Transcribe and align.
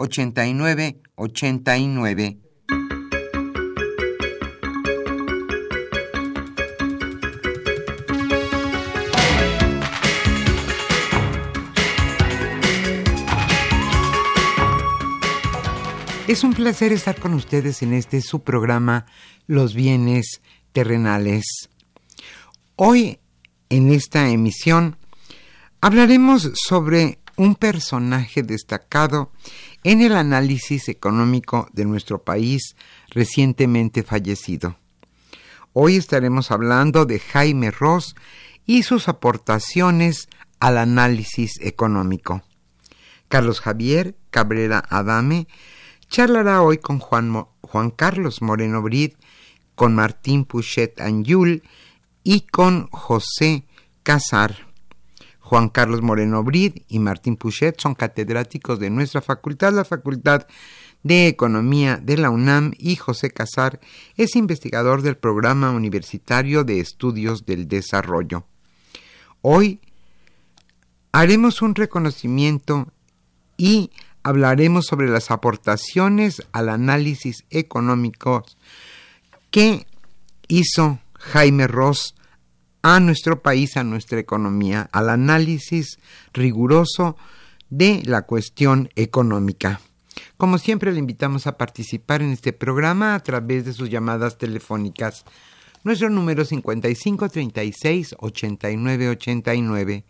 89 0.00 1.00
89. 1.16 2.38
Es 16.28 16.44
un 16.44 16.52
placer 16.52 16.92
estar 16.92 17.18
con 17.18 17.34
ustedes 17.34 17.82
en 17.82 17.92
este 17.92 18.20
su 18.20 18.44
programa 18.44 19.06
Los 19.48 19.74
bienes 19.74 20.40
terrenales. 20.70 21.44
Hoy, 22.76 23.18
en 23.68 23.90
esta 23.90 24.28
emisión, 24.28 24.96
hablaremos 25.80 26.52
sobre 26.54 27.18
un 27.38 27.54
personaje 27.54 28.42
destacado 28.42 29.32
en 29.84 30.02
el 30.02 30.16
análisis 30.16 30.88
económico 30.88 31.68
de 31.72 31.84
nuestro 31.84 32.22
país 32.22 32.76
recientemente 33.10 34.02
fallecido. 34.02 34.76
Hoy 35.72 35.96
estaremos 35.96 36.50
hablando 36.50 37.04
de 37.04 37.18
Jaime 37.20 37.70
Ross 37.70 38.14
y 38.66 38.82
sus 38.82 39.08
aportaciones 39.08 40.28
al 40.60 40.78
análisis 40.78 41.60
económico. 41.60 42.42
Carlos 43.28 43.60
Javier 43.60 44.16
Cabrera 44.30 44.82
Adame 44.88 45.46
charlará 46.08 46.62
hoy 46.62 46.78
con 46.78 46.98
Juan, 46.98 47.46
Juan 47.60 47.90
Carlos 47.90 48.42
Moreno 48.42 48.82
Brid, 48.82 49.12
con 49.74 49.94
Martín 49.94 50.44
Puchet 50.44 51.00
Anyul 51.00 51.62
y 52.24 52.40
con 52.40 52.88
José 52.90 53.64
Casar. 54.02 54.67
Juan 55.48 55.70
Carlos 55.70 56.02
Moreno 56.02 56.44
Brid 56.44 56.82
y 56.88 56.98
Martín 56.98 57.36
Puchet 57.38 57.80
son 57.80 57.94
catedráticos 57.94 58.78
de 58.78 58.90
nuestra 58.90 59.22
facultad, 59.22 59.72
la 59.72 59.86
Facultad 59.86 60.46
de 61.02 61.26
Economía 61.26 61.96
de 61.96 62.18
la 62.18 62.28
UNAM, 62.28 62.74
y 62.76 62.96
José 62.96 63.30
Casar 63.30 63.80
es 64.18 64.36
investigador 64.36 65.00
del 65.00 65.16
Programa 65.16 65.70
Universitario 65.70 66.64
de 66.64 66.80
Estudios 66.80 67.46
del 67.46 67.66
Desarrollo. 67.66 68.44
Hoy 69.40 69.80
haremos 71.12 71.62
un 71.62 71.74
reconocimiento 71.74 72.88
y 73.56 73.90
hablaremos 74.22 74.84
sobre 74.84 75.08
las 75.08 75.30
aportaciones 75.30 76.42
al 76.52 76.68
análisis 76.68 77.46
económico 77.48 78.44
que 79.50 79.86
hizo 80.46 80.98
Jaime 81.14 81.66
Ross 81.68 82.14
a 82.82 83.00
nuestro 83.00 83.42
país, 83.42 83.76
a 83.76 83.84
nuestra 83.84 84.18
economía, 84.18 84.88
al 84.92 85.10
análisis 85.10 85.98
riguroso 86.32 87.16
de 87.70 88.02
la 88.04 88.22
cuestión 88.22 88.90
económica. 88.96 89.80
Como 90.36 90.58
siempre, 90.58 90.92
le 90.92 90.98
invitamos 90.98 91.46
a 91.46 91.56
participar 91.58 92.22
en 92.22 92.30
este 92.30 92.52
programa 92.52 93.14
a 93.14 93.20
través 93.20 93.64
de 93.64 93.72
sus 93.72 93.90
llamadas 93.90 94.38
telefónicas. 94.38 95.24
Nuestro 95.84 96.10
número 96.10 96.44
5536 96.44 98.16
8989. 98.18 100.04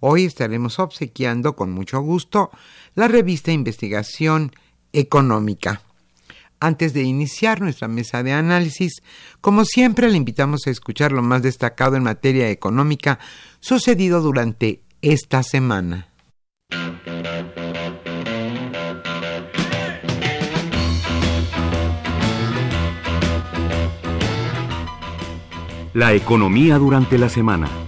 Hoy 0.00 0.24
estaremos 0.24 0.78
obsequiando 0.78 1.56
con 1.56 1.72
mucho 1.72 2.00
gusto 2.00 2.50
la 2.94 3.08
revista 3.08 3.50
Investigación 3.50 4.52
Económica. 4.92 5.85
Antes 6.58 6.94
de 6.94 7.02
iniciar 7.02 7.60
nuestra 7.60 7.86
mesa 7.86 8.22
de 8.22 8.32
análisis, 8.32 9.02
como 9.40 9.64
siempre 9.64 10.08
le 10.08 10.16
invitamos 10.16 10.66
a 10.66 10.70
escuchar 10.70 11.12
lo 11.12 11.22
más 11.22 11.42
destacado 11.42 11.96
en 11.96 12.02
materia 12.02 12.48
económica 12.50 13.18
sucedido 13.60 14.20
durante 14.22 14.80
esta 15.02 15.42
semana. 15.42 16.08
La 25.92 26.12
economía 26.12 26.76
durante 26.78 27.16
la 27.18 27.28
semana. 27.28 27.85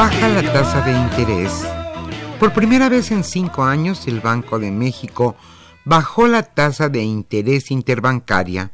Baja 0.00 0.28
la 0.30 0.40
tasa 0.50 0.80
de 0.80 0.92
interés. 0.92 1.52
Por 2.38 2.54
primera 2.54 2.88
vez 2.88 3.10
en 3.10 3.22
cinco 3.22 3.64
años, 3.64 4.06
el 4.06 4.20
Banco 4.20 4.58
de 4.58 4.70
México 4.70 5.36
bajó 5.84 6.26
la 6.26 6.42
tasa 6.42 6.88
de 6.88 7.02
interés 7.02 7.70
interbancaria. 7.70 8.72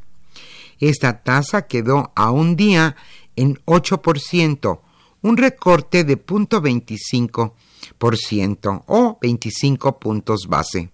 Esta 0.78 1.24
tasa 1.24 1.66
quedó 1.66 2.12
a 2.14 2.30
un 2.30 2.54
día 2.54 2.94
en 3.34 3.56
8%, 3.64 4.78
un 5.22 5.36
recorte 5.36 6.04
de 6.04 6.16
0.25% 6.16 8.84
o 8.86 9.18
25 9.20 9.98
puntos 9.98 10.46
base. 10.48 10.90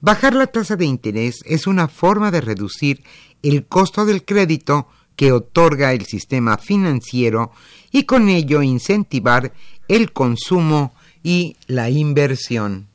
Bajar 0.00 0.32
la 0.32 0.46
tasa 0.46 0.76
de 0.76 0.86
interés 0.86 1.40
es 1.44 1.66
una 1.66 1.88
forma 1.88 2.30
de 2.30 2.40
reducir 2.40 3.04
el 3.42 3.66
costo 3.66 4.06
del 4.06 4.24
crédito 4.24 4.88
que 5.16 5.32
otorga 5.32 5.92
el 5.92 6.06
sistema 6.06 6.56
financiero 6.56 7.52
y 7.94 8.02
con 8.06 8.28
ello 8.28 8.60
incentivar 8.60 9.52
el 9.86 10.12
consumo 10.12 10.92
y 11.22 11.56
la 11.68 11.90
inversión. 11.90 12.88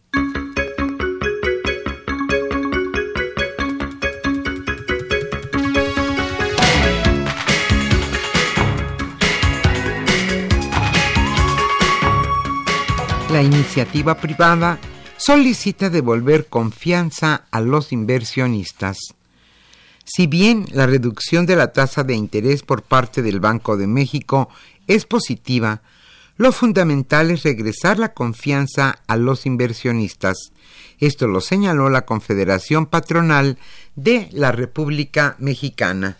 La 13.32 13.42
iniciativa 13.42 14.16
privada 14.16 14.80
solicita 15.16 15.90
devolver 15.90 16.48
confianza 16.48 17.46
a 17.52 17.62
los 17.62 17.94
inversionistas. 17.94 18.98
Si 20.04 20.28
bien 20.28 20.66
la 20.74 20.88
reducción 20.88 21.46
de 21.46 21.56
la 21.56 21.72
tasa 21.72 22.04
de 22.04 22.16
interés 22.16 22.64
por 22.64 22.82
parte 22.82 23.22
del 23.22 23.40
Banco 23.40 23.78
de 23.78 23.88
México 23.88 24.50
es 24.90 25.06
positiva, 25.06 25.84
lo 26.36 26.52
fundamental 26.52 27.30
es 27.30 27.44
regresar 27.44 28.00
la 28.00 28.14
confianza 28.14 29.00
a 29.08 29.18
los 29.18 29.46
inversionistas. 29.46 30.52
Esto 30.98 31.28
lo 31.28 31.42
señaló 31.42 31.90
la 31.90 32.06
Confederación 32.06 32.88
Patronal 32.88 33.60
de 33.96 34.30
la 34.32 34.52
República 34.52 35.36
Mexicana. 35.38 36.18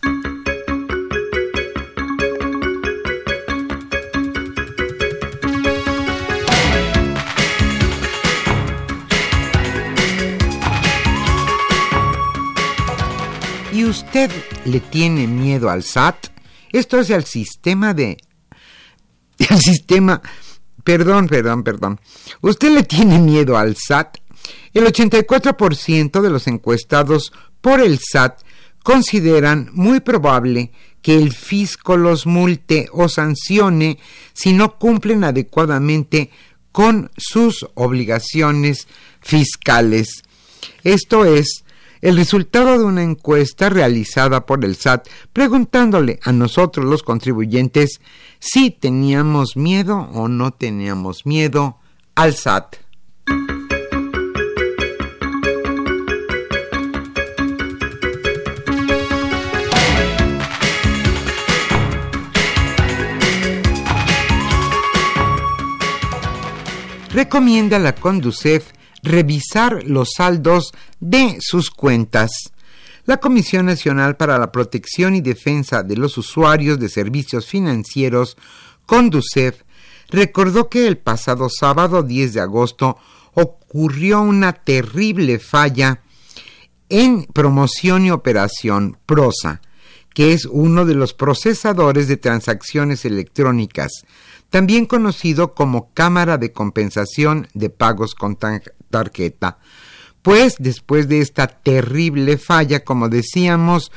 ¿Y 13.72 13.84
usted 13.84 14.30
le 14.64 14.78
tiene 14.78 15.26
miedo 15.26 15.70
al 15.70 15.82
SAT? 15.82 16.28
Esto 16.70 17.00
es 17.00 17.10
el 17.10 17.24
sistema 17.24 17.94
de 17.94 18.16
el 19.50 19.60
sistema... 19.60 20.20
Perdón, 20.82 21.28
perdón, 21.28 21.62
perdón. 21.62 22.00
¿Usted 22.40 22.72
le 22.72 22.82
tiene 22.82 23.18
miedo 23.18 23.58
al 23.58 23.76
SAT? 23.76 24.16
El 24.72 24.86
84% 24.86 26.22
de 26.22 26.30
los 26.30 26.46
encuestados 26.46 27.32
por 27.60 27.80
el 27.80 27.98
SAT 27.98 28.40
consideran 28.82 29.68
muy 29.72 30.00
probable 30.00 30.72
que 31.02 31.16
el 31.16 31.32
fisco 31.32 31.96
los 31.96 32.26
multe 32.26 32.88
o 32.92 33.08
sancione 33.08 33.98
si 34.32 34.52
no 34.52 34.78
cumplen 34.78 35.24
adecuadamente 35.24 36.30
con 36.72 37.10
sus 37.16 37.66
obligaciones 37.74 38.86
fiscales. 39.20 40.22
Esto 40.84 41.24
es, 41.24 41.64
el 42.00 42.16
resultado 42.16 42.78
de 42.78 42.84
una 42.84 43.02
encuesta 43.02 43.68
realizada 43.68 44.46
por 44.46 44.64
el 44.64 44.76
SAT 44.76 45.08
preguntándole 45.32 46.18
a 46.22 46.32
nosotros 46.32 46.86
los 46.86 47.02
contribuyentes 47.02 48.00
si 48.38 48.70
teníamos 48.70 49.56
miedo 49.56 50.08
o 50.12 50.28
no 50.28 50.52
teníamos 50.52 51.26
miedo 51.26 51.78
al 52.14 52.34
SAT. 52.34 52.76
Recomienda 67.12 67.78
la 67.78 67.94
Conducef 67.94 68.72
revisar 69.02 69.84
los 69.84 70.10
saldos 70.16 70.72
de 71.00 71.38
sus 71.40 71.70
cuentas. 71.70 72.30
La 73.06 73.18
Comisión 73.18 73.66
Nacional 73.66 74.16
para 74.16 74.38
la 74.38 74.52
Protección 74.52 75.14
y 75.14 75.20
Defensa 75.20 75.82
de 75.82 75.96
los 75.96 76.18
Usuarios 76.18 76.78
de 76.78 76.88
Servicios 76.88 77.46
Financieros, 77.46 78.36
Conducef, 78.86 79.62
recordó 80.10 80.68
que 80.68 80.86
el 80.86 80.98
pasado 80.98 81.48
sábado 81.48 82.02
10 82.02 82.34
de 82.34 82.40
agosto 82.40 82.98
ocurrió 83.34 84.20
una 84.20 84.52
terrible 84.52 85.38
falla 85.38 86.02
en 86.88 87.24
promoción 87.24 88.04
y 88.04 88.10
operación 88.10 88.98
PROSA, 89.06 89.60
que 90.12 90.32
es 90.32 90.44
uno 90.44 90.84
de 90.84 90.94
los 90.94 91.14
procesadores 91.14 92.08
de 92.08 92.16
transacciones 92.16 93.04
electrónicas, 93.04 94.04
también 94.50 94.86
conocido 94.86 95.54
como 95.54 95.92
Cámara 95.94 96.36
de 96.36 96.52
Compensación 96.52 97.48
de 97.54 97.70
Pagos 97.70 98.14
con 98.14 98.36
Tarjeta. 98.90 99.58
Pues 100.22 100.56
después 100.58 101.08
de 101.08 101.20
esta 101.20 101.46
terrible 101.46 102.36
falla, 102.36 102.84
como 102.84 103.08
decíamos, 103.08 103.90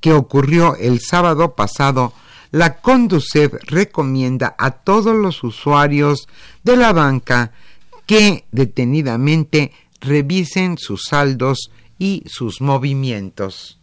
que 0.00 0.12
ocurrió 0.12 0.76
el 0.76 1.00
sábado 1.00 1.56
pasado, 1.56 2.12
la 2.52 2.80
Conducef 2.80 3.54
recomienda 3.64 4.54
a 4.58 4.70
todos 4.70 5.16
los 5.16 5.42
usuarios 5.42 6.28
de 6.62 6.76
la 6.76 6.92
banca 6.92 7.52
que 8.06 8.44
detenidamente 8.52 9.72
revisen 10.00 10.78
sus 10.78 11.04
saldos 11.08 11.70
y 11.98 12.22
sus 12.26 12.60
movimientos. 12.60 13.80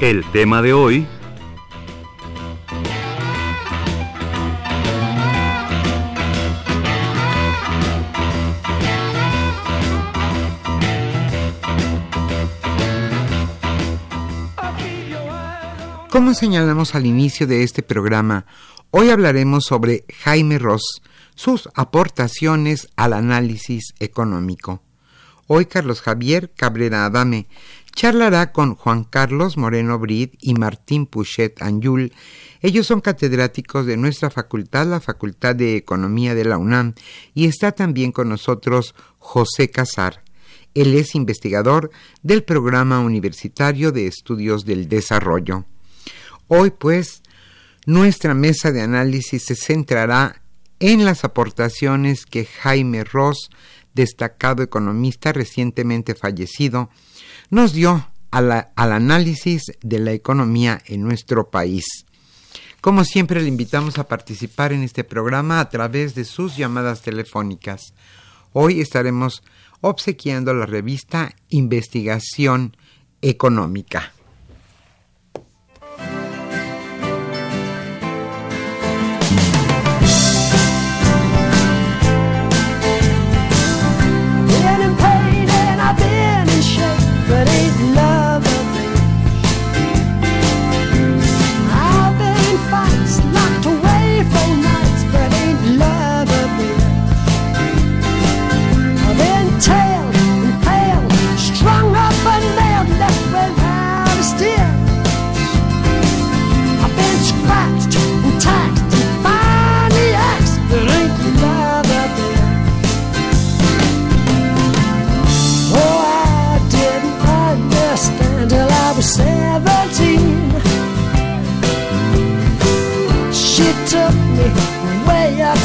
El 0.00 0.30
tema 0.30 0.60
de 0.60 0.74
hoy 0.74 1.06
Como 16.10 16.34
señalamos 16.34 16.94
al 16.94 17.06
inicio 17.06 17.46
de 17.46 17.62
este 17.62 17.82
programa, 17.82 18.44
hoy 18.90 19.10
hablaremos 19.10 19.64
sobre 19.64 20.04
Jaime 20.24 20.58
Ross, 20.58 21.02
sus 21.34 21.70
aportaciones 21.74 22.88
al 22.96 23.14
análisis 23.14 23.94
económico. 23.98 24.82
Hoy 25.46 25.66
Carlos 25.66 26.00
Javier 26.00 26.50
Cabrera 26.56 27.06
Adame 27.06 27.46
charlará 27.96 28.52
con 28.52 28.74
Juan 28.74 29.04
Carlos 29.04 29.56
Moreno 29.56 29.98
Brid 29.98 30.34
y 30.38 30.52
Martín 30.54 31.06
Puchet 31.06 31.62
Anyul. 31.62 32.12
Ellos 32.60 32.86
son 32.86 33.00
catedráticos 33.00 33.86
de 33.86 33.96
nuestra 33.96 34.28
facultad, 34.28 34.86
la 34.86 35.00
Facultad 35.00 35.56
de 35.56 35.76
Economía 35.76 36.34
de 36.34 36.44
la 36.44 36.58
UNAM, 36.58 36.92
y 37.34 37.46
está 37.46 37.72
también 37.72 38.12
con 38.12 38.28
nosotros 38.28 38.94
José 39.18 39.70
Casar. 39.70 40.22
Él 40.74 40.94
es 40.94 41.14
investigador 41.14 41.90
del 42.22 42.44
Programa 42.44 43.00
Universitario 43.00 43.92
de 43.92 44.06
Estudios 44.06 44.66
del 44.66 44.90
Desarrollo. 44.90 45.64
Hoy, 46.48 46.72
pues, 46.72 47.22
nuestra 47.86 48.34
mesa 48.34 48.72
de 48.72 48.82
análisis 48.82 49.44
se 49.44 49.54
centrará 49.54 50.42
en 50.80 51.06
las 51.06 51.24
aportaciones 51.24 52.26
que 52.26 52.44
Jaime 52.44 53.04
Ross, 53.04 53.48
destacado 53.94 54.62
economista 54.62 55.32
recientemente 55.32 56.14
fallecido, 56.14 56.90
nos 57.50 57.72
dio 57.72 58.08
al 58.30 58.66
análisis 58.76 59.62
de 59.82 59.98
la 59.98 60.12
economía 60.12 60.82
en 60.86 61.02
nuestro 61.02 61.50
país. 61.50 61.84
Como 62.80 63.04
siempre, 63.04 63.42
le 63.42 63.48
invitamos 63.48 63.98
a 63.98 64.08
participar 64.08 64.72
en 64.72 64.82
este 64.82 65.04
programa 65.04 65.60
a 65.60 65.68
través 65.68 66.14
de 66.14 66.24
sus 66.24 66.56
llamadas 66.56 67.02
telefónicas. 67.02 67.94
Hoy 68.52 68.80
estaremos 68.80 69.42
obsequiando 69.80 70.54
la 70.54 70.66
revista 70.66 71.34
Investigación 71.48 72.76
Económica. 73.22 74.12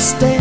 Upstairs 0.01 0.40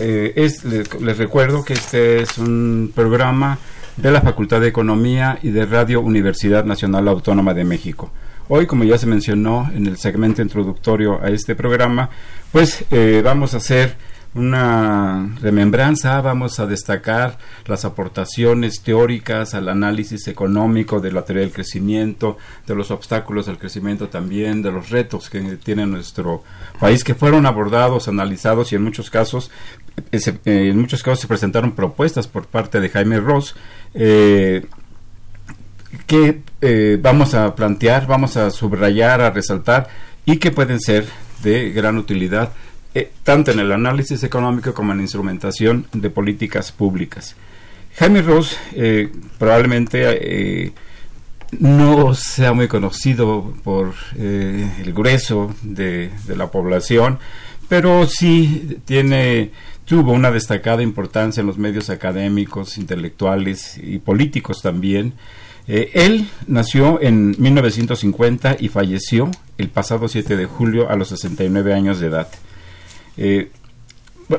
eh, 0.00 0.32
es, 0.36 0.64
les, 0.64 1.18
recuerdo 1.18 1.62
que 1.62 1.74
este 1.74 2.22
es 2.22 2.38
un 2.38 2.90
programa 2.94 3.58
de 3.98 4.10
la 4.10 4.22
Facultad 4.22 4.60
de 4.60 4.68
Economía 4.68 5.38
y 5.42 5.50
de 5.50 5.66
Radio 5.66 6.00
Universidad 6.00 6.64
Nacional 6.64 7.06
Autónoma 7.06 7.52
de 7.52 7.64
México. 7.64 8.10
Hoy, 8.48 8.66
como 8.66 8.84
ya 8.84 8.96
se 8.96 9.06
mencionó 9.06 9.70
en 9.74 9.86
el 9.86 9.98
segmento 9.98 10.40
introductorio 10.40 11.22
a 11.22 11.28
este 11.28 11.54
programa, 11.54 12.08
pues 12.50 12.84
eh, 12.90 13.20
vamos 13.22 13.52
a 13.52 13.58
hacer 13.58 13.94
una 14.34 15.36
remembranza, 15.40 16.20
vamos 16.20 16.60
a 16.60 16.66
destacar 16.66 17.38
las 17.66 17.84
aportaciones 17.84 18.80
teóricas 18.82 19.54
al 19.54 19.68
análisis 19.68 20.28
económico 20.28 21.00
de 21.00 21.10
la 21.10 21.24
teoría 21.24 21.42
del 21.42 21.52
crecimiento, 21.52 22.38
de 22.66 22.76
los 22.76 22.92
obstáculos 22.92 23.48
al 23.48 23.58
crecimiento 23.58 24.08
también, 24.08 24.62
de 24.62 24.70
los 24.70 24.90
retos 24.90 25.28
que 25.30 25.40
tiene 25.56 25.84
nuestro 25.86 26.44
país, 26.78 27.02
que 27.02 27.14
fueron 27.14 27.44
abordados, 27.44 28.06
analizados 28.06 28.72
y 28.72 28.76
en 28.76 28.84
muchos 28.84 29.10
casos, 29.10 29.50
eh, 30.12 30.38
en 30.44 30.78
muchos 30.78 31.02
casos 31.02 31.20
se 31.20 31.26
presentaron 31.26 31.72
propuestas 31.72 32.28
por 32.28 32.46
parte 32.46 32.78
de 32.78 32.88
Jaime 32.88 33.18
Ross, 33.18 33.56
eh, 33.94 34.64
que 36.06 36.42
eh, 36.60 36.98
vamos 37.02 37.34
a 37.34 37.56
plantear, 37.56 38.06
vamos 38.06 38.36
a 38.36 38.52
subrayar, 38.52 39.20
a 39.20 39.30
resaltar 39.30 39.88
y 40.24 40.36
que 40.36 40.52
pueden 40.52 40.80
ser 40.80 41.06
de 41.42 41.70
gran 41.70 41.98
utilidad 41.98 42.52
eh, 42.92 43.12
tanto 43.22 43.52
en 43.52 43.60
el 43.60 43.70
análisis 43.70 44.24
económico 44.24 44.74
como 44.74 44.90
en 44.90 44.98
la 44.98 45.04
instrumentación 45.04 45.86
de 45.92 46.10
políticas 46.10 46.72
públicas. 46.72 47.36
Jaime 47.94 48.20
Ross 48.20 48.56
eh, 48.74 49.12
probablemente 49.38 50.64
eh, 50.66 50.72
no 51.60 52.14
sea 52.16 52.52
muy 52.52 52.66
conocido 52.66 53.54
por 53.62 53.94
el 54.16 54.92
grueso 54.92 55.54
de, 55.62 56.10
la 56.28 56.50
población, 56.50 57.20
pero 57.68 58.06
sí 58.08 58.78
tiene 58.84 59.50
tuvo 59.84 60.12
una 60.12 60.32
destacada 60.32 60.82
importancia 60.82 61.40
en 61.40 61.46
los 61.46 61.58
medios 61.58 61.90
académicos, 61.90 62.76
intelectuales 62.76 63.78
y 63.78 63.98
políticos 63.98 64.62
también. 64.62 65.14
él 65.66 66.28
nació 66.46 67.00
en 67.02 67.36
1950 67.38 68.56
y 68.58 68.68
falleció 68.68 69.30
el 69.58 69.68
pasado 69.68 70.08
7 70.08 70.36
de 70.36 70.46
julio 70.46 70.90
a 70.90 70.96
los 70.96 71.08
69 71.08 71.74
años 71.74 72.00
de 72.00 72.06
edad. 72.06 72.28
Eh, 73.22 73.50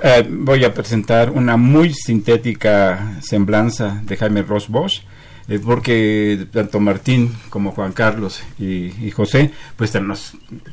eh, 0.01 0.27
voy 0.27 0.65
a 0.65 0.73
presentar 0.73 1.29
una 1.29 1.55
muy 1.55 1.93
sintética 1.93 3.19
semblanza 3.21 4.01
de 4.03 4.17
Jaime 4.17 4.41
Ross 4.41 4.67
Bosch, 4.69 5.03
eh, 5.47 5.59
porque 5.63 6.47
tanto 6.51 6.79
Martín 6.79 7.31
como 7.51 7.73
Juan 7.73 7.91
Carlos 7.91 8.41
y, 8.57 9.11
José, 9.11 9.51
pues 9.75 9.93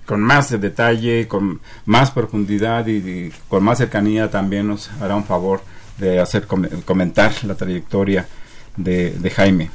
con 0.07 0.23
más 0.23 0.59
detalle, 0.59 1.29
con 1.29 1.61
más 1.85 2.11
profundidad 2.11 2.87
y, 2.87 3.31
con 3.47 3.63
más 3.63 3.77
cercanía 3.77 4.31
también 4.31 4.69
nos 4.69 4.91
hará 5.03 5.15
un 5.15 5.25
favor 5.25 5.61
de 5.99 6.19
hacer 6.19 6.47
comentar 6.87 7.33
la 7.45 7.57
trayectoria 7.57 8.27
de 8.75 9.33
Jaime. 9.37 9.71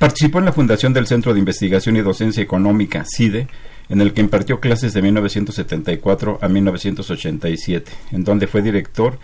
participó 0.00 0.40
en 0.40 0.46
la 0.46 0.52
fundación 0.52 0.92
del 0.92 1.06
Centro 1.06 1.32
de 1.32 1.38
Investigación 1.38 1.96
y 1.96 2.00
Docencia 2.00 2.42
Económica, 2.42 3.04
CIDE, 3.06 3.46
en 3.90 4.00
el 4.00 4.14
que 4.14 4.20
impartió 4.20 4.60
clases 4.60 4.94
de 4.94 5.02
1974 5.02 6.38
a 6.40 6.48
1987, 6.48 7.92
en 8.12 8.24
donde 8.24 8.46
fue 8.46 8.62
director 8.62 9.18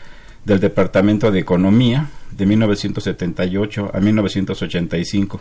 del 0.44 0.61
Departamento 0.61 1.30
de 1.30 1.38
Economía 1.38 2.08
de 2.32 2.46
1978 2.46 3.90
a 3.94 4.00
1985. 4.00 5.40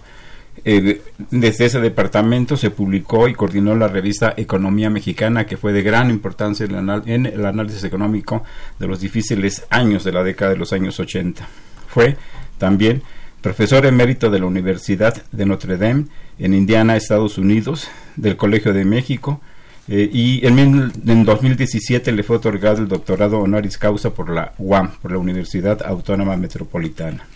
Eh, 0.63 1.01
desde 1.31 1.65
ese 1.65 1.81
departamento 1.81 2.55
se 2.55 2.69
publicó 2.69 3.27
y 3.27 3.33
coordinó 3.33 3.75
la 3.75 3.87
revista 3.87 4.33
Economía 4.37 4.89
Mexicana, 4.89 5.45
que 5.45 5.57
fue 5.57 5.73
de 5.73 5.81
gran 5.81 6.09
importancia 6.11 6.65
en 6.65 7.25
el 7.25 7.45
análisis 7.45 7.83
económico 7.83 8.43
de 8.79 8.87
los 8.87 9.01
difíciles 9.01 9.65
años 9.69 10.03
de 10.03 10.13
la 10.13 10.23
década 10.23 10.51
de 10.51 10.57
los 10.57 10.71
años 10.71 10.99
80. 10.99 11.47
Fue 11.87 12.15
también 12.57 13.01
profesor 13.45 13.85
emérito 13.85 14.31
de 14.31 14.39
la 14.39 14.47
Universidad 14.47 15.21
de 15.31 15.45
Notre 15.45 15.77
Dame 15.77 16.05
en 16.39 16.55
Indiana, 16.55 16.95
Estados 16.95 17.37
Unidos, 17.37 17.87
del 18.15 18.37
Colegio 18.37 18.73
de 18.73 18.85
México, 18.85 19.39
eh, 19.87 20.09
y 20.11 20.43
en, 20.47 20.57
en, 20.57 21.25
2017 21.25 22.11
le 22.11 22.23
fue 22.23 22.37
otorgado 22.37 22.79
el 22.79 22.87
doctorado 22.87 23.37
honoris 23.37 23.77
causa 23.77 24.15
por 24.15 24.31
la 24.31 24.53
UAM, 24.57 24.93
por 24.99 25.11
la 25.11 25.19
Universidad 25.19 25.85
Autónoma 25.85 26.35
Metropolitana. 26.37 27.27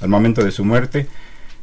Al 0.00 0.08
momento 0.08 0.42
de 0.42 0.52
su 0.52 0.64
muerte, 0.64 1.06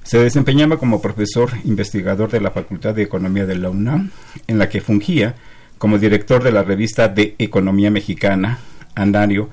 se 0.03 0.19
desempeñaba 0.19 0.77
como 0.77 1.01
profesor 1.01 1.49
investigador 1.63 2.29
de 2.29 2.41
la 2.41 2.51
Facultad 2.51 2.93
de 2.93 3.01
Economía 3.01 3.47
de 3.47 3.55
la 3.55 3.71
UNAM, 3.71 4.11
en 4.45 4.59
la 4.59 4.69
que 4.69 4.81
fungía 4.81 5.33
como 5.79 5.97
director 5.97 6.43
de 6.43 6.51
la 6.51 6.61
revista 6.61 7.07
de 7.07 7.33
Economía 7.39 7.89
Mexicana, 7.89 8.59
Anario, 8.93 9.49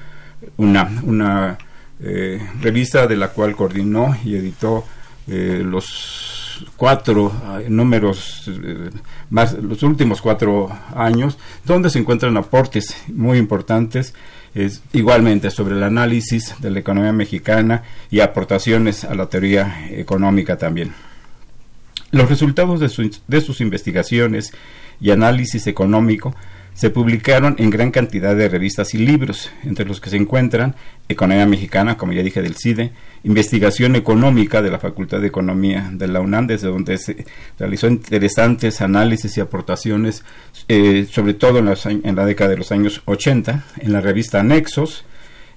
UNAM, 0.59 1.01
una 1.09 1.57
eh, 2.01 2.41
revista 2.61 3.07
de 3.07 3.17
la 3.17 3.29
cual 3.29 3.57
coordinó 3.57 4.17
y 4.23 4.37
editó 4.37 4.85
eh, 5.27 5.63
los 5.65 6.67
cuatro 6.77 7.33
eh, 7.59 7.67
números 7.71 8.51
más 9.31 9.55
los 9.55 9.83
últimos 9.83 10.21
cuatro 10.21 10.69
años 10.95 11.39
donde 11.65 11.89
se 11.89 11.99
encuentran 11.99 12.37
aportes 12.37 12.97
muy 13.09 13.39
importantes 13.39 14.15
igualmente 14.93 15.51
sobre 15.51 15.75
el 15.75 15.83
análisis 15.83 16.55
de 16.61 16.71
la 16.71 16.81
economía 16.81 17.13
mexicana 17.13 17.83
y 18.11 18.21
aportaciones 18.21 19.05
a 19.05 19.15
la 19.15 19.27
teoría 19.27 19.87
económica 19.91 20.57
también. 20.57 20.95
Los 22.11 22.31
resultados 22.31 22.81
de 22.81 23.41
sus 23.41 23.61
investigaciones 23.61 24.55
y 24.99 25.11
análisis 25.11 25.67
económico 25.67 26.35
se 26.77 26.91
publicaron 26.91 27.57
en 27.59 27.71
gran 27.71 27.91
cantidad 27.91 28.37
de 28.37 28.51
revistas 28.51 28.93
y 28.93 28.99
libros, 28.99 29.51
entre 29.65 29.87
los 29.87 29.99
que 29.99 30.11
se 30.11 30.17
encuentran 30.17 30.77
Economía 31.09 31.47
Mexicana, 31.47 31.97
como 31.97 32.13
ya 32.13 32.23
dije, 32.23 32.43
del 32.43 32.55
CIDE, 32.55 32.93
Investigación 33.25 33.97
Económica 33.97 34.61
de 34.61 34.71
la 34.71 34.79
Facultad 34.79 35.21
de 35.21 35.27
Economía 35.27 35.89
de 35.91 36.07
la 36.07 36.21
UNAM, 36.21 36.47
desde 36.47 36.69
donde 36.69 36.99
se 36.99 37.25
realizó 37.59 37.89
interesantes 37.89 38.83
análisis 38.83 39.39
y 39.39 39.41
aportaciones, 39.41 40.23
eh, 40.69 41.07
sobre 41.11 41.33
todo 41.33 41.61
en, 41.61 42.15
la 42.15 42.27
década 42.27 42.51
de 42.51 42.59
los 42.59 42.71
años 42.71 43.01
80, 43.07 43.65
en 43.79 43.93
la 43.95 44.03
revista 44.03 44.43
Nexos, 44.43 45.07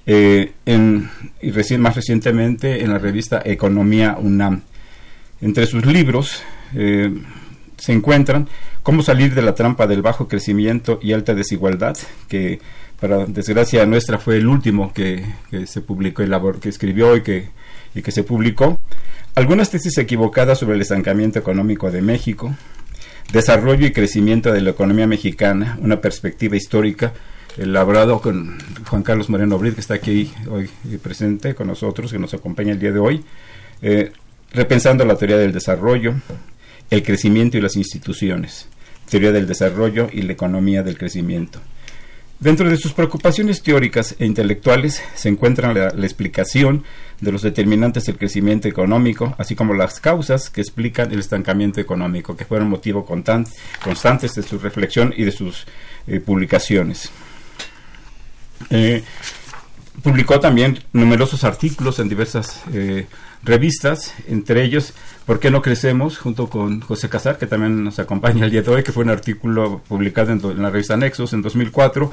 eh, 0.06 0.54
en, 0.66 1.10
y 1.42 1.78
más 1.78 1.98
recientemente 1.98 2.82
en 2.82 2.92
la 2.92 2.98
revista 2.98 3.42
Economía 3.44 4.18
UNAM. 4.18 4.62
Entre 5.42 5.66
sus 5.66 5.86
libros, 5.86 6.44
eh, 6.76 7.12
se 7.80 7.94
encuentran 7.94 8.48
cómo 8.84 9.02
salir 9.02 9.34
de 9.34 9.42
la 9.42 9.56
trampa 9.56 9.88
del 9.88 10.02
bajo 10.02 10.28
crecimiento 10.28 11.00
y 11.02 11.14
alta 11.14 11.34
desigualdad, 11.34 11.98
que 12.28 12.60
para 13.00 13.26
desgracia 13.26 13.86
nuestra 13.86 14.20
fue 14.20 14.38
el 14.38 14.48
último 14.48 14.94
que, 14.94 15.24
se 15.66 15.82
publicó, 15.82 16.22
el 16.22 16.30
labor 16.30 16.60
que 16.60 16.70
escribió 16.70 17.16
y 17.16 17.22
que, 17.22 17.50
y 17.96 18.02
que 18.02 18.12
se 18.12 18.24
publicó, 18.24 18.78
algunas 19.36 19.70
tesis 19.70 19.98
equivocadas 19.98 20.60
sobre 20.60 20.76
el 20.76 20.82
estancamiento 20.82 21.40
económico 21.40 21.90
de 21.92 22.02
México, 22.02 22.54
desarrollo 23.32 23.88
y 23.88 23.94
crecimiento 23.94 24.52
de 24.52 24.62
la 24.62 24.72
economía 24.72 25.08
mexicana, 25.08 25.78
una 25.82 26.02
perspectiva 26.02 26.58
histórica, 26.58 27.14
elaborado 27.58 28.22
con 28.22 28.58
Juan 28.88 29.04
Carlos 29.04 29.30
Moreno 29.30 29.58
Brid, 29.58 29.74
que 29.74 29.82
está 29.82 29.96
aquí 29.96 30.32
hoy 30.50 30.70
presente 31.02 31.56
con 31.56 31.68
nosotros, 31.68 32.12
que 32.12 32.20
nos 32.20 32.34
acompaña 32.34 32.74
el 32.74 32.80
día 32.80 32.92
de 32.92 33.00
hoy, 33.00 33.24
eh, 33.82 34.12
repensando 34.52 35.06
la 35.06 35.16
teoría 35.16 35.38
del 35.38 35.54
desarrollo, 35.54 36.16
el 36.90 37.04
crecimiento 37.04 37.58
y 37.58 37.62
las 37.62 37.76
instituciones, 37.76 38.68
teoría 39.10 39.32
del 39.32 39.48
desarrollo 39.48 40.10
y 40.12 40.22
la 40.22 40.34
economía 40.34 40.84
del 40.84 40.98
crecimiento. 40.98 41.60
Dentro 42.40 42.70
de 42.70 42.78
sus 42.78 42.94
preocupaciones 42.94 43.62
teóricas 43.62 44.16
e 44.18 44.26
intelectuales 44.26 45.04
se 45.14 45.28
encuentra 45.28 45.74
la, 45.74 46.06
explicación 46.06 46.86
de 47.20 47.34
los 47.34 47.42
determinantes 47.42 48.06
del 48.06 48.18
crecimiento 48.18 48.70
económico, 48.70 49.36
así 49.38 49.56
como 49.56 49.74
las 49.74 50.00
causas 50.00 50.50
que 50.50 50.62
explican 50.62 51.12
el 51.12 51.20
estancamiento 51.20 51.82
económico, 51.82 52.38
que 52.38 52.46
fueron 52.46 52.70
motivo 52.70 53.06
constantes 53.06 54.36
de 54.36 54.44
su 54.44 54.58
reflexión 54.58 55.14
y 55.18 55.26
de 55.26 55.34
sus 55.34 55.66
eh, 56.08 56.22
publicaciones. 56.22 57.12
Eh, 58.70 59.04
publicó 60.02 60.40
también 60.40 60.80
numerosos 60.94 61.44
artículos 61.44 62.00
en 62.00 62.08
diversas 62.08 62.62
eh, 62.74 63.08
revistas, 63.44 64.14
entre 64.30 64.64
ellos 64.64 64.94
¿Por 65.30 65.40
qué 65.40 65.52
no 65.52 65.62
crecemos? 65.62 66.18
junto 66.18 66.50
con 66.50 66.82
José 66.82 67.08
Casar, 67.08 67.38
que 67.38 67.46
también 67.46 67.84
nos 67.84 68.00
acompaña 68.00 68.46
el 68.46 68.50
día 68.50 68.64
de 68.64 68.72
hoy, 68.72 68.82
que 68.82 68.92
fue 68.92 69.04
un 69.04 69.12
artículo 69.12 69.80
publicado 69.88 70.32
en, 70.32 70.60
la 70.60 70.72
revista 70.72 70.98
Nexos 70.98 71.34
en 71.34 71.44
2004, 71.44 72.12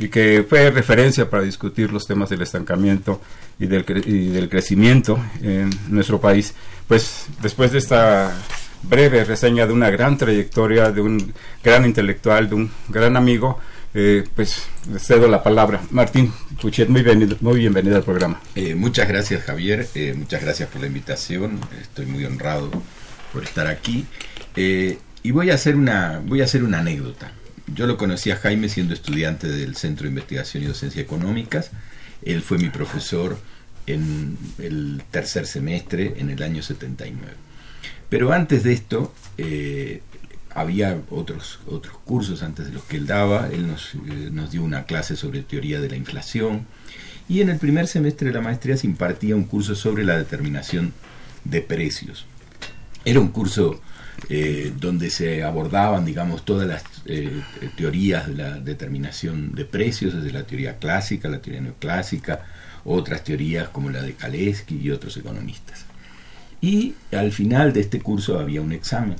y 0.00 0.08
que 0.08 0.44
fue 0.48 0.68
referencia 0.72 1.30
para 1.30 1.44
discutir 1.44 1.92
los 1.92 2.04
temas 2.04 2.30
del 2.30 2.42
estancamiento 2.42 3.20
y 3.60 3.66
del, 3.66 3.84
y 4.04 4.30
del 4.30 4.48
crecimiento 4.48 5.20
en 5.40 5.70
nuestro 5.88 6.20
país. 6.20 6.52
Pues 6.88 7.26
después 7.40 7.70
de 7.70 7.78
esta 7.78 8.36
breve 8.82 9.22
reseña 9.22 9.64
de 9.64 9.72
una 9.72 9.88
gran 9.90 10.18
trayectoria, 10.18 10.90
de 10.90 11.00
un 11.00 11.32
gran 11.62 11.84
intelectual, 11.84 12.48
de 12.48 12.56
un 12.56 12.72
gran 12.88 13.16
amigo, 13.16 13.60
eh, 13.94 14.24
pues 14.34 14.64
le 14.92 14.98
cedo 14.98 15.28
la 15.28 15.42
palabra. 15.42 15.80
Martín 15.90 16.32
Puchet, 16.60 16.88
muy 16.88 17.02
bienvenido, 17.02 17.36
muy 17.40 17.60
bienvenido 17.60 17.96
al 17.96 18.04
programa. 18.04 18.40
Eh, 18.54 18.74
muchas 18.74 19.08
gracias 19.08 19.44
Javier, 19.44 19.88
eh, 19.94 20.14
muchas 20.16 20.42
gracias 20.42 20.68
por 20.68 20.80
la 20.80 20.88
invitación, 20.88 21.58
estoy 21.80 22.06
muy 22.06 22.24
honrado 22.24 22.70
por 23.32 23.44
estar 23.44 23.66
aquí. 23.66 24.06
y 24.56 25.30
voy 25.30 25.50
a, 25.50 25.54
hacer 25.54 25.76
una, 25.76 26.22
voy 26.24 26.40
a 26.42 26.44
hacer 26.44 26.62
una 26.62 26.80
anécdota. 26.80 27.32
Yo 27.74 27.86
lo 27.86 27.96
conocí 27.96 28.30
a 28.30 28.36
Jaime 28.36 28.68
siendo 28.68 28.94
estudiante 28.94 29.46
del 29.46 29.76
Centro 29.76 30.04
de 30.04 30.10
Investigación 30.10 30.62
y 30.62 30.66
Docencia 30.66 31.02
Económicas. 31.02 31.70
Él 32.22 32.42
fue 32.42 32.58
mi 32.58 32.70
profesor 32.70 33.38
en 33.86 34.36
el 34.58 35.02
tercer 35.10 35.46
semestre 35.46 36.14
en 36.18 36.30
el 36.30 36.42
año 36.42 36.62
79. 36.62 37.32
Pero 38.08 38.32
antes 38.32 38.64
de 38.64 38.72
esto, 38.72 39.12
había 40.58 41.00
otros, 41.10 41.60
otros 41.66 41.96
cursos 42.04 42.42
antes 42.42 42.66
de 42.66 42.72
los 42.72 42.82
que 42.84 42.96
él 42.96 43.06
daba, 43.06 43.48
él 43.52 43.66
nos, 43.66 43.94
eh, 43.94 44.28
nos 44.30 44.50
dio 44.50 44.62
una 44.62 44.84
clase 44.84 45.16
sobre 45.16 45.42
teoría 45.42 45.80
de 45.80 45.88
la 45.88 45.96
inflación 45.96 46.66
y 47.28 47.40
en 47.42 47.50
el 47.50 47.58
primer 47.58 47.86
semestre 47.86 48.28
de 48.28 48.34
la 48.34 48.40
maestría 48.40 48.76
se 48.76 48.86
impartía 48.86 49.36
un 49.36 49.44
curso 49.44 49.74
sobre 49.74 50.04
la 50.04 50.16
determinación 50.16 50.94
de 51.44 51.60
precios. 51.60 52.24
Era 53.04 53.20
un 53.20 53.28
curso 53.28 53.80
eh, 54.30 54.72
donde 54.76 55.10
se 55.10 55.44
abordaban, 55.44 56.04
digamos, 56.04 56.44
todas 56.44 56.66
las 56.66 56.82
eh, 57.06 57.42
teorías 57.76 58.26
de 58.26 58.34
la 58.34 58.60
determinación 58.60 59.54
de 59.54 59.64
precios, 59.64 60.14
desde 60.14 60.32
la 60.32 60.44
teoría 60.44 60.78
clásica, 60.78 61.28
la 61.28 61.40
teoría 61.40 61.60
neoclásica, 61.60 62.44
otras 62.84 63.24
teorías 63.24 63.68
como 63.68 63.90
la 63.90 64.02
de 64.02 64.14
Kaleski 64.14 64.76
y 64.76 64.90
otros 64.90 65.16
economistas. 65.16 65.84
Y 66.60 66.94
al 67.12 67.30
final 67.32 67.72
de 67.72 67.80
este 67.80 68.00
curso 68.00 68.38
había 68.38 68.60
un 68.60 68.72
examen 68.72 69.16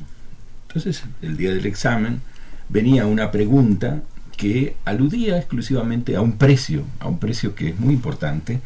entonces, 0.68 1.02
el 1.22 1.38
día 1.38 1.50
del 1.50 1.64
examen 1.64 2.20
venía 2.68 3.06
una 3.06 3.30
pregunta 3.30 4.02
que 4.37 4.76
aludía 4.84 5.38
exclusivamente 5.38 6.14
a 6.14 6.20
un 6.20 6.37
precio, 6.37 6.84
a 7.00 7.08
un 7.08 7.18
precio 7.18 7.54
que 7.54 7.70
es 7.70 7.80
muy 7.80 7.94
importante, 7.94 8.60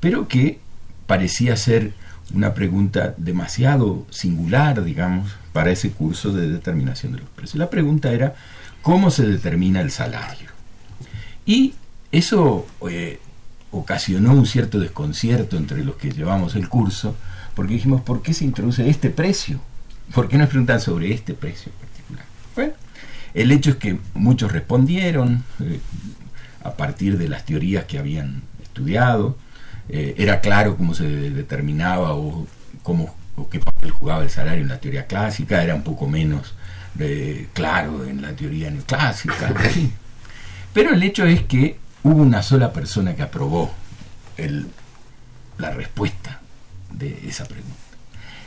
pero 0.00 0.26
que 0.26 0.58
parecía 1.06 1.56
ser 1.56 1.92
una 2.34 2.54
pregunta 2.54 3.14
demasiado 3.18 4.04
singular, 4.10 4.82
digamos, 4.82 5.30
para 5.52 5.70
ese 5.70 5.92
curso 5.92 6.32
de 6.32 6.50
determinación 6.50 7.12
de 7.12 7.20
los 7.20 7.28
precios. 7.28 7.58
La 7.58 7.70
pregunta 7.70 8.12
era, 8.12 8.34
¿cómo 8.82 9.10
se 9.12 9.24
determina 9.24 9.80
el 9.80 9.92
salario? 9.92 10.48
Y 11.46 11.74
eso 12.10 12.66
eh, 12.90 13.20
ocasionó 13.70 14.32
un 14.32 14.46
cierto 14.46 14.80
desconcierto 14.80 15.56
entre 15.56 15.84
los 15.84 15.94
que 15.96 16.10
llevamos 16.10 16.56
el 16.56 16.68
curso, 16.68 17.14
porque 17.54 17.74
dijimos, 17.74 18.00
¿por 18.00 18.22
qué 18.22 18.34
se 18.34 18.44
introduce 18.44 18.88
este 18.90 19.10
precio? 19.10 19.60
¿Por 20.14 20.28
qué 20.28 20.38
nos 20.38 20.48
preguntan 20.48 20.80
sobre 20.80 21.12
este 21.12 21.34
precio 21.34 21.72
en 21.72 21.78
particular? 21.86 22.24
Bueno, 22.54 22.72
el 23.34 23.50
hecho 23.50 23.70
es 23.70 23.76
que 23.76 23.98
muchos 24.14 24.52
respondieron 24.52 25.42
eh, 25.60 25.80
a 26.62 26.74
partir 26.74 27.18
de 27.18 27.28
las 27.28 27.44
teorías 27.44 27.84
que 27.84 27.98
habían 27.98 28.42
estudiado. 28.62 29.36
Eh, 29.88 30.14
era 30.16 30.40
claro 30.40 30.76
cómo 30.76 30.94
se 30.94 31.04
determinaba 31.04 32.14
o, 32.14 32.46
cómo, 32.84 33.14
o 33.34 33.48
qué 33.48 33.58
papel 33.58 33.90
jugaba 33.90 34.22
el 34.22 34.30
salario 34.30 34.62
en 34.62 34.68
la 34.68 34.78
teoría 34.78 35.06
clásica, 35.06 35.64
era 35.64 35.74
un 35.74 35.82
poco 35.82 36.06
menos 36.06 36.54
eh, 37.00 37.48
claro 37.52 38.04
en 38.04 38.22
la 38.22 38.36
teoría 38.36 38.70
neoclásica. 38.70 39.52
Pero 40.72 40.94
el 40.94 41.02
hecho 41.02 41.24
es 41.24 41.42
que 41.42 41.76
hubo 42.04 42.22
una 42.22 42.42
sola 42.42 42.72
persona 42.72 43.16
que 43.16 43.22
aprobó 43.22 43.74
el, 44.36 44.68
la 45.58 45.70
respuesta 45.70 46.40
de 46.92 47.28
esa 47.28 47.46
pregunta. 47.46 47.74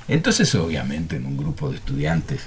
Entonces, 0.08 0.54
obviamente, 0.56 1.18
en 1.18 1.26
un 1.26 1.38
grupo 1.38 1.70
de 1.70 1.78
estudiantes 1.78 2.42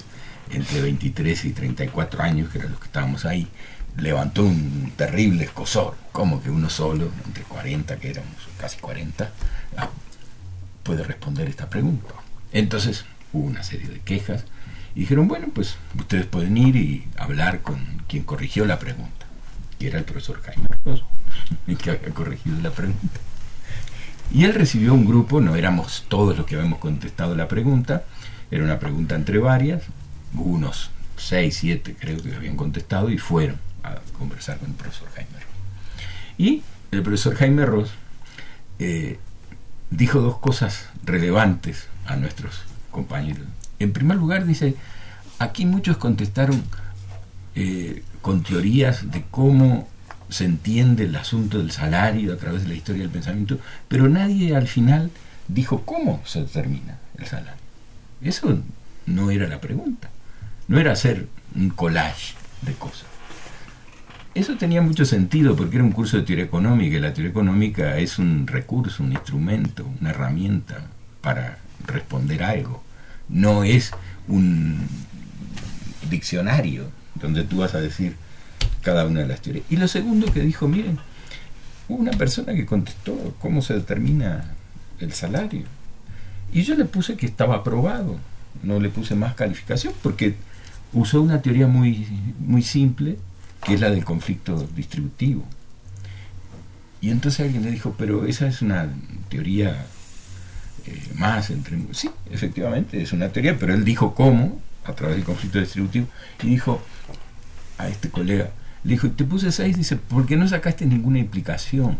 entre 0.51 0.81
23 0.81 1.45
y 1.45 1.51
34 1.53 2.23
años, 2.23 2.51
que 2.51 2.59
eran 2.59 2.71
los 2.71 2.81
que 2.81 2.87
estábamos 2.87 3.25
ahí, 3.25 3.49
levantó 3.97 4.45
un 4.45 4.93
terrible 4.97 5.45
escosor, 5.45 5.97
como 6.13 6.43
que 6.43 6.51
uno 6.51 6.71
solo, 6.71 7.11
entre 7.27 7.45
40, 7.45 7.97
que 7.99 8.11
éramos 8.11 8.49
casi 8.59 8.79
40, 8.79 9.31
ah, 9.77 9.91
puede 10.83 11.05
responder 11.05 11.49
esta 11.49 11.69
pregunta. 11.69 12.15
Entonces 12.53 13.05
hubo 13.33 13.47
una 13.47 13.63
serie 13.63 13.89
de 13.89 14.01
quejas 14.01 14.45
y 14.95 15.01
dijeron, 15.01 15.29
bueno, 15.29 15.49
pues 15.55 15.77
ustedes 15.99 16.27
pueden 16.27 16.57
ir 16.57 16.77
y 16.77 17.07
hablar 17.17 17.63
con 17.63 17.79
quien 18.09 18.25
corrigió 18.25 18.65
la 18.65 18.79
pregunta, 18.79 19.27
que 19.79 19.89
era 19.89 19.99
el 19.99 20.05
profesor 20.05 20.41
Jaime 20.43 20.67
Ross, 20.85 21.05
que 21.83 21.91
había 21.91 22.11
corregido 22.11 22.61
la 22.61 22.71
pregunta. 22.71 23.21
Y 24.33 24.45
él 24.45 24.55
recibió 24.55 24.95
un 24.95 25.05
grupo, 25.05 25.41
no 25.41 25.57
éramos 25.57 26.05
todos 26.09 26.37
los 26.37 26.47
que 26.47 26.55
habíamos 26.55 26.79
contestado 26.79 27.35
la 27.35 27.49
pregunta, 27.49 28.05
era 28.51 28.63
una 28.63 28.79
pregunta 28.79 29.15
entre 29.15 29.39
varias, 29.39 29.83
unos 30.35 30.91
seis, 31.17 31.59
siete 31.59 31.97
creo 31.99 32.23
que 32.23 32.35
habían 32.35 32.57
contestado 32.57 33.11
y 33.11 33.19
fueron 33.19 33.59
a 33.83 33.97
conversar 34.19 34.59
con 34.59 34.71
el 34.71 34.77
profesor 34.77 35.09
Jaime 35.15 35.33
Ross. 35.33 35.45
Y 36.39 36.63
el 36.93 37.03
profesor 37.03 37.35
Jaime 37.35 37.67
Ross 37.67 37.91
eh, 38.79 39.19
dijo 39.91 40.21
dos 40.21 40.39
cosas 40.39 40.89
relevantes 41.05 41.89
a 42.07 42.17
nuestros 42.17 42.63
compañeros. 42.91 43.47
En 43.79 43.93
primer 43.93 44.17
lugar 44.17 44.47
dice, 44.47 44.77
aquí 45.39 45.67
muchos 45.67 45.97
contestaron 45.97 46.63
eh, 47.55 48.03
con 48.23 48.43
teorías 48.43 49.11
de 49.11 49.25
cómo 49.31 49.89
se 50.31 50.45
entiende 50.45 51.05
el 51.05 51.17
asunto 51.17 51.59
del 51.59 51.71
salario 51.71 52.33
a 52.33 52.37
través 52.37 52.63
de 52.63 52.69
la 52.69 52.75
historia 52.75 53.03
del 53.03 53.11
pensamiento, 53.11 53.59
pero 53.89 54.09
nadie 54.09 54.57
al 54.57 54.69
final 54.69 55.11
dijo 55.49 55.83
cómo 55.85 56.23
se 56.25 56.41
determina 56.41 56.99
el 57.19 57.27
salario. 57.27 57.61
Eso 58.23 58.61
no 59.07 59.31
era 59.31 59.49
la 59.49 59.61
pregunta. 59.61 60.11
No 60.69 60.79
era 60.79 60.93
hacer 60.93 61.27
un 61.55 61.71
collage 61.71 62.35
de 62.63 62.75
cosas. 62.75 63.07
Eso 64.35 64.57
tenía 64.57 64.81
mucho 64.81 65.05
sentido 65.05 65.57
porque 65.57 65.77
era 65.77 65.85
un 65.85 65.91
curso 65.91 66.17
de 66.17 66.23
teoría 66.23 66.45
económica 66.45 66.97
y 66.97 67.01
la 67.01 67.13
teoría 67.13 67.31
económica 67.31 67.99
es 67.99 68.19
un 68.19 68.47
recurso, 68.47 69.03
un 69.03 69.13
instrumento, 69.13 69.85
una 70.01 70.11
herramienta 70.11 70.87
para 71.21 71.59
responder 71.85 72.45
algo. 72.45 72.85
No 73.29 73.65
es 73.65 73.91
un 74.29 74.87
diccionario 76.09 76.91
donde 77.17 77.43
tú 77.43 77.59
vas 77.59 77.75
a 77.75 77.81
decir 77.81 78.15
cada 78.83 79.07
una 79.07 79.21
de 79.21 79.27
las 79.27 79.41
teorías. 79.41 79.65
Y 79.71 79.77
lo 79.77 79.89
segundo 79.89 80.33
que 80.33 80.41
dijo, 80.41 80.69
miren, 80.69 80.99
hubo 81.89 81.99
una 81.99 82.13
persona 82.13 82.55
que 82.55 82.67
contestó 82.67 83.35
cómo 83.41 83.63
se 83.63 83.75
determina 83.75 84.55
el 84.99 85.13
salario. 85.13 85.65
Y 86.53 86.63
yo 86.63 86.75
le 86.75 86.85
puse 86.85 87.17
que 87.17 87.27
estaba 87.27 87.57
aprobado, 87.57 88.19
no 88.63 88.81
le 88.81 88.89
puse 88.89 89.15
más 89.15 89.35
calificación 89.35 89.95
porque 90.03 90.35
usó 90.93 91.23
una 91.23 91.43
teoría 91.43 91.67
muy, 91.67 92.07
muy 92.39 92.63
simple, 92.63 93.19
que 93.65 93.75
es 93.75 93.81
la 93.81 93.91
del 93.91 94.05
conflicto 94.05 94.69
distributivo. 94.75 95.45
Y 97.01 97.11
entonces 97.11 97.41
alguien 97.41 97.65
le 97.65 97.71
dijo, 97.71 97.95
pero 97.97 98.27
esa 98.27 98.47
es 98.47 98.63
una 98.63 98.89
teoría 99.29 99.87
eh, 100.87 101.09
más 101.17 101.51
entre... 101.51 101.79
Sí, 101.93 102.11
efectivamente, 102.31 103.01
es 103.01 103.13
una 103.13 103.31
teoría, 103.31 103.59
pero 103.59 103.75
él 103.75 103.85
dijo 103.85 104.15
cómo, 104.15 104.61
a 104.85 104.93
través 104.95 105.17
del 105.17 105.25
conflicto 105.25 105.59
distributivo, 105.59 106.07
y 106.43 106.49
dijo 106.49 106.83
a 107.79 107.89
este 107.89 108.11
colega, 108.11 108.51
le 108.85 108.93
dijo, 108.93 109.11
te 109.11 109.25
puse 109.25 109.53
6, 109.53 109.77
dice, 109.77 109.97
¿por 109.97 110.27
qué 110.27 110.37
no 110.37 110.49
sacaste 110.49 110.87
ninguna 110.87 111.19
implicación 111.19 111.99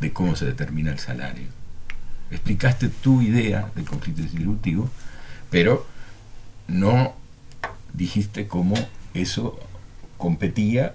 de 0.00 0.12
cómo 0.12 0.36
se 0.36 0.46
determina 0.46 0.90
el 0.90 0.98
salario? 0.98 1.46
Explicaste 2.30 2.88
tu 2.88 3.22
idea 3.22 3.70
del 3.76 3.84
conflicto 3.84 4.22
distributivo, 4.22 4.90
pero 5.50 5.86
no 6.66 7.14
dijiste 7.92 8.48
cómo 8.48 8.74
eso 9.14 9.60
competía, 10.18 10.94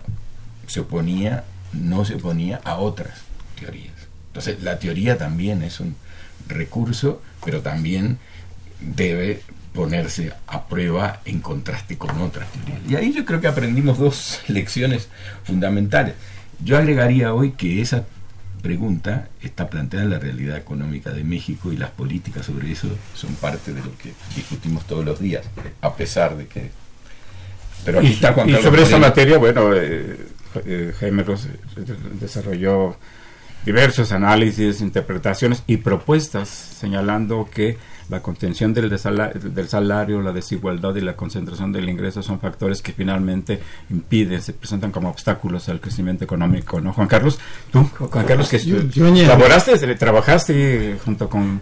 se 0.68 0.82
oponía, 0.82 1.46
no 1.72 2.04
se 2.04 2.16
oponía 2.16 2.60
a 2.64 2.78
otras 2.78 3.22
teorías. 3.60 3.94
Entonces, 4.28 4.62
la 4.62 4.80
teoría 4.80 5.18
también 5.18 5.64
es 5.64 5.80
un 5.80 5.96
recurso, 6.48 7.22
pero 7.46 7.62
también 7.62 8.18
debe 8.82 9.44
ponerse 9.74 10.34
a 10.48 10.68
prueba 10.68 11.22
en 11.26 11.40
contraste 11.40 11.98
con 11.98 12.20
otras 12.22 12.50
teorías. 12.52 12.80
Y 12.90 12.96
ahí 12.96 13.14
yo 13.14 13.26
creo 13.26 13.40
que 13.42 13.48
aprendimos 13.48 13.98
dos 14.00 14.42
lecciones 14.48 15.10
fundamentales. 15.44 16.16
Yo 16.64 16.78
agregaría 16.78 17.34
hoy 17.34 17.52
que 17.52 17.82
esa 17.82 18.06
pregunta 18.62 19.30
está 19.42 19.70
planteada 19.70 20.04
en 20.04 20.12
la 20.12 20.20
realidad 20.20 20.58
económica 20.58 21.12
de 21.12 21.24
México 21.24 21.72
y 21.72 21.78
las 21.78 21.92
políticas 21.92 22.46
sobre 22.46 22.72
eso 22.72 22.90
son 23.16 23.34
parte 23.36 23.74
de 23.74 23.80
lo 23.82 23.98
que 23.98 24.12
discutimos 24.36 24.86
todos 24.86 25.06
los 25.06 25.20
días, 25.20 25.46
a 25.82 25.96
pesar 25.96 26.36
de 26.36 26.48
que... 26.48 26.72
Pero 27.86 28.00
aquí 28.00 28.12
está 28.12 28.34
Juan 28.34 28.50
y 28.50 28.56
sobre 28.56 28.84
esa 28.84 28.98
materia, 28.98 29.38
bueno, 29.38 29.74
eh, 29.74 30.18
eh, 30.66 30.94
Jaime 31.00 31.24
Ross 31.24 31.48
desarrolló 32.20 32.98
diversos 33.66 34.12
análisis, 34.12 34.82
interpretaciones 34.82 35.64
y 35.66 35.78
propuestas 35.78 36.50
señalando 36.50 37.50
que 37.50 37.78
la 38.10 38.22
contención 38.22 38.74
del, 38.74 38.90
del 38.90 39.68
salario, 39.70 40.22
la 40.22 40.32
desigualdad 40.32 40.96
y 40.96 41.02
la 41.02 41.16
concentración 41.16 41.72
del 41.72 41.88
ingreso 41.90 42.24
son 42.24 42.40
factores 42.40 42.82
que 42.82 42.92
finalmente 42.92 43.60
impiden, 43.90 44.42
se 44.42 44.54
presentan 44.54 44.92
como 44.92 45.10
obstáculos 45.10 45.70
al 45.70 45.80
crecimiento 45.80 46.24
económico, 46.24 46.82
¿no? 46.82 46.92
Juan 46.94 47.08
Carlos, 47.08 47.40
tú, 47.72 47.88
Juan 47.98 48.26
Carlos, 48.26 48.50
que 48.50 48.60
laboraste, 49.26 49.96
trabajaste 49.96 50.98
junto 51.06 51.30
con, 51.30 51.62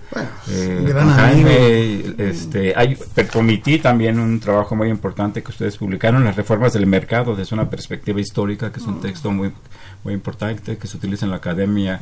eh, 0.50 0.94
Jaime, 1.16 2.16
este, 2.18 2.74
hay, 2.76 2.98
comití 3.32 3.80
también 3.80 4.20
un 4.20 4.40
trabajo 4.40 4.76
muy 4.76 4.90
importante 4.90 5.44
que 5.44 5.52
ustedes 5.52 5.78
publicaron, 5.78 6.24
las 6.24 6.36
reformas 6.36 6.74
del 6.74 6.86
mercado 6.86 7.36
desde 7.36 7.56
una 7.56 7.70
perspectiva 7.70 8.22
histórica, 8.22 8.72
que 8.72 8.80
es 8.80 8.86
un 8.86 9.02
texto 9.02 9.32
muy 9.32 9.52
muy 10.08 10.14
importante 10.14 10.78
que 10.78 10.88
se 10.88 10.96
utiliza 10.96 11.26
en 11.26 11.32
la 11.32 11.38
academia 11.38 12.00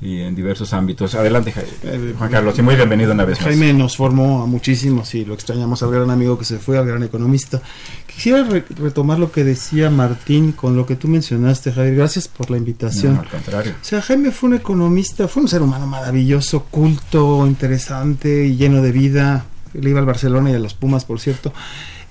y 0.00 0.20
en 0.20 0.36
diversos 0.36 0.72
ámbitos. 0.72 1.16
Adelante, 1.16 1.52
eh, 1.82 2.14
Juan 2.16 2.30
Carlos, 2.30 2.56
y 2.56 2.62
muy 2.62 2.76
bienvenido 2.76 3.10
una 3.10 3.24
vez 3.24 3.40
más. 3.40 3.48
Jaime 3.48 3.72
nos 3.72 3.96
formó 3.96 4.44
a 4.44 4.46
muchísimos 4.46 5.12
y 5.16 5.24
lo 5.24 5.34
extrañamos 5.34 5.82
al 5.82 5.90
gran 5.90 6.10
amigo 6.10 6.38
que 6.38 6.44
se 6.44 6.60
fue, 6.60 6.78
al 6.78 6.86
gran 6.86 7.02
economista. 7.02 7.60
Quisiera 8.06 8.46
retomar 8.76 9.18
lo 9.18 9.32
que 9.32 9.42
decía 9.42 9.90
Martín 9.90 10.52
con 10.52 10.76
lo 10.76 10.86
que 10.86 10.94
tú 10.94 11.08
mencionaste, 11.08 11.72
Javier. 11.72 11.96
Gracias 11.96 12.28
por 12.28 12.52
la 12.52 12.56
invitación. 12.56 13.16
al 13.16 13.28
contrario. 13.28 13.74
O 13.82 13.84
sea, 13.84 14.00
Jaime 14.00 14.30
fue 14.30 14.50
un 14.50 14.54
economista, 14.54 15.26
fue 15.26 15.42
un 15.42 15.48
ser 15.48 15.60
humano 15.60 15.88
maravilloso, 15.88 16.66
culto, 16.70 17.48
interesante 17.48 18.46
y 18.46 18.54
lleno 18.54 18.80
de 18.80 18.92
vida. 18.92 19.46
Le 19.72 19.90
iba 19.90 19.98
al 19.98 20.06
Barcelona 20.06 20.52
y 20.52 20.54
a 20.54 20.60
los 20.60 20.74
Pumas, 20.74 21.04
por 21.04 21.18
cierto. 21.18 21.52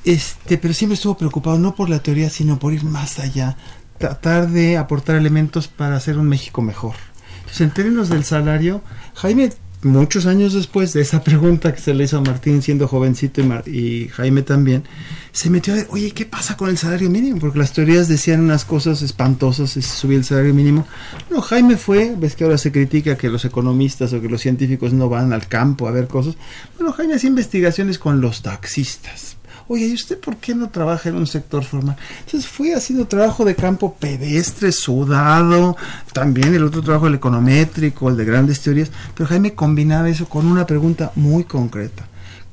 Este, 0.06 0.58
pero 0.58 0.74
siempre 0.74 0.96
estuvo 0.96 1.18
preocupado 1.18 1.60
no 1.60 1.76
por 1.76 1.90
la 1.90 2.00
teoría, 2.00 2.30
sino 2.30 2.58
por 2.58 2.74
ir 2.74 2.84
más 2.84 3.20
allá, 3.20 3.58
tratar 4.00 4.50
de 4.50 4.78
aportar 4.78 5.16
elementos 5.16 5.68
para 5.68 5.96
hacer 5.96 6.18
un 6.18 6.28
México 6.28 6.62
mejor. 6.62 6.96
Entonces, 7.40 7.62
en 7.62 7.72
términos 7.72 8.10
del 8.10 8.24
salario, 8.24 8.82
Jaime, 9.16 9.52
muchos 9.84 10.26
años 10.26 10.54
después 10.54 10.94
de 10.94 11.02
esa 11.02 11.24
pregunta 11.24 11.74
que 11.74 11.82
se 11.82 11.94
le 11.94 12.06
hizo 12.06 12.18
a 12.18 12.22
Martín 12.22 12.62
siendo 12.62 12.88
jovencito 12.88 13.42
y, 13.66 14.08
Jaime 14.08 14.42
también, 14.42 14.84
se 15.32 15.50
metió 15.50 15.74
a 15.74 15.78
ver, 15.78 15.88
oye, 15.92 16.12
¿qué 16.12 16.26
pasa 16.26 16.58
con 16.58 16.70
el 16.70 16.78
salario 16.78 17.10
mínimo? 17.10 17.40
Porque 17.40 17.60
las 17.60 17.74
teorías 17.74 18.08
decían 18.08 18.42
unas 18.42 18.66
cosas 18.66 19.02
espantosas 19.02 19.72
si 19.72 19.82
subía 19.82 20.18
el 20.18 20.26
salario 20.26 20.54
mínimo. 20.54 20.88
No, 21.30 21.42
Jaime 21.42 21.78
fue, 21.78 22.16
ves 22.18 22.36
que 22.36 22.46
ahora 22.46 22.58
se 22.58 22.72
critica 22.72 23.18
que 23.18 23.30
los 23.30 23.46
economistas 23.46 24.14
o 24.14 24.22
que 24.22 24.30
los 24.30 24.42
científicos 24.42 24.94
no 24.94 25.10
van 25.10 25.34
al 25.34 25.48
campo 25.48 25.88
a 25.88 25.92
ver 25.92 26.08
cosas. 26.08 26.36
Bueno, 26.78 26.94
Jaime 26.94 27.16
hacía 27.16 27.30
investigaciones 27.30 28.00
con 28.00 28.22
los 28.22 28.42
taxistas 28.42 29.39
oye, 29.70 29.86
¿y 29.86 29.94
usted 29.94 30.20
por 30.20 30.38
qué 30.38 30.56
no 30.56 30.70
trabaja 30.70 31.10
en 31.10 31.16
un 31.16 31.28
sector 31.28 31.64
formal? 31.64 31.96
Entonces 32.26 32.50
fui 32.50 32.72
haciendo 32.74 33.08
trabajo 33.08 33.46
de 33.46 33.56
campo 33.56 33.96
pedestre, 33.98 34.72
sudado, 34.72 35.78
también 36.12 36.56
el 36.56 36.64
otro 36.64 36.82
trabajo, 36.82 37.08
el 37.08 37.16
econométrico, 37.16 38.10
el 38.10 38.18
de 38.18 38.26
grandes 38.26 38.62
teorías, 38.62 38.92
pero 39.16 39.30
Jaime 39.30 39.54
combinaba 39.54 40.10
eso 40.10 40.28
con 40.28 40.48
una 40.48 40.66
pregunta 40.66 41.12
muy 41.16 41.44
concreta. 41.44 42.08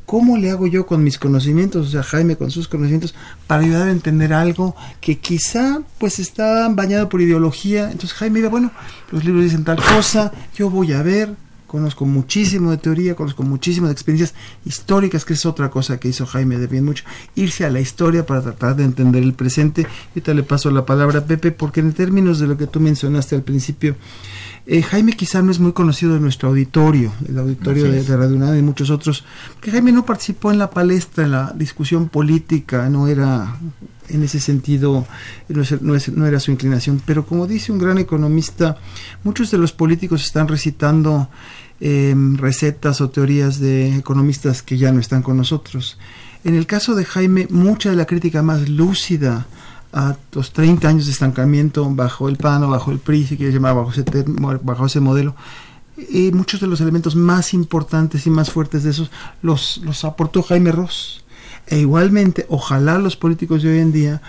¿Cómo 0.05 0.37
le 0.37 0.51
hago 0.51 0.69
yo 0.69 0.87
con 0.87 1.03
mis 1.03 1.19
conocimientos, 1.19 1.89
o 1.89 1.91
sea, 1.91 2.03
Jaime 2.03 2.37
con 2.37 2.51
sus 2.51 2.69
conocimientos, 2.69 3.15
para 3.47 3.65
ayudar 3.65 3.89
a 3.89 3.93
entender 3.93 4.33
algo 4.33 4.77
que 5.01 5.19
quizá 5.19 5.81
pues 5.99 6.19
está 6.19 6.69
bañado 6.69 7.09
por 7.09 7.23
ideología? 7.23 7.91
Entonces 7.91 8.13
Jaime 8.13 8.41
iba, 8.41 8.51
bueno, 8.51 8.71
los 9.11 9.25
libros 9.25 9.43
dicen 9.43 9.65
tal 9.65 9.83
cosa, 9.83 10.33
yo 10.55 10.71
voy 10.71 10.93
a 10.93 11.03
ver, 11.03 11.35
conozco 11.67 12.05
muchísimo 12.07 12.71
de 12.71 12.79
teoría, 12.79 13.15
conozco 13.15 13.43
muchísimo 13.43 13.87
de 13.87 13.93
experiencias 13.93 14.35
históricas, 14.65 15.25
que 15.25 15.35
es 15.35 15.47
otra 15.47 15.71
cosa 15.71 15.99
que 15.99 16.09
hizo 16.09 16.27
Jaime 16.27 16.59
de 16.59 16.67
bien 16.67 16.85
mucho, 16.85 17.05
irse 17.35 17.65
a 17.65 17.71
la 17.71 17.81
historia 17.81 18.25
para 18.27 18.43
tratar 18.43 18.77
de 18.77 18.85
entender 18.85 19.23
el 19.23 19.35
presente. 19.35 19.87
Ahorita 20.11 20.35
le 20.35 20.43
paso 20.43 20.71
la 20.71 20.87
palabra 20.87 21.21
a 21.21 21.25
Pepe, 21.25 21.53
porque 21.53 21.81
en 21.81 21.93
términos 21.93 22.39
de 22.39 22.47
lo 22.47 22.57
que 22.57 22.67
tú 22.67 22.81
mencionaste 22.81 23.35
al 23.35 23.43
principio, 23.43 23.97
eh, 24.67 24.83
Jaime 24.83 25.13
quizá 25.13 25.43
no 25.43 25.53
es 25.53 25.61
muy 25.61 25.73
conocido 25.73 26.17
en 26.17 26.23
nuestro 26.23 26.49
auditorio, 26.49 27.13
el 27.29 27.39
auditorio 27.39 27.85
de, 27.85 28.03
de 28.03 28.17
Radio 28.17 28.57
y 28.57 28.63
muchos 28.63 28.91
otros, 28.91 29.25
que 29.61 29.71
Jaime 29.71 29.93
no 29.93 30.05
participó 30.05 30.51
en 30.51 30.59
la 30.59 30.71
palestra, 30.71 31.25
en 31.25 31.31
la 31.31 31.53
discusión 31.55 32.09
política, 32.09 32.89
no 32.89 33.07
era 33.07 33.57
en 34.09 34.23
ese 34.23 34.41
sentido 34.41 35.07
no, 35.49 35.63
no, 36.15 36.27
era 36.27 36.41
su 36.41 36.51
inclinación. 36.51 37.01
Pero 37.05 37.27
como 37.27 37.47
dice 37.47 37.73
un 37.73 37.79
gran 37.79 37.99
economista, 37.99 38.77
muchos 39.25 39.51
de 39.51 39.59
los 39.59 39.73
políticos 39.73 40.25
están 40.25 40.49
recitando 40.49 41.29
em, 41.81 42.37
recetas 42.37 43.01
o 43.01 43.11
teorías 43.11 43.61
de 43.61 43.97
economistas 43.97 44.63
que 44.63 44.79
ya 44.79 44.93
no 44.93 45.01
están 45.01 45.23
con 45.23 45.37
nosotros. 45.37 45.99
En 46.45 46.55
el 46.55 46.67
caso 46.67 46.95
de 46.95 47.05
Jaime, 47.05 47.47
mucha 47.51 47.91
de 47.91 47.97
la 47.97 48.07
crítica 48.07 48.43
más 48.43 48.69
lúcida 48.69 49.47
a 49.93 50.17
los 50.33 50.53
30 50.53 50.89
años 50.89 51.07
de 51.07 51.13
estancamiento 51.13 51.89
bajo 51.91 52.29
el 52.29 52.37
PAN 52.37 52.65
o 52.65 52.69
bajo 52.71 52.91
el 52.93 52.99
PRI, 52.99 53.27
si 53.27 53.37
quieres 53.37 53.55
llamar 53.55 53.75
bajo 53.75 53.91
ese, 53.91 54.05
bajo 54.63 54.87
ese 54.87 55.01
modelo, 55.01 55.35
y 55.97 56.31
muchos 56.33 56.61
de 56.61 56.67
los 56.67 56.81
elementos 56.81 57.17
más 57.17 57.55
importantes 57.55 58.27
y 58.27 58.31
más 58.31 58.51
fuertes 58.51 58.83
de 58.85 58.91
esos 58.91 59.11
los, 59.43 59.79
los 59.79 60.05
aportó 60.05 60.43
Jaime 60.43 60.73
Ross. 60.73 61.25
E 61.67 61.79
igualmente, 61.79 62.47
ojalá 62.49 62.99
los 62.99 63.17
políticos 63.17 63.63
de 63.63 63.71
hoy 63.71 63.79
en 63.81 63.93
día 63.93 64.23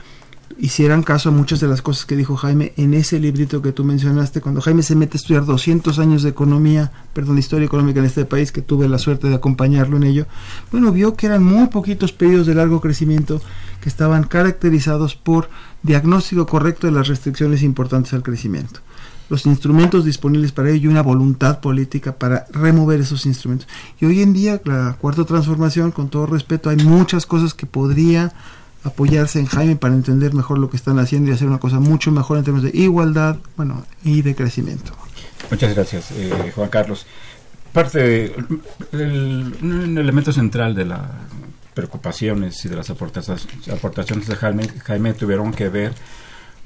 hicieran 0.60 1.04
caso 1.04 1.30
a 1.30 1.32
muchas 1.32 1.60
de 1.60 1.68
las 1.68 1.82
cosas 1.82 2.06
que 2.06 2.16
dijo 2.16 2.36
Jaime 2.36 2.74
en 2.78 2.94
ese 2.94 3.20
librito 3.20 3.62
que 3.62 3.72
tú 3.72 3.84
mencionaste, 3.84 4.42
cuando 4.42 4.62
Jaime 4.62 4.84
se 4.84 4.96
mete 4.96 5.18
a 5.18 5.20
estudiar 5.20 5.46
200 5.46 6.00
años 6.00 6.24
de 6.24 6.30
economía, 6.30 6.92
perdón, 7.14 7.38
historia 7.38 7.66
económica 7.66 8.00
en 8.00 8.06
este 8.06 8.26
país, 8.26 8.52
que 8.52 8.62
tuve 8.62 8.90
la 8.90 8.98
suerte 8.98 9.28
de 9.30 9.36
acompañarlo 9.36 9.98
en 9.98 10.04
ello, 10.04 10.26
bueno, 10.72 10.92
vio 10.92 11.16
que 11.16 11.28
eran 11.28 11.44
muy 11.44 11.68
poquitos 11.68 12.12
periodos 12.12 12.48
de 12.48 12.56
largo 12.56 12.82
crecimiento 12.82 13.42
que 13.82 13.90
estaban 13.90 14.24
caracterizados 14.24 15.16
por 15.16 15.50
diagnóstico 15.84 16.46
correcto 16.48 16.88
de 16.88 16.94
las 16.94 17.08
restricciones 17.08 17.64
importantes 17.64 18.14
al 18.14 18.24
crecimiento 18.24 18.82
los 19.30 19.46
instrumentos 19.46 20.06
disponibles 20.06 20.54
para 20.54 20.70
ello 20.70 20.90
y 20.90 20.92
una 20.92 21.02
voluntad 21.02 21.60
política 21.60 22.14
para 22.14 22.46
remover 22.52 23.02
esos 23.02 23.26
instrumentos. 23.26 23.68
Y 24.00 24.06
hoy 24.06 24.22
en 24.22 24.32
día, 24.32 24.62
la 24.64 24.96
cuarta 25.00 25.26
transformación, 25.26 25.92
con 25.92 26.10
todo 26.10 26.28
respeto, 26.28 26.70
hay 26.70 26.78
muchas 26.78 27.26
cosas 27.26 27.54
que 27.54 27.66
podría 27.66 28.34
apoyarse 28.84 29.40
en 29.40 29.46
Jaime 29.46 29.76
para 29.76 29.94
entender 29.94 30.34
mejor 30.34 30.60
lo 30.60 30.70
que 30.70 30.78
están 30.78 31.00
haciendo 31.00 31.30
y 31.30 31.34
hacer 31.34 31.48
una 31.48 31.60
cosa 31.60 31.80
mucho 31.80 32.12
mejor 32.12 32.38
en 32.38 32.44
términos 32.44 32.72
de 32.72 32.78
igualdad 32.78 33.38
bueno, 33.56 33.86
y 34.04 34.22
de 34.22 34.36
crecimiento. 34.36 34.94
Muchas 35.50 35.76
gracias, 35.76 36.12
eh, 36.12 36.52
Juan 36.56 36.70
Carlos. 36.70 37.06
Parte 37.74 38.34
del 38.92 39.56
un 39.62 39.98
elemento 39.98 40.32
central 40.32 40.74
de 40.74 40.86
las 40.86 41.02
preocupaciones 41.74 42.64
y 42.66 42.70
de 42.70 42.76
las 42.76 42.90
aportaciones 42.90 44.28
de 44.28 44.36
Jaime, 44.36 44.68
Jaime 44.84 45.14
tuvieron 45.14 45.54
que 45.54 45.70
ver 45.70 45.94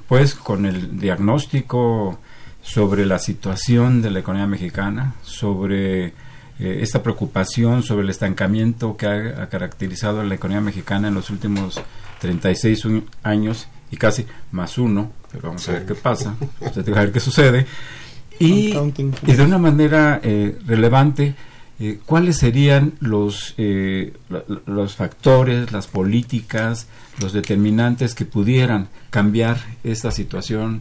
pues 0.08 0.34
con 0.34 0.64
el 0.64 0.98
diagnóstico 0.98 2.18
sobre 2.62 3.04
la 3.04 3.18
situación 3.18 4.00
de 4.00 4.10
la 4.10 4.20
economía 4.20 4.46
mexicana, 4.46 5.14
sobre 5.22 6.06
eh, 6.58 6.78
esta 6.80 7.02
preocupación 7.02 7.82
sobre 7.82 8.04
el 8.04 8.10
estancamiento 8.10 8.96
que 8.96 9.06
ha, 9.06 9.48
caracterizado 9.48 10.20
a 10.20 10.24
la 10.24 10.34
economía 10.34 10.60
mexicana 10.60 11.08
en 11.08 11.14
los 11.14 11.30
últimos 11.30 11.80
36 12.22 12.86
años 13.22 13.68
y 13.90 13.96
casi 13.96 14.24
más 14.52 14.78
uno, 14.78 15.10
pero 15.30 15.48
vamos 15.48 15.68
a 15.68 15.72
ver 15.72 15.86
qué 15.86 15.94
pasa, 15.94 16.36
a 16.60 16.80
ver 16.80 17.12
qué 17.12 17.20
sucede. 17.20 17.66
Y, 18.38 18.74
y 19.26 19.32
de 19.32 19.42
una 19.42 19.58
manera 19.58 20.20
eh, 20.22 20.56
relevante, 20.66 21.34
eh, 21.78 21.98
¿cuáles 22.06 22.38
serían 22.38 22.94
los, 23.00 23.54
los 24.66 24.94
factores, 24.96 25.70
las 25.72 25.86
políticas, 25.86 26.86
los 27.20 27.32
determinantes 27.32 28.14
que 28.14 28.24
pudieran 28.24 28.88
cambiar 29.10 29.58
esta 29.84 30.10
situación 30.10 30.80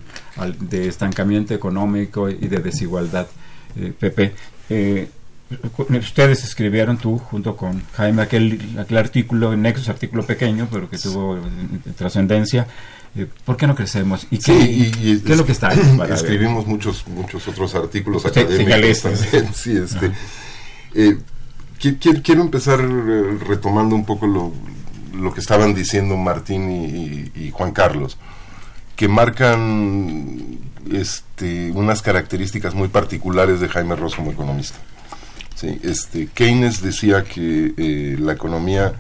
de 0.60 0.88
estancamiento 0.88 1.54
económico 1.54 2.30
y 2.30 2.48
de 2.48 2.60
desigualdad. 2.60 3.28
Eh, 3.76 3.94
Pepe, 3.98 4.34
eh, 4.70 5.10
ustedes 5.90 6.44
escribieron 6.44 6.98
tú 6.98 7.18
junto 7.18 7.56
con 7.56 7.82
Jaime 7.94 8.24
aquel, 8.24 8.60
aquel 8.80 8.98
artículo, 8.98 9.54
en 9.54 9.62
Nexus, 9.62 9.90
artículo 9.90 10.26
pequeño, 10.26 10.68
pero 10.72 10.90
que 10.90 10.98
tuvo 10.98 11.40
trascendencia. 11.98 12.68
Eh, 13.16 13.28
¿Por 13.44 13.58
qué 13.58 13.68
no 13.68 13.76
crecemos? 13.76 14.26
¿Y 14.32 14.40
qué, 14.40 14.92
es 15.26 15.38
lo 15.38 15.46
que 15.46 15.52
está 15.52 15.70
Escribimos 16.14 16.66
muchos 16.66 17.06
muchos 17.08 17.46
otros 17.48 17.76
artículos 17.76 18.26
académicos 18.26 19.02
también. 19.02 19.50
Sí, 19.54 19.78
este, 19.78 20.12
quiero 22.24 22.42
empezar 22.42 22.80
retomando 23.48 23.96
un 23.96 24.06
poco 24.06 24.28
lo, 24.28 24.54
lo 25.14 25.34
que 25.34 25.40
estaban 25.40 25.74
diciendo 25.74 26.16
Martín 26.18 27.32
y, 27.36 27.52
Juan 27.52 27.72
Carlos, 27.72 28.18
que 28.96 29.08
marcan 29.08 30.60
este, 30.92 31.72
unas 31.72 32.02
características 32.02 32.74
muy 32.74 32.88
particulares 32.88 33.60
de 33.60 33.68
Jaime 33.68 33.96
Ross 33.96 34.16
como 34.16 34.32
economista. 34.32 34.78
Sí, 35.62 35.80
este, 35.84 36.26
Keynes 36.26 36.82
decía 36.82 37.24
que 37.24 37.76
eh, 37.78 38.18
la 38.20 38.34
economía 38.34 38.94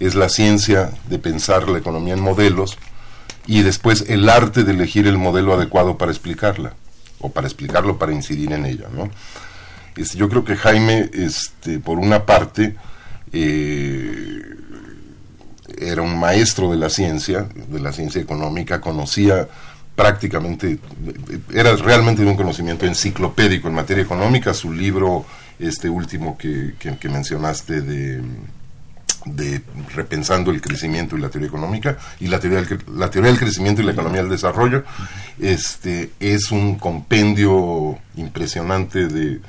es 0.00 0.16
la 0.16 0.28
ciencia 0.28 0.90
de 1.08 1.20
pensar 1.20 1.68
la 1.68 1.78
economía 1.78 2.14
en 2.14 2.20
modelos 2.20 2.76
y 3.46 3.62
después 3.62 4.04
el 4.08 4.28
arte 4.28 4.64
de 4.64 4.72
elegir 4.72 5.06
el 5.06 5.16
modelo 5.16 5.54
adecuado 5.54 5.96
para 5.96 6.10
explicarla 6.10 6.74
o 7.20 7.30
para 7.30 7.46
explicarlo 7.46 7.98
para 7.98 8.12
incidir 8.12 8.52
en 8.52 8.66
ella. 8.66 8.86
¿no? 8.92 9.10
Este, 9.94 10.18
yo 10.18 10.28
creo 10.28 10.44
que 10.44 10.56
Jaime, 10.56 11.08
este, 11.12 11.78
por 11.78 12.00
una 12.00 12.26
parte, 12.26 12.74
eh, 13.32 14.42
era 15.78 16.02
un 16.02 16.18
maestro 16.18 16.68
de 16.72 16.78
la 16.78 16.90
ciencia, 16.90 17.46
de 17.68 17.78
la 17.78 17.92
ciencia 17.92 18.20
económica, 18.20 18.80
conocía 18.80 19.46
prácticamente, 19.94 20.80
era 21.54 21.76
realmente 21.76 22.22
de 22.22 22.28
un 22.28 22.36
conocimiento 22.36 22.86
enciclopédico 22.86 23.68
en 23.68 23.74
materia 23.74 24.02
económica, 24.02 24.52
su 24.52 24.72
libro, 24.72 25.24
este 25.58 25.90
último 25.90 26.38
que, 26.38 26.74
que, 26.78 27.08
mencionaste 27.08 27.80
de, 27.80 28.22
de 29.24 29.62
repensando 29.94 30.50
el 30.50 30.60
crecimiento 30.60 31.16
y 31.16 31.20
la 31.20 31.30
teoría 31.30 31.48
económica 31.48 31.98
y 32.20 32.28
la 32.28 32.38
teoría 32.38 32.62
del, 32.62 32.80
la 32.94 33.10
teoría 33.10 33.30
del 33.30 33.40
crecimiento 33.40 33.82
y 33.82 33.84
la 33.84 33.92
economía 33.92 34.22
del 34.22 34.30
desarrollo 34.30 34.84
este 35.40 36.10
es 36.20 36.50
un 36.52 36.76
compendio 36.76 37.98
impresionante 38.16 39.08
de, 39.08 39.40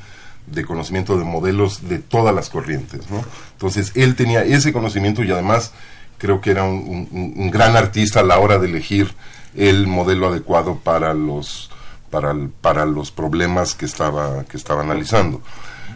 de 0.48 0.66
conocimiento 0.66 1.18
de 1.18 1.26
modelos 1.26 1.88
de 1.88 2.00
todas 2.00 2.34
las 2.34 2.50
corrientes 2.50 3.10
¿no? 3.12 3.24
entonces 3.54 3.92
él 3.96 4.16
tenía 4.16 4.44
ese 4.44 4.74
conocimiento 4.74 5.24
y 5.24 5.32
además 5.32 5.72
creo 6.18 6.42
que 6.42 6.52
era 6.52 6.64
un, 6.64 7.50
gran 7.52 7.76
artista 7.76 8.20
a 8.20 8.24
la 8.24 8.40
hora 8.40 8.60
de 8.60 8.68
elegir 8.68 9.14
el 9.56 9.88
modelo 9.88 10.28
adecuado 10.28 10.76
para 10.78 11.14
los 11.14 11.70
para, 12.10 12.36
para 12.62 12.86
los 12.86 13.12
problemas 13.12 13.76
que 13.76 13.86
estaba 13.86 14.44
que 14.46 14.58
estaba 14.58 14.82
analizando 14.82 15.42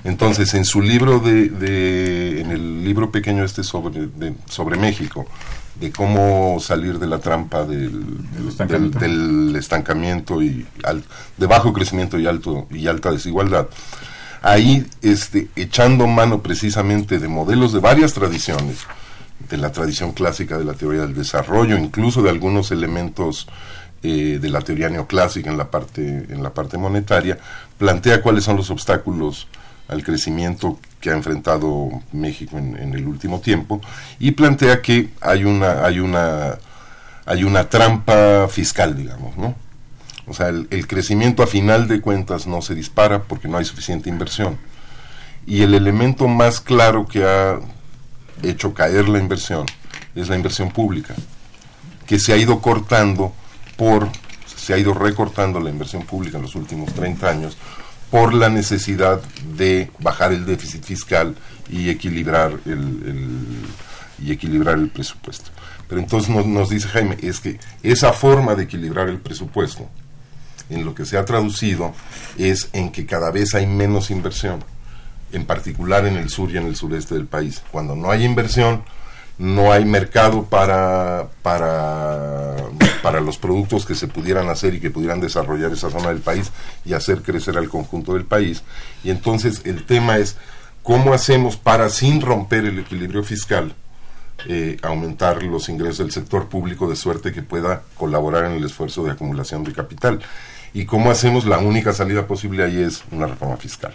entonces 0.03 0.53
en 0.53 0.65
su 0.65 0.81
libro 0.81 1.19
de, 1.19 1.49
de 1.49 2.41
en 2.41 2.51
el 2.51 2.83
libro 2.83 3.11
pequeño 3.11 3.43
este 3.43 3.63
sobre 3.63 4.09
sobre 4.49 4.77
México 4.77 5.25
de 5.79 5.91
cómo 5.91 6.59
salir 6.59 6.99
de 6.99 7.07
la 7.07 7.19
trampa 7.19 7.63
del, 7.65 8.03
del, 8.57 9.55
estancamiento. 9.55 10.41
y 10.41 10.65
de 11.37 11.47
bajo 11.47 11.73
crecimiento 11.73 12.19
y 12.19 12.27
alto 12.27 12.67
y 12.69 12.87
alta 12.87 13.11
desigualdad 13.11 13.67
ahí 14.43 14.85
este 15.01 15.47
echando 15.55 16.05
mano 16.05 16.43
precisamente 16.43 17.17
de 17.17 17.27
modelos 17.27 17.73
de 17.73 17.79
varias 17.79 18.13
tradiciones 18.13 18.85
de 19.49 19.57
la 19.57 19.71
tradición 19.71 20.11
clásica 20.11 20.57
de 20.57 20.65
la 20.65 20.73
teoría 20.73 21.01
del 21.01 21.15
desarrollo, 21.15 21.77
incluso 21.77 22.21
de 22.21 22.29
algunos 22.29 22.71
elementos 22.71 23.47
eh, 24.03 24.39
de 24.41 24.49
la 24.49 24.61
teoría 24.61 24.89
neoclásica 24.89 25.49
en 25.49 25.57
la 25.57 25.71
parte 25.71 26.27
en 26.29 26.43
la 26.43 26.53
parte 26.53 26.77
monetaria, 26.77 27.39
plantea 27.77 28.21
cuáles 28.21 28.43
son 28.43 28.57
los 28.57 28.69
obstáculos 28.69 29.47
al 29.87 30.03
crecimiento 30.03 30.79
que 30.99 31.09
ha 31.09 31.13
enfrentado 31.13 31.89
México 32.11 32.57
en, 32.57 32.93
el 32.93 33.05
último 33.05 33.41
tiempo 33.41 33.81
y 34.19 34.31
plantea 34.31 34.81
que 34.81 35.09
hay 35.21 35.43
una 35.43 35.85
hay 35.85 35.99
una 35.99 36.57
hay 37.25 37.43
una 37.43 37.69
trampa 37.69 38.47
fiscal, 38.49 38.95
digamos, 38.95 39.37
¿no? 39.37 39.55
O 40.25 40.33
sea, 40.33 40.47
el, 40.47 40.67
el 40.71 40.87
crecimiento 40.87 41.43
a 41.43 41.47
final 41.47 41.87
de 41.87 42.01
cuentas 42.01 42.47
no 42.47 42.61
se 42.61 42.75
dispara 42.75 43.23
porque 43.23 43.47
no 43.47 43.57
hay 43.57 43.65
suficiente 43.65 44.09
inversión. 44.09 44.57
Y 45.45 45.61
el 45.61 45.73
elemento 45.73 46.27
más 46.27 46.61
claro 46.61 47.05
que 47.05 47.25
ha 47.25 47.59
hecho 48.41 48.73
caer 48.73 49.09
la 49.09 49.19
inversión 49.19 49.65
es 50.15 50.29
la 50.29 50.35
inversión 50.35 50.71
pública, 50.71 51.15
que 52.05 52.19
se 52.19 52.33
ha 52.33 52.37
ido 52.37 52.61
cortando 52.61 53.33
por, 53.75 54.09
se 54.55 54.73
ha 54.73 54.77
ido 54.77 54.93
recortando 54.93 55.59
la 55.59 55.69
inversión 55.69 56.03
pública 56.03 56.37
en 56.37 56.43
los 56.43 56.55
últimos 56.55 56.93
30 56.93 57.29
años 57.29 57.57
por 58.13 58.31
la 58.31 58.47
necesidad 58.47 59.23
de 59.57 59.89
bajar 59.97 60.33
el 60.33 60.45
déficit 60.45 60.83
fiscal 60.83 61.35
y 61.67 61.89
equilibrar 61.89 62.51
el, 62.63 63.65
y 64.19 64.31
equilibrar 64.31 64.77
el 64.77 64.89
presupuesto. 64.89 65.49
Pero 65.89 65.99
entonces 65.99 66.29
nos, 66.29 66.45
nos 66.45 66.69
dice 66.69 66.89
Jaime, 66.89 67.17
es 67.23 67.39
que 67.39 67.59
esa 67.81 68.13
forma 68.13 68.53
de 68.53 68.65
equilibrar 68.65 69.09
el 69.09 69.17
presupuesto, 69.17 69.89
en 70.69 70.85
lo 70.85 70.93
que 70.93 71.07
se 71.07 71.17
ha 71.17 71.25
traducido, 71.25 71.91
es 72.37 72.69
en 72.73 72.91
que 72.91 73.07
cada 73.07 73.31
vez 73.31 73.55
hay 73.55 73.65
menos 73.65 74.11
inversión 74.11 74.63
en 75.31 75.47
particular 75.47 76.05
en 76.05 76.17
el 76.17 76.29
sur 76.29 76.51
y 76.51 76.57
en 76.57 76.67
el 76.67 76.75
sureste 76.75 77.15
del 77.15 77.25
país. 77.25 77.63
Cuando 77.71 77.95
no 77.95 78.11
hay 78.11 78.25
inversión, 78.25 78.83
no 79.39 79.71
hay 79.71 79.85
mercado 79.85 80.43
para, 80.43 81.29
para, 81.41 82.57
para 83.13 83.23
los 83.23 83.37
productos 83.37 83.85
que 83.85 83.93
se 83.93 84.07
pudieran 84.07 84.49
hacer 84.49 84.73
y 84.73 84.79
que 84.79 84.89
pudieran 84.89 85.21
desarrollar 85.21 85.71
esa 85.71 85.91
zona 85.91 86.09
del 86.09 86.21
país 86.21 86.51
y 86.83 86.93
hacer 86.93 87.21
crecer 87.21 87.59
al 87.59 87.69
conjunto 87.69 88.15
del 88.15 88.25
país. 88.25 88.63
Y 89.03 89.11
entonces 89.11 89.61
el 89.65 89.85
tema 89.85 90.17
es 90.17 90.35
cómo 90.81 91.13
hacemos 91.13 91.55
para, 91.55 91.89
sin 91.89 92.21
romper 92.21 92.65
el 92.65 92.79
equilibrio 92.79 93.23
fiscal, 93.23 93.75
eh, 94.49 94.77
aumentar 94.81 95.43
los 95.43 95.69
ingresos 95.69 95.99
del 95.99 96.11
sector 96.11 96.47
público 96.47 96.89
de 96.89 96.95
suerte 96.95 97.31
que 97.31 97.43
pueda 97.43 97.83
colaborar 97.95 98.45
en 98.45 98.53
el 98.53 98.63
esfuerzo 98.63 99.03
de 99.03 99.11
acumulación 99.11 99.63
de 99.63 99.73
capital. 99.73 100.19
Y 100.73 100.85
cómo 100.85 101.11
hacemos, 101.11 101.45
la 101.45 101.59
única 101.59 101.93
salida 101.93 102.25
posible 102.25 102.63
ahí 102.63 102.81
es 102.81 103.03
una 103.11 103.27
reforma 103.27 103.57
fiscal. 103.57 103.93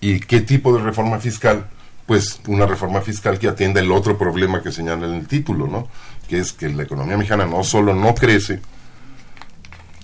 ¿Y 0.00 0.20
qué 0.20 0.42
tipo 0.42 0.72
de 0.76 0.84
reforma 0.84 1.18
fiscal? 1.18 1.66
Pues 2.08 2.40
una 2.46 2.64
reforma 2.64 3.02
fiscal 3.02 3.38
que 3.38 3.48
atienda 3.48 3.80
el 3.80 3.92
otro 3.92 4.16
problema 4.16 4.62
que 4.62 4.72
señala 4.72 5.06
en 5.06 5.12
el 5.12 5.28
título, 5.28 5.66
¿no? 5.66 5.88
Que 6.26 6.38
es 6.38 6.54
que 6.54 6.70
la 6.70 6.84
economía 6.84 7.18
mexicana 7.18 7.44
no 7.44 7.62
solo 7.62 7.94
no 7.94 8.14
crece, 8.14 8.62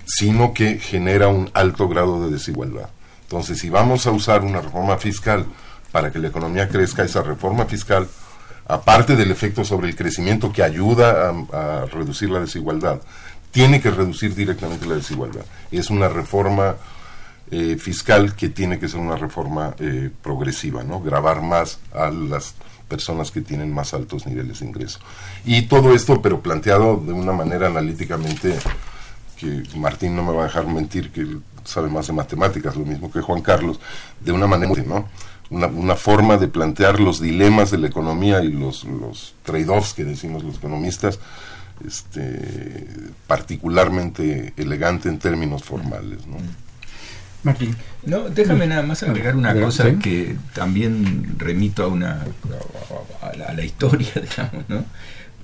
sino 0.05 0.53
que 0.53 0.79
genera 0.79 1.29
un 1.29 1.51
alto 1.55 1.89
grado 1.89 2.23
de 2.23 2.31
desigualdad. 2.31 2.91
Entonces, 3.23 3.59
si 3.59 3.71
vamos 3.71 4.07
a 4.07 4.11
usar 4.11 4.43
una 4.43 4.61
reforma 4.61 4.99
fiscal 4.99 5.47
para 5.93 6.13
que 6.13 6.19
la 6.19 6.29
economía 6.29 6.69
crezca, 6.69 7.05
esa 7.05 7.23
reforma 7.23 7.65
fiscal, 7.65 8.07
aparte 8.67 9.17
del 9.17 9.31
efecto 9.31 9.65
sobre 9.65 9.89
el 9.89 9.97
crecimiento 9.97 10.53
que 10.53 10.63
ayuda 10.63 11.31
a, 11.31 11.81
a 11.83 11.87
reducir 11.87 12.29
la 12.29 12.41
desigualdad, 12.41 13.01
tiene 13.51 13.81
que 13.81 13.91
reducir 13.91 14.35
directamente 14.35 14.85
la 14.85 14.97
desigualdad. 14.97 15.47
Es 15.71 15.89
una 15.89 16.11
reforma 16.11 16.77
eh, 17.51 17.77
fiscal 17.79 18.35
que 18.35 18.49
tiene 18.49 18.79
que 18.79 18.89
ser 18.89 19.01
una 19.01 19.17
reforma 19.17 19.75
eh, 19.79 20.11
progresiva, 20.23 20.83
¿no? 20.83 21.01
Grabar 21.01 21.43
más 21.43 21.79
a 21.93 22.11
las 22.11 22.55
personas 22.89 23.31
que 23.31 23.41
tienen 23.41 23.73
más 23.73 23.95
altos 23.95 24.27
niveles 24.27 24.61
de 24.61 24.67
ingreso. 24.67 24.99
Y 25.45 25.63
todo 25.63 25.95
esto, 25.95 26.23
pero 26.23 26.41
planteado 26.41 26.97
de 26.97 27.13
una 27.13 27.33
manera 27.33 27.67
analíticamente 27.67 28.57
que 29.37 29.63
Martín 29.77 30.17
no 30.17 30.23
me 30.23 30.33
va 30.33 30.43
a 30.43 30.47
dejar 30.47 30.67
mentir, 30.67 31.11
que 31.11 31.39
sabe 31.65 31.89
más 31.89 32.07
de 32.07 32.13
matemáticas, 32.13 32.77
lo 32.77 32.85
mismo 32.85 33.11
que 33.11 33.21
Juan 33.21 33.43
Carlos, 33.43 33.81
de 34.21 34.33
una 34.33 34.47
manera, 34.47 34.83
¿no? 34.87 35.09
Una, 35.51 35.67
una 35.67 35.97
forma 35.97 36.39
de 36.39 36.49
plantear 36.49 37.01
los 37.01 37.21
dilemas 37.21 37.71
de 37.71 37.79
la 37.79 37.89
economía 37.89 38.43
y 38.43 38.51
los, 38.51 38.85
los 38.85 39.35
trade-offs 39.43 39.93
que 39.93 40.05
decimos 40.05 40.43
los 40.43 40.57
economistas, 40.57 41.19
este, 41.87 42.87
particularmente 43.27 44.55
elegante 44.57 45.09
en 45.09 45.19
términos 45.19 45.63
formales. 45.65 46.21
Martín. 47.45 47.77
No, 48.07 48.29
déjame 48.31 48.67
nada 48.67 48.83
más 48.83 49.03
agregar 49.03 49.37
una 49.37 49.55
cosa 49.55 49.99
que 49.99 50.37
también 50.55 51.39
remito 51.39 51.85
a 51.85 51.89
una 51.89 52.25
a 53.21 53.53
la, 53.53 53.65
historia, 53.65 54.13
digamos, 54.15 54.69
¿no? 54.69 54.85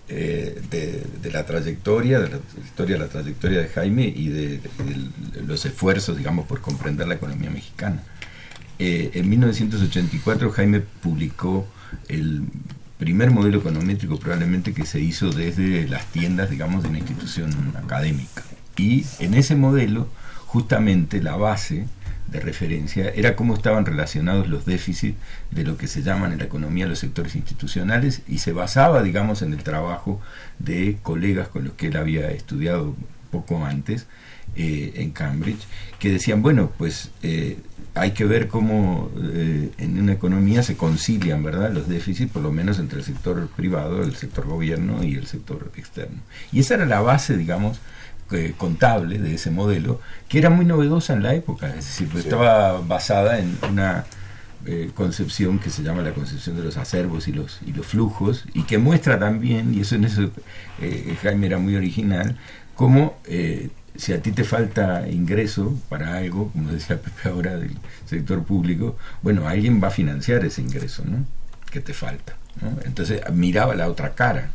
Eh, 0.08 0.60
de, 0.70 1.30
la 1.30 1.46
trayectoria, 1.46 2.18
de 2.18 2.30
la 2.30 2.38
historia 2.64 2.96
de 2.96 3.02
la 3.02 3.08
trayectoria 3.08 3.60
de 3.60 3.68
Jaime 3.68 4.08
y 4.08 4.28
de, 4.28 4.60
los 5.46 5.64
esfuerzos, 5.66 6.16
digamos, 6.16 6.46
por 6.46 6.60
comprender 6.60 7.06
la 7.06 7.14
economía 7.14 7.50
mexicana. 7.50 8.02
Eh, 8.78 9.10
en 9.14 9.28
1984 9.28 10.50
Jaime 10.50 10.80
publicó 10.80 11.68
el 12.08 12.44
primer 12.98 13.30
modelo 13.30 13.58
econométrico 13.58 14.18
probablemente 14.18 14.74
que 14.74 14.84
se 14.84 15.00
hizo 15.00 15.30
desde 15.30 15.86
las 15.86 16.06
tiendas, 16.06 16.50
digamos, 16.50 16.82
de 16.82 16.88
una 16.88 16.98
institución 16.98 17.74
académica. 17.76 18.42
Y 18.76 19.04
en 19.20 19.34
ese 19.34 19.54
modelo 19.54 20.08
justamente 20.52 21.22
la 21.22 21.36
base 21.36 21.86
de 22.26 22.40
referencia 22.40 23.10
era 23.10 23.36
cómo 23.36 23.54
estaban 23.54 23.86
relacionados 23.86 24.48
los 24.48 24.66
déficits 24.66 25.16
de 25.52 25.62
lo 25.62 25.76
que 25.76 25.86
se 25.86 26.02
llaman 26.02 26.32
en 26.32 26.38
la 26.38 26.46
economía 26.46 26.88
los 26.88 26.98
sectores 26.98 27.36
institucionales 27.36 28.22
y 28.26 28.38
se 28.38 28.52
basaba, 28.52 29.04
digamos, 29.04 29.42
en 29.42 29.52
el 29.52 29.62
trabajo 29.62 30.20
de 30.58 30.98
colegas 31.02 31.46
con 31.46 31.62
los 31.62 31.74
que 31.74 31.86
él 31.86 31.96
había 31.96 32.32
estudiado 32.32 32.96
poco 33.30 33.64
antes 33.64 34.08
eh, 34.56 34.94
en 34.96 35.12
Cambridge, 35.12 35.68
que 36.00 36.10
decían, 36.10 36.42
bueno, 36.42 36.72
pues 36.76 37.12
eh, 37.22 37.58
hay 37.94 38.10
que 38.10 38.24
ver 38.24 38.48
cómo 38.48 39.08
eh, 39.22 39.70
en 39.78 40.00
una 40.00 40.14
economía 40.14 40.64
se 40.64 40.76
concilian, 40.76 41.44
¿verdad?, 41.44 41.72
los 41.72 41.86
déficits, 41.86 42.32
por 42.32 42.42
lo 42.42 42.50
menos 42.50 42.80
entre 42.80 42.98
el 42.98 43.04
sector 43.04 43.46
privado, 43.54 44.02
el 44.02 44.16
sector 44.16 44.48
gobierno 44.48 45.04
y 45.04 45.14
el 45.14 45.28
sector 45.28 45.70
externo. 45.76 46.18
Y 46.50 46.58
esa 46.58 46.74
era 46.74 46.86
la 46.86 47.02
base, 47.02 47.36
digamos, 47.36 47.78
eh, 48.32 48.54
contable 48.56 49.18
de 49.18 49.34
ese 49.34 49.50
modelo, 49.50 50.00
que 50.28 50.38
era 50.38 50.50
muy 50.50 50.64
novedosa 50.64 51.14
en 51.14 51.24
la 51.24 51.34
época, 51.34 51.68
es 51.70 51.84
decir, 51.86 52.08
estaba 52.16 52.80
basada 52.80 53.40
en 53.40 53.58
una 53.68 54.04
eh, 54.66 54.92
concepción 54.94 55.58
que 55.58 55.68
se 55.68 55.82
llama 55.82 56.02
la 56.02 56.12
concepción 56.12 56.54
de 56.56 56.62
los 56.62 56.76
acervos 56.76 57.26
y 57.26 57.32
los, 57.32 57.58
y 57.66 57.72
los 57.72 57.86
flujos, 57.86 58.44
y 58.54 58.62
que 58.62 58.78
muestra 58.78 59.18
también, 59.18 59.74
y 59.74 59.80
eso 59.80 59.96
en 59.96 60.04
eso 60.04 60.30
eh, 60.80 61.16
Jaime 61.22 61.48
era 61.48 61.58
muy 61.58 61.74
original, 61.74 62.36
cómo 62.76 63.18
si 63.96 64.12
a 64.12 64.22
ti 64.22 64.30
te 64.30 64.44
falta 64.44 65.08
ingreso 65.08 65.76
para 65.88 66.16
algo, 66.16 66.52
como 66.52 66.70
decía 66.70 67.02
Pepe 67.02 67.28
ahora 67.28 67.56
del 67.56 67.76
sector 68.06 68.44
público, 68.44 68.96
bueno, 69.22 69.48
alguien 69.48 69.82
va 69.82 69.88
a 69.88 69.90
financiar 69.90 70.44
ese 70.44 70.62
ingreso, 70.62 71.02
¿no? 71.04 71.24
Que 71.68 71.80
te 71.80 71.94
falta. 71.94 72.36
Entonces 72.84 73.22
miraba 73.32 73.74
la 73.74 73.88
otra 73.88 74.14
cara, 74.14 74.50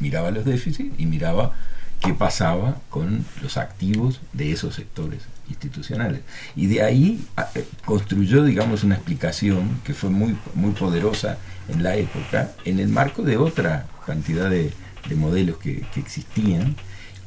miraba 0.00 0.30
los 0.30 0.46
déficits 0.46 0.98
y 0.98 1.04
miraba 1.04 1.52
qué 2.00 2.14
pasaba 2.14 2.80
con 2.88 3.24
los 3.42 3.56
activos 3.56 4.20
de 4.32 4.52
esos 4.52 4.74
sectores 4.74 5.22
institucionales. 5.48 6.20
Y 6.56 6.66
de 6.66 6.82
ahí 6.82 7.26
eh, 7.54 7.64
construyó, 7.84 8.44
digamos, 8.44 8.84
una 8.84 8.94
explicación 8.94 9.80
que 9.84 9.94
fue 9.94 10.10
muy, 10.10 10.36
muy 10.54 10.72
poderosa 10.72 11.38
en 11.68 11.82
la 11.82 11.96
época, 11.96 12.52
en 12.64 12.78
el 12.80 12.88
marco 12.88 13.22
de 13.22 13.36
otra 13.36 13.86
cantidad 14.06 14.48
de, 14.48 14.72
modelos 15.16 15.58
que, 15.58 15.84
existían, 15.96 16.76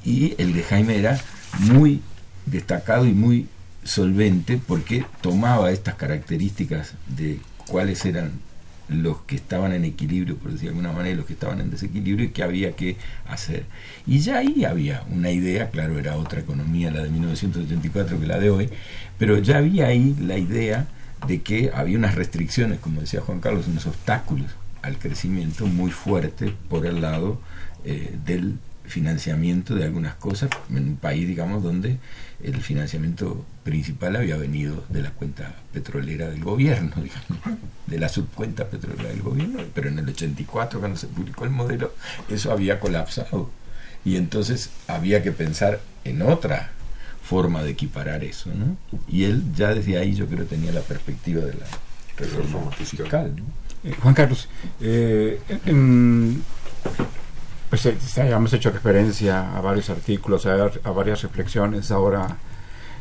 Y 0.05 0.36
el 0.38 0.53
de 0.53 0.63
Jaime 0.63 0.97
era 0.97 1.19
muy 1.59 2.01
destacado 2.45 3.05
y 3.05 3.13
muy 3.13 3.47
solvente 3.83 4.59
porque 4.65 5.05
tomaba 5.21 5.71
estas 5.71 5.95
características 5.95 6.93
de 7.07 7.39
cuáles 7.67 8.05
eran 8.05 8.31
los 8.89 9.21
que 9.21 9.35
estaban 9.35 9.73
en 9.73 9.85
equilibrio, 9.85 10.37
por 10.37 10.51
decir 10.51 10.63
de 10.63 10.69
alguna 10.69 10.91
manera, 10.91 11.13
y 11.13 11.17
los 11.17 11.25
que 11.25 11.33
estaban 11.33 11.61
en 11.61 11.71
desequilibrio 11.71 12.27
y 12.27 12.29
qué 12.29 12.43
había 12.43 12.75
que 12.75 12.97
hacer. 13.27 13.65
Y 14.05 14.19
ya 14.19 14.39
ahí 14.39 14.65
había 14.65 15.03
una 15.09 15.31
idea, 15.31 15.69
claro, 15.69 15.97
era 15.97 16.17
otra 16.17 16.41
economía 16.41 16.91
la 16.91 17.03
de 17.03 17.09
1984 17.09 18.19
que 18.19 18.27
la 18.27 18.39
de 18.39 18.49
hoy, 18.49 18.69
pero 19.17 19.37
ya 19.39 19.57
había 19.57 19.87
ahí 19.87 20.15
la 20.19 20.37
idea 20.37 20.87
de 21.27 21.41
que 21.41 21.71
había 21.73 21.97
unas 21.97 22.15
restricciones, 22.15 22.79
como 22.79 23.01
decía 23.01 23.21
Juan 23.21 23.39
Carlos, 23.39 23.67
unos 23.67 23.85
obstáculos 23.85 24.51
al 24.81 24.97
crecimiento 24.97 25.65
muy 25.65 25.91
fuertes 25.91 26.51
por 26.69 26.85
el 26.85 27.01
lado 27.01 27.39
eh, 27.85 28.17
del 28.25 28.57
financiamiento 28.85 29.75
de 29.75 29.85
algunas 29.85 30.15
cosas 30.15 30.49
en 30.69 30.89
un 30.89 30.95
país, 30.97 31.27
digamos, 31.27 31.63
donde 31.63 31.97
el 32.43 32.62
financiamiento 32.62 33.45
principal 33.63 34.15
había 34.15 34.38
venido 34.38 34.84
de 34.89 35.01
la 35.01 35.12
cuenta 35.12 35.56
petrolera 35.71 36.29
del 36.29 36.43
gobierno, 36.43 36.95
digamos, 37.01 37.60
de 37.88 37.99
la 37.99 38.10
subcuenta 38.10 38.67
petrolera 38.67 39.10
del 39.10 39.21
gobierno, 39.21 39.60
pero 39.73 39.89
en 39.89 39.99
el 39.99 40.10
84, 40.10 40.79
cuando 40.79 40.97
se 40.97 41.08
publicó 41.08 41.45
el 41.45 41.51
modelo, 41.51 41.93
eso 42.29 42.51
había 42.51 42.79
colapsado. 42.79 43.49
Y 44.06 44.17
entonces 44.17 44.69
había 44.88 45.23
que 45.23 45.32
pensar 45.32 45.79
en 46.03 46.21
otra 46.21 46.71
forma 47.23 47.63
de 47.63 47.71
equiparar 47.71 48.23
eso, 48.23 48.49
¿no? 48.53 48.75
Y 49.08 49.23
él 49.23 49.43
ya 49.56 49.73
desde 49.73 49.97
ahí 49.97 50.13
yo 50.13 50.27
creo 50.27 50.45
tenía 50.45 50.73
la 50.73 50.82
perspectiva 50.82 51.45
de 51.45 51.53
la 51.53 51.65
reforma 52.17 52.69
fiscal. 52.71 53.34
Eh, 53.84 53.95
Juan 54.01 54.13
Carlos, 54.13 54.49
eh, 54.82 55.39
en, 55.65 56.43
pues 57.73 57.88
eh, 57.88 57.97
hemos 58.17 58.53
hecho 58.53 58.69
referencia 58.69 59.57
a 59.57 59.59
varios 59.59 59.89
artículos, 59.89 60.45
a, 60.45 60.91
varias 60.91 61.23
reflexiones. 61.23 61.89
Ahora 61.89 62.38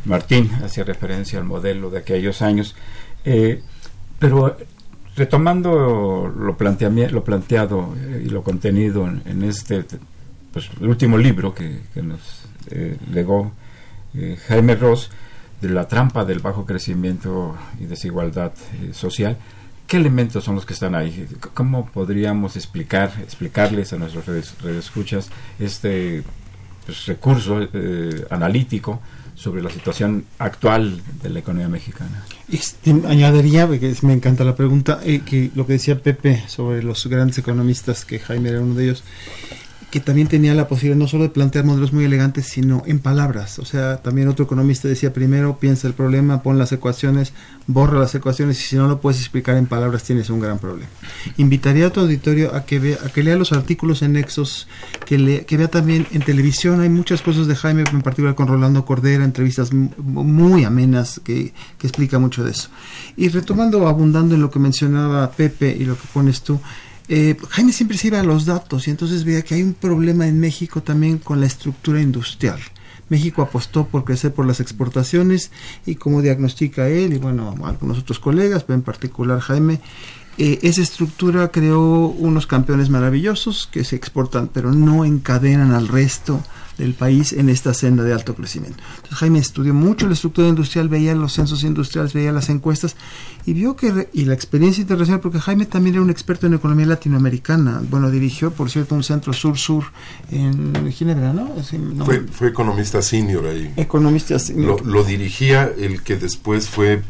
Martín 0.07 0.51
hacía 0.65 0.83
referencia 0.83 1.39
al 1.39 1.45
modelo 1.45 1.91
de 1.91 1.99
aquellos 1.99 2.41
años. 2.41 2.75
Eh, 3.23 3.61
pero 4.19 4.57
retomando 5.15 5.75
lo, 6.31 6.57
lo 7.07 7.23
planteado 7.23 7.95
eh, 7.99 8.23
y 8.25 8.31
lo 8.31 8.43
contenido 8.43 9.07
en, 9.07 9.21
en, 9.27 9.43
este, 9.43 9.85
pues, 10.51 10.71
el 10.81 10.89
último 10.89 11.19
libro 11.19 11.55
que, 11.55 11.81
que 11.93 12.01
nos 12.01 12.47
eh, 12.71 12.97
legó 13.13 13.53
Jaime 14.49 14.75
Ross, 14.75 15.11
de 15.61 15.69
la 15.69 15.87
trampa 15.87 16.25
del 16.25 16.39
bajo 16.39 16.65
crecimiento 16.65 17.59
y 17.79 17.85
desigualdad 17.85 18.53
social, 18.93 19.37
¿Qué 19.93 19.99
elementos 19.99 20.43
son 20.43 20.55
los 20.55 20.65
que 20.65 20.73
están 20.73 20.95
ahí? 20.95 21.29
¿Cómo 21.53 21.85
podríamos 21.85 22.57
explicar, 22.57 23.13
explicarles 23.21 23.93
a 23.93 23.99
nuestros 23.99 24.25
redescuchas 24.63 25.29
este 25.59 26.23
pues, 26.87 27.05
recurso 27.05 27.61
eh, 27.61 28.25
analítico 28.31 29.03
sobre 29.35 29.61
la 29.61 29.69
situación 29.69 30.25
actual 30.39 30.99
de 31.23 31.29
la 31.29 31.41
economía 31.41 31.69
mexicana? 31.69 32.25
Este, 32.51 32.91
añadiría, 33.07 33.67
porque 33.67 33.95
me 34.01 34.15
encanta 34.15 34.45
la 34.45 34.57
pregunta, 34.57 34.99
eh, 35.05 35.21
que 35.27 35.51
lo 35.55 35.67
que 35.67 35.75
decía 35.75 36.01
Pepe 36.03 36.43
sobre 36.47 36.83
los 36.83 37.07
grandes 37.07 37.37
economistas, 37.37 38.07
que 38.07 38.19
Jaime 38.19 38.49
era 38.49 38.63
uno 38.63 38.75
de 38.75 38.85
ellos, 38.85 39.05
que 39.93 40.01
también 40.01 40.27
tenía 40.27 40.55
la 40.55 40.69
posibilidad 40.69 40.97
no 40.97 41.07
solo 41.07 41.25
de 41.25 41.29
plantear 41.29 41.67
modelos 41.67 41.93
muy 41.93 42.07
elegantes, 42.07 42.47
sino 42.47 42.83
en 42.87 42.99
palabras. 42.99 43.59
O 43.59 43.67
sea, 43.67 43.99
también 43.99 44.27
otro 44.27 44.47
economista 44.47 44.89
decía, 44.89 45.13
primero 45.13 45.59
piensa 45.59 45.87
el 45.87 45.93
problema, 45.93 46.43
pon 46.43 46.59
las 46.59 46.73
ecuaciones, 46.73 47.35
borra 47.67 47.99
las 47.99 48.15
ecuaciones 48.15 48.59
y 48.59 48.69
si 48.69 48.77
no 48.77 48.89
lo 48.89 49.03
puedes 49.03 49.21
explicar 49.21 49.59
en 49.59 49.67
palabras 49.67 50.03
tienes 50.03 50.31
un 50.31 50.41
gran 50.41 50.59
problema. 50.59 50.89
Invitaría 51.37 51.89
a 51.89 51.91
tu 51.91 52.01
auditorio 52.01 52.55
a 52.55 52.65
que, 52.65 52.79
vea, 52.79 52.97
a 53.05 53.11
que 53.11 53.23
lea 53.23 53.37
los 53.37 53.53
artículos 53.53 54.01
en 54.01 54.15
Nexos, 54.15 54.67
que, 55.05 55.19
le, 55.19 55.45
que 55.45 55.59
vea 55.59 55.69
también 55.69 56.07
en 56.13 56.23
televisión, 56.23 56.81
hay 56.81 56.89
muchas 56.89 57.21
cosas 57.21 57.47
de 57.47 57.55
Jaime, 57.55 57.85
en 57.93 58.01
particular 58.01 58.35
con 58.35 58.49
Rolando 58.49 58.87
Cordera, 58.87 59.25
entrevistas 59.25 59.75
muy 59.75 60.65
amenas 60.65 61.21
que, 61.23 61.53
que 61.77 61.87
explica 61.87 62.19
mucho 62.19 62.43
de 62.45 62.53
eso. 62.53 62.71
Y 63.19 63.29
retomando, 63.29 63.87
abundando 63.87 64.37
en 64.37 64.41
lo 64.41 64.51
que 64.51 64.59
mencionaba 64.59 65.31
Pepe 65.33 65.77
y 65.79 65.85
lo 65.85 65.99
que 65.99 66.09
pones 66.15 66.41
tú, 66.41 66.59
eh, 67.09 67.37
Jaime 67.51 67.73
siempre 67.73 67.99
se 67.99 68.09
iba 68.09 68.21
a 68.21 68.25
los 68.25 68.47
datos 68.47 68.87
y 68.87 68.91
entonces 68.91 69.25
veía 69.25 69.43
que 69.43 69.55
hay 69.55 69.63
un 69.63 69.75
problema 69.75 70.27
en 70.27 70.39
México 70.41 70.83
también 70.83 71.19
con 71.19 71.41
la 71.41 71.47
estructura 71.47 72.01
industrial. 72.01 72.61
México 73.09 73.43
apostó 73.43 73.87
por 73.87 74.05
crecer 74.05 74.33
por 74.33 74.47
las 74.47 74.61
exportaciones 74.61 75.51
y 75.85 75.97
como 75.97 76.23
diagnostica 76.23 76.89
él 76.89 77.13
y 77.13 77.19
bueno, 77.19 77.55
algunos 77.65 77.99
otros 77.99 78.19
colegas, 78.19 78.65
pero 78.65 78.77
en 78.77 78.83
particular 78.83 79.41
Jaime, 79.41 79.81
eh, 80.39 80.61
esa 80.63 80.81
estructura 80.81 81.49
creó 81.49 82.07
unos 82.07 82.47
campeones 82.47 82.89
maravillosos 82.89 83.69
que 83.71 83.85
se 83.85 83.97
exportan 83.97 84.49
pero 84.49 84.73
no 84.73 85.05
encadenan 85.05 85.73
al 85.73 85.89
resto 85.89 86.43
del 86.79 86.95
país 86.95 87.35
en 87.35 87.51
esta 87.51 87.75
senda 87.75 88.03
de 88.03 88.15
alto 88.15 88.35
crecimiento. 88.35 88.83
Entonces 88.97 89.19
Jaime 89.19 89.39
estudió 89.39 89.75
mucho 89.75 90.07
la 90.07 90.15
estructura 90.15 90.49
industrial, 90.49 90.89
veía 90.89 91.15
los 91.15 91.35
censos 91.35 91.65
industriales, 91.65 92.15
veía 92.15 92.33
las 92.33 92.49
encuestas 92.49 92.97
y 93.45 93.53
vio 93.55 93.75
que, 93.77 94.09
y 94.13 94.25
la 94.25 94.35
experiencia 94.35 94.83
internacional, 94.83 95.21
porque 95.21 95.41
Jaime 95.41 95.67
también 95.67 95.97
era 95.97 96.03
un 96.03 96.11
experto 96.11 96.47
en 96.47 96.55
economía 96.55 96.87
latinoamericana, 96.87 97.83
bueno, 97.91 98.11
dirigió, 98.11 98.53
por 98.53 98.71
cierto, 98.71 98.95
un 98.95 99.03
centro 99.03 99.33
sur-sur 99.33 99.85
en 100.31 100.91
Ginebra, 100.93 101.33
¿no? 101.33 101.51
Sí, 101.63 101.79
no. 101.79 102.05
Fue, 102.05 102.21
fue, 102.21 102.49
economista 102.49 103.03
senior 103.03 103.47
ahí. 103.47 103.73
Economista 103.77 104.39
senior. 104.39 104.85
Lo, 104.85 104.93
lo, 104.93 105.05
dirigía 105.05 105.73
el 105.77 106.03
que 106.03 106.17
después 106.17 106.69
fue 106.69 107.03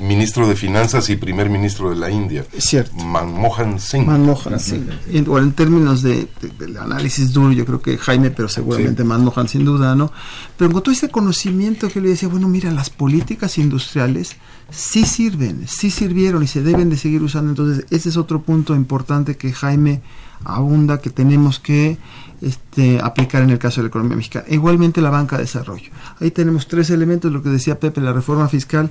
ministro 0.00 0.48
de 0.48 0.56
Finanzas 0.56 1.10
y 1.10 1.16
primer 1.16 1.50
ministro 1.50 1.90
de 1.90 1.96
la 1.96 2.10
India. 2.10 2.46
Cierto. 2.56 2.94
Manmohan 2.96 3.78
Singh. 3.78 4.06
Manmohan 4.06 4.58
Singh. 4.58 4.88
En, 5.12 5.24
bueno, 5.24 5.46
en 5.46 5.52
términos 5.52 6.02
de, 6.02 6.28
de, 6.40 6.66
de, 6.66 6.78
análisis 6.78 7.32
duro, 7.32 7.52
yo 7.52 7.66
creo 7.66 7.82
que 7.82 7.98
Jaime, 7.98 8.30
pero 8.30 8.48
seguramente 8.48 9.02
sí. 9.02 9.08
Manmohan 9.08 9.48
sin 9.48 9.64
duda, 9.64 9.94
¿no? 9.94 10.10
Pero 10.56 10.70
con 10.72 10.82
todo 10.82 10.92
ese 10.92 11.10
conocimiento 11.10 11.88
que 11.88 12.00
le 12.00 12.08
decía, 12.08 12.28
bueno, 12.28 12.48
mira, 12.48 12.70
las 12.70 12.90
políticas 12.90 13.58
industriales 13.58 14.36
sí 14.70 15.04
sirven, 15.04 15.66
sí 15.76 15.90
sirvieron 15.90 16.42
y 16.42 16.46
se 16.46 16.62
deben 16.62 16.90
de 16.90 16.96
seguir 16.96 17.22
usando. 17.22 17.50
Entonces, 17.50 17.86
ese 17.90 18.08
es 18.08 18.16
otro 18.16 18.42
punto 18.42 18.74
importante 18.74 19.36
que 19.36 19.52
Jaime 19.52 20.02
abunda, 20.44 20.98
que 21.00 21.10
tenemos 21.10 21.58
que 21.58 21.98
este, 22.40 23.00
aplicar 23.00 23.42
en 23.42 23.50
el 23.50 23.58
caso 23.58 23.80
de 23.80 23.84
la 23.84 23.88
economía 23.88 24.16
mexicana. 24.16 24.44
Igualmente 24.48 25.00
la 25.00 25.10
banca 25.10 25.36
de 25.36 25.44
desarrollo. 25.44 25.90
Ahí 26.20 26.30
tenemos 26.30 26.68
tres 26.68 26.90
elementos, 26.90 27.32
lo 27.32 27.42
que 27.42 27.48
decía 27.48 27.80
Pepe, 27.80 28.00
la 28.00 28.12
reforma 28.12 28.48
fiscal 28.48 28.90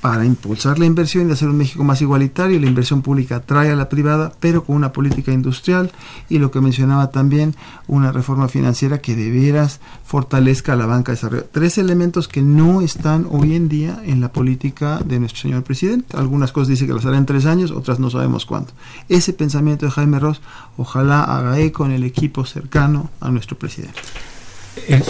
para 0.00 0.24
impulsar 0.24 0.78
la 0.78 0.86
inversión 0.86 1.28
y 1.28 1.32
hacer 1.32 1.48
un 1.48 1.58
México 1.58 1.84
más 1.84 2.00
igualitario. 2.00 2.58
La 2.58 2.66
inversión 2.66 3.02
pública 3.02 3.36
atrae 3.36 3.70
a 3.70 3.76
la 3.76 3.88
privada, 3.88 4.32
pero 4.40 4.64
con 4.64 4.76
una 4.76 4.92
política 4.92 5.32
industrial 5.32 5.92
y 6.28 6.38
lo 6.38 6.50
que 6.50 6.60
mencionaba 6.60 7.10
también, 7.10 7.54
una 7.86 8.12
reforma 8.12 8.48
financiera 8.48 8.98
que 8.98 9.14
de 9.14 9.30
veras 9.30 9.80
fortalezca 10.04 10.72
a 10.72 10.76
la 10.76 10.86
banca 10.86 11.12
de 11.12 11.16
desarrollo. 11.16 11.46
Tres 11.52 11.78
elementos 11.78 12.28
que 12.28 12.42
no 12.42 12.80
están 12.80 13.26
hoy 13.30 13.54
en 13.54 13.68
día 13.68 14.00
en 14.04 14.20
la 14.20 14.32
política 14.32 15.00
de 15.04 15.20
nuestro 15.20 15.42
señor 15.42 15.62
presidente. 15.64 16.16
Algunas 16.16 16.52
cosas 16.52 16.68
dice 16.68 16.86
que 16.86 16.94
las 16.94 17.04
hará 17.04 17.18
en 17.18 17.26
tres 17.26 17.46
años, 17.46 17.70
otras 17.70 17.98
no 17.98 18.10
sabemos 18.10 18.46
cuándo. 18.46 18.72
Ese 19.08 19.32
pensamiento 19.32 19.86
de 19.86 19.92
Jaime 19.92 20.18
Ross, 20.18 20.40
ojalá 20.76 21.22
haga 21.24 21.58
eco 21.58 21.84
en 21.84 21.92
el 21.92 22.04
equipo 22.04 22.44
cercano 22.44 23.10
a 23.20 23.30
nuestro 23.30 23.58
presidente. 23.58 24.00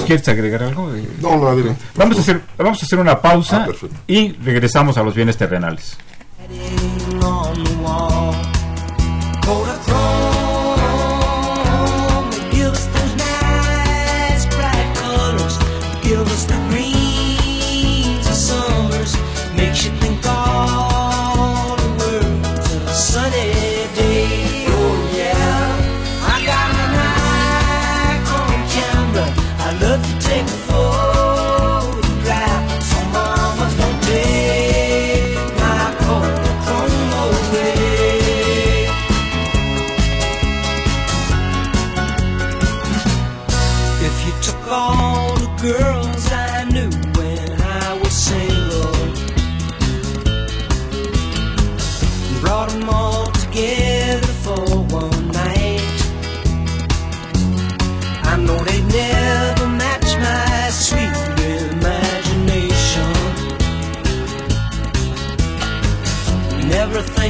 ¿Quieres 0.07 0.29
agregar 0.29 0.63
algo? 0.63 0.93
No, 1.21 1.37
no, 1.37 1.49
adelante. 1.49 1.83
Vamos 1.95 2.19
a 2.19 2.21
hacer, 2.21 2.41
vamos 2.57 2.83
a 2.83 2.87
hacer 2.87 2.99
una 2.99 3.21
pausa 3.21 3.67
ah, 3.69 3.87
y 4.07 4.33
regresamos 4.33 4.97
a 4.97 5.03
los 5.03 5.15
bienes 5.15 5.37
terrenales. 5.37 5.97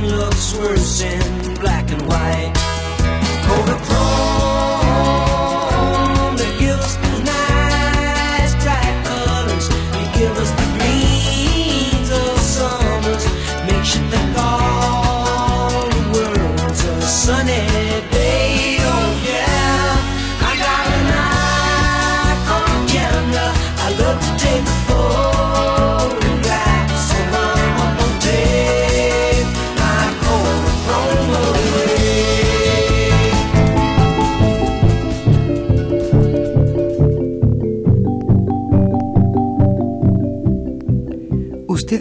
Looks 0.03 0.55
worse 0.55 1.03
in 1.03 1.55
black 1.55 1.91
and 1.91 2.03
white. 2.07 2.60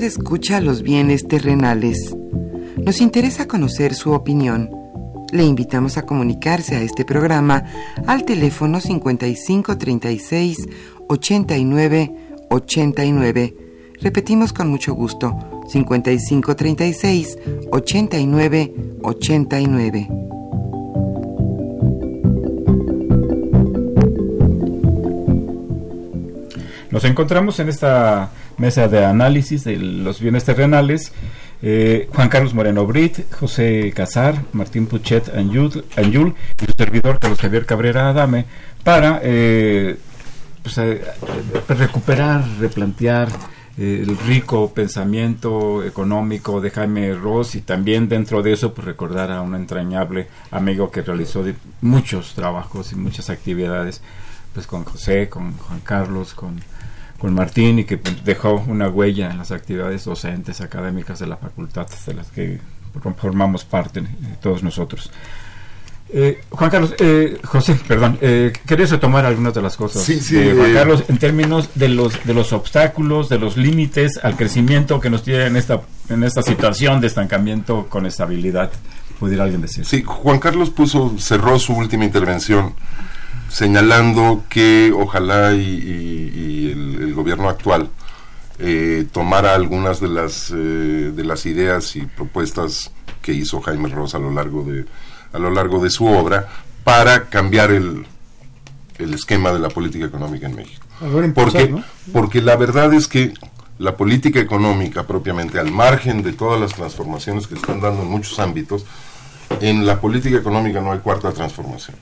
Escucha 0.10 0.60
los 0.60 0.82
bienes 0.82 1.28
terrenales. 1.28 2.16
Nos 2.78 2.99
interesa 2.99 3.47
conocer 3.47 3.93
su 3.93 4.12
opinión. 4.12 4.72
Le 5.32 5.43
invitamos 5.43 5.99
a 5.99 6.07
comunicarse 6.07 6.76
a 6.76 6.82
este 6.82 7.05
programa 7.05 7.64
al 8.07 8.26
teléfono 8.26 8.82
5536 8.82 10.57
89 11.07 12.12
89. 12.49 13.55
Repetimos 14.01 14.51
con 14.51 14.70
mucho 14.70 14.95
gusto, 14.95 15.38
5536 15.68 17.38
89 17.72 18.74
89. 19.03 20.10
Nos 26.89 27.05
encontramos 27.05 27.60
en 27.60 27.70
esta 27.70 28.32
mesa 28.60 28.88
de 28.88 29.03
análisis 29.05 29.64
de 29.64 29.78
los 29.78 30.20
bienes 30.20 30.43
terrenales. 30.43 31.12
eh, 31.62 32.07
Juan 32.14 32.30
Carlos 32.30 32.53
Moreno 32.53 32.86
Brit, 32.86 33.32
José 33.34 33.91
Casar, 33.95 34.43
Martín 34.53 34.86
Puchet 34.88 35.30
Anyul, 35.36 35.84
Anyul 35.97 36.36
y 36.62 36.66
su 36.66 36.74
servidor 36.78 37.20
Carlos 37.20 37.39
Javier 37.39 37.66
Cabrera 37.66 38.10
Adame 38.10 38.45
para 38.84 39.20
eh, 39.24 39.97
pues, 40.64 40.78
eh, 40.78 41.01
recuperar, 41.68 42.45
replantear 42.60 43.30
eh, 43.78 44.03
el 44.05 44.18
rico 44.18 44.74
pensamiento 44.74 45.84
económico 45.84 46.60
de 46.60 46.70
Jaime 46.70 47.14
Ross 47.14 47.55
y 47.55 47.62
también 47.62 48.10
dentro 48.10 48.41
de 48.41 48.53
eso 48.53 48.74
pues 48.74 48.86
recordar 48.86 49.32
a 49.32 49.41
un 49.41 49.55
entrañable 49.55 50.28
amigo 50.51 50.91
que 50.91 51.01
realizó 51.01 51.45
muchos 51.82 52.34
trabajos 52.34 52.91
y 52.91 52.95
muchas 52.95 53.30
actividades 53.30 54.01
pues 54.53 54.68
con 54.68 54.84
José, 54.84 55.30
con 55.30 55.57
Juan 55.57 55.80
Carlos, 55.80 56.34
con, 56.34 56.60
con 57.20 57.34
Martín 57.34 57.80
y 57.80 57.84
que 57.84 57.97
pues, 57.97 58.24
dejó 58.24 58.63
una 58.67 58.89
huella 58.89 59.30
en 59.30 59.38
las 59.38 59.51
actividades 59.51 60.05
docentes 60.05 60.61
académicas 60.61 61.20
de 61.20 61.28
la 61.28 61.38
facultad 61.38 61.88
de 62.07 62.13
las 62.13 62.32
que 62.32 62.59
formamos 63.17 63.65
parte 63.65 63.99
eh, 63.99 64.05
todos 64.41 64.63
nosotros. 64.63 65.11
Eh, 66.11 66.41
Juan 66.49 66.72
Carlos, 66.72 66.95
eh, 66.97 67.38
José, 67.43 67.80
perdón, 67.88 68.17
eh, 68.22 68.51
¿querías 68.65 68.89
retomar 68.89 69.26
algunas 69.26 69.53
de 69.53 69.61
las 69.61 69.78
cosas 69.78 70.01
Sí, 70.01 70.20
sí, 70.20 70.36
de 70.36 70.55
Juan 70.55 70.72
eh, 70.72 70.74
Carlos 70.74 71.03
en 71.07 71.20
términos 71.20 71.70
de 71.76 71.88
los 71.89 72.26
de 72.26 72.34
los 72.34 72.51
obstáculos, 72.51 73.30
de 73.30 73.38
los 73.38 73.57
límites 73.57 74.20
al 74.24 74.36
crecimiento 74.36 74.99
que 74.99 75.11
nos 75.11 75.22
tiene 75.22 75.45
en 75.45 75.55
esta 75.55 75.82
en 76.09 76.24
esta 76.24 76.41
situación 76.41 76.99
de 76.99 77.07
estancamiento 77.07 77.86
con 77.89 78.07
estabilidad? 78.07 78.72
Pudiera 79.20 79.43
alguien 79.43 79.61
decir. 79.61 79.86
Sí, 79.86 80.01
Juan 80.03 80.39
Carlos 80.39 80.72
puso, 80.72 81.13
cerró 81.20 81.59
su 81.59 81.74
última 81.74 82.05
intervención 82.05 82.74
señalando 83.50 84.43
que 84.50 84.91
ojalá 84.95 85.54
y, 85.54 85.60
y- 85.62 86.39
y 86.39 86.72
el, 86.72 87.04
el 87.04 87.14
gobierno 87.14 87.50
actual 87.50 87.89
eh, 88.60 89.06
tomara 89.12 89.56
algunas 89.56 90.00
de 90.00 90.08
las 90.08 90.52
eh, 90.52 90.56
de 91.16 91.24
las 91.24 91.45
ideas 91.45 91.95
y 91.95 92.02
propuestas 92.06 92.91
que 93.22 93.34
hizo 93.34 93.62
Jaime 93.62 93.89
Ross 93.89 94.16
a 94.16 94.20
lo 94.20 94.32
largo 94.32 94.64
de 94.64 94.86
a 95.34 95.39
lo 95.39 95.50
largo 95.52 95.82
de 95.84 95.89
su 95.89 96.06
obra 96.08 96.47
para 96.84 97.26
cambiar 97.30 97.72
el, 97.72 98.06
el 98.97 99.14
esquema 99.14 99.52
de 99.52 99.60
la 99.60 99.70
política 99.70 100.06
económica 100.06 100.47
en 100.47 100.56
México. 100.56 100.86
Porque, 101.34 101.70
¿no? 101.70 101.84
porque 102.14 102.41
la 102.41 102.56
verdad 102.56 102.93
es 102.93 103.08
que 103.08 103.34
la 103.78 103.95
política 103.95 104.39
económica 104.39 105.04
propiamente, 105.08 105.60
al 105.60 105.72
margen 105.72 106.22
de 106.24 106.34
todas 106.34 106.60
las 106.60 106.74
transformaciones 106.74 107.47
que 107.47 107.56
están 107.56 107.80
dando 107.80 108.02
en 108.02 108.10
muchos 108.10 108.38
ámbitos, 108.39 108.86
en 109.62 109.86
la 109.86 110.02
política 110.02 110.38
económica 110.38 110.82
no 110.82 110.91
hay 110.91 111.00
cuarta 111.00 111.32
transformación, 111.32 111.95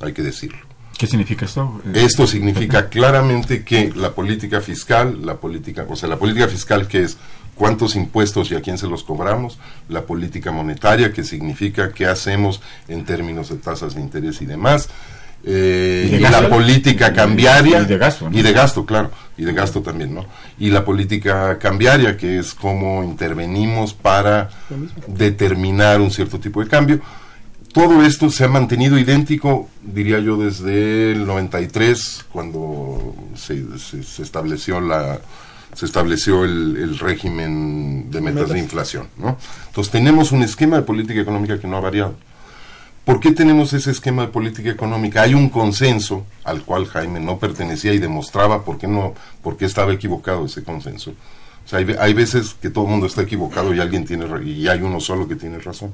hay 0.00 0.12
que 0.12 0.22
decirlo. 0.22 0.58
¿Qué 0.98 1.06
significa 1.06 1.46
esto? 1.46 1.80
Esto 1.94 2.26
significa 2.26 2.90
claramente 2.90 3.64
que 3.64 3.90
la 3.96 4.12
política 4.12 4.60
fiscal, 4.60 5.24
la 5.24 5.36
política, 5.36 5.86
o 5.88 5.96
sea, 5.96 6.10
la 6.10 6.18
política 6.18 6.46
fiscal 6.46 6.86
que 6.86 7.04
es 7.04 7.16
cuántos 7.54 7.96
impuestos 7.96 8.50
y 8.50 8.54
a 8.54 8.60
quién 8.60 8.76
se 8.76 8.86
los 8.86 9.02
cobramos, 9.02 9.58
la 9.88 10.02
política 10.02 10.52
monetaria 10.52 11.10
que 11.12 11.24
significa 11.24 11.92
qué 11.92 12.06
hacemos 12.06 12.60
en 12.88 13.04
términos 13.06 13.48
de 13.48 13.56
tasas 13.56 13.94
de 13.94 14.02
interés 14.02 14.42
y 14.42 14.46
demás, 14.46 14.90
eh, 15.42 16.04
Y 16.06 16.10
de 16.10 16.16
y, 16.18 16.20
gasto. 16.20 16.42
la 16.42 16.48
política 16.50 17.12
cambiaria 17.14 17.80
Y 17.80 17.86
de 17.86 17.96
gasto, 17.96 18.28
¿no? 18.28 18.38
y 18.38 18.42
de 18.42 18.52
gasto, 18.52 18.84
claro, 18.84 19.10
y 19.38 19.44
de 19.44 19.54
gasto 19.54 19.80
también, 19.80 20.14
¿no? 20.14 20.26
Y 20.58 20.68
la 20.68 20.84
política 20.84 21.58
cambiaria 21.58 22.18
que 22.18 22.38
es 22.38 22.52
cómo 22.52 23.02
intervenimos 23.02 23.94
para 23.94 24.50
determinar 25.06 26.00
un 26.02 26.10
cierto 26.10 26.38
tipo 26.38 26.62
de 26.62 26.68
cambio 26.68 27.00
todo 27.72 28.02
esto 28.04 28.30
se 28.30 28.44
ha 28.44 28.48
mantenido 28.48 28.98
idéntico, 28.98 29.68
diría 29.82 30.18
yo, 30.18 30.36
desde 30.36 31.12
el 31.12 31.26
93, 31.26 32.26
cuando 32.32 33.14
se, 33.36 33.78
se- 33.78 34.02
se 34.02 34.22
estableció 34.22 34.80
la 34.80 35.20
se 35.72 35.86
estableció 35.86 36.44
el, 36.44 36.76
el 36.76 36.98
régimen 36.98 38.10
de 38.10 38.20
metas 38.20 38.48
de 38.48 38.58
inflación. 38.58 39.06
¿no? 39.16 39.38
Entonces 39.68 39.92
tenemos 39.92 40.32
un 40.32 40.42
esquema 40.42 40.74
de 40.76 40.82
política 40.82 41.20
económica 41.20 41.60
que 41.60 41.68
no 41.68 41.76
ha 41.76 41.80
variado. 41.80 42.16
¿Por 43.04 43.20
qué 43.20 43.30
tenemos 43.30 43.72
ese 43.72 43.92
esquema 43.92 44.22
de 44.22 44.28
política 44.28 44.68
económica? 44.68 45.22
Hay 45.22 45.34
un 45.34 45.48
consenso 45.48 46.26
al 46.42 46.62
cual 46.62 46.86
Jaime 46.86 47.20
no 47.20 47.38
pertenecía 47.38 47.92
y 47.94 47.98
demostraba 47.98 48.64
por 48.64 48.78
qué, 48.78 48.88
no, 48.88 49.14
por 49.44 49.56
qué 49.56 49.64
estaba 49.64 49.92
equivocado 49.92 50.46
ese 50.46 50.64
consenso. 50.64 51.12
O 51.64 51.68
sea, 51.68 51.78
hay, 51.78 51.94
hay 52.00 52.14
veces 52.14 52.56
que 52.60 52.70
todo 52.70 52.84
el 52.86 52.90
mundo 52.90 53.06
está 53.06 53.22
equivocado 53.22 53.72
y 53.72 53.78
alguien 53.78 54.04
tiene 54.04 54.26
y 54.44 54.66
hay 54.66 54.82
uno 54.82 54.98
solo 54.98 55.28
que 55.28 55.36
tiene 55.36 55.60
razón. 55.60 55.92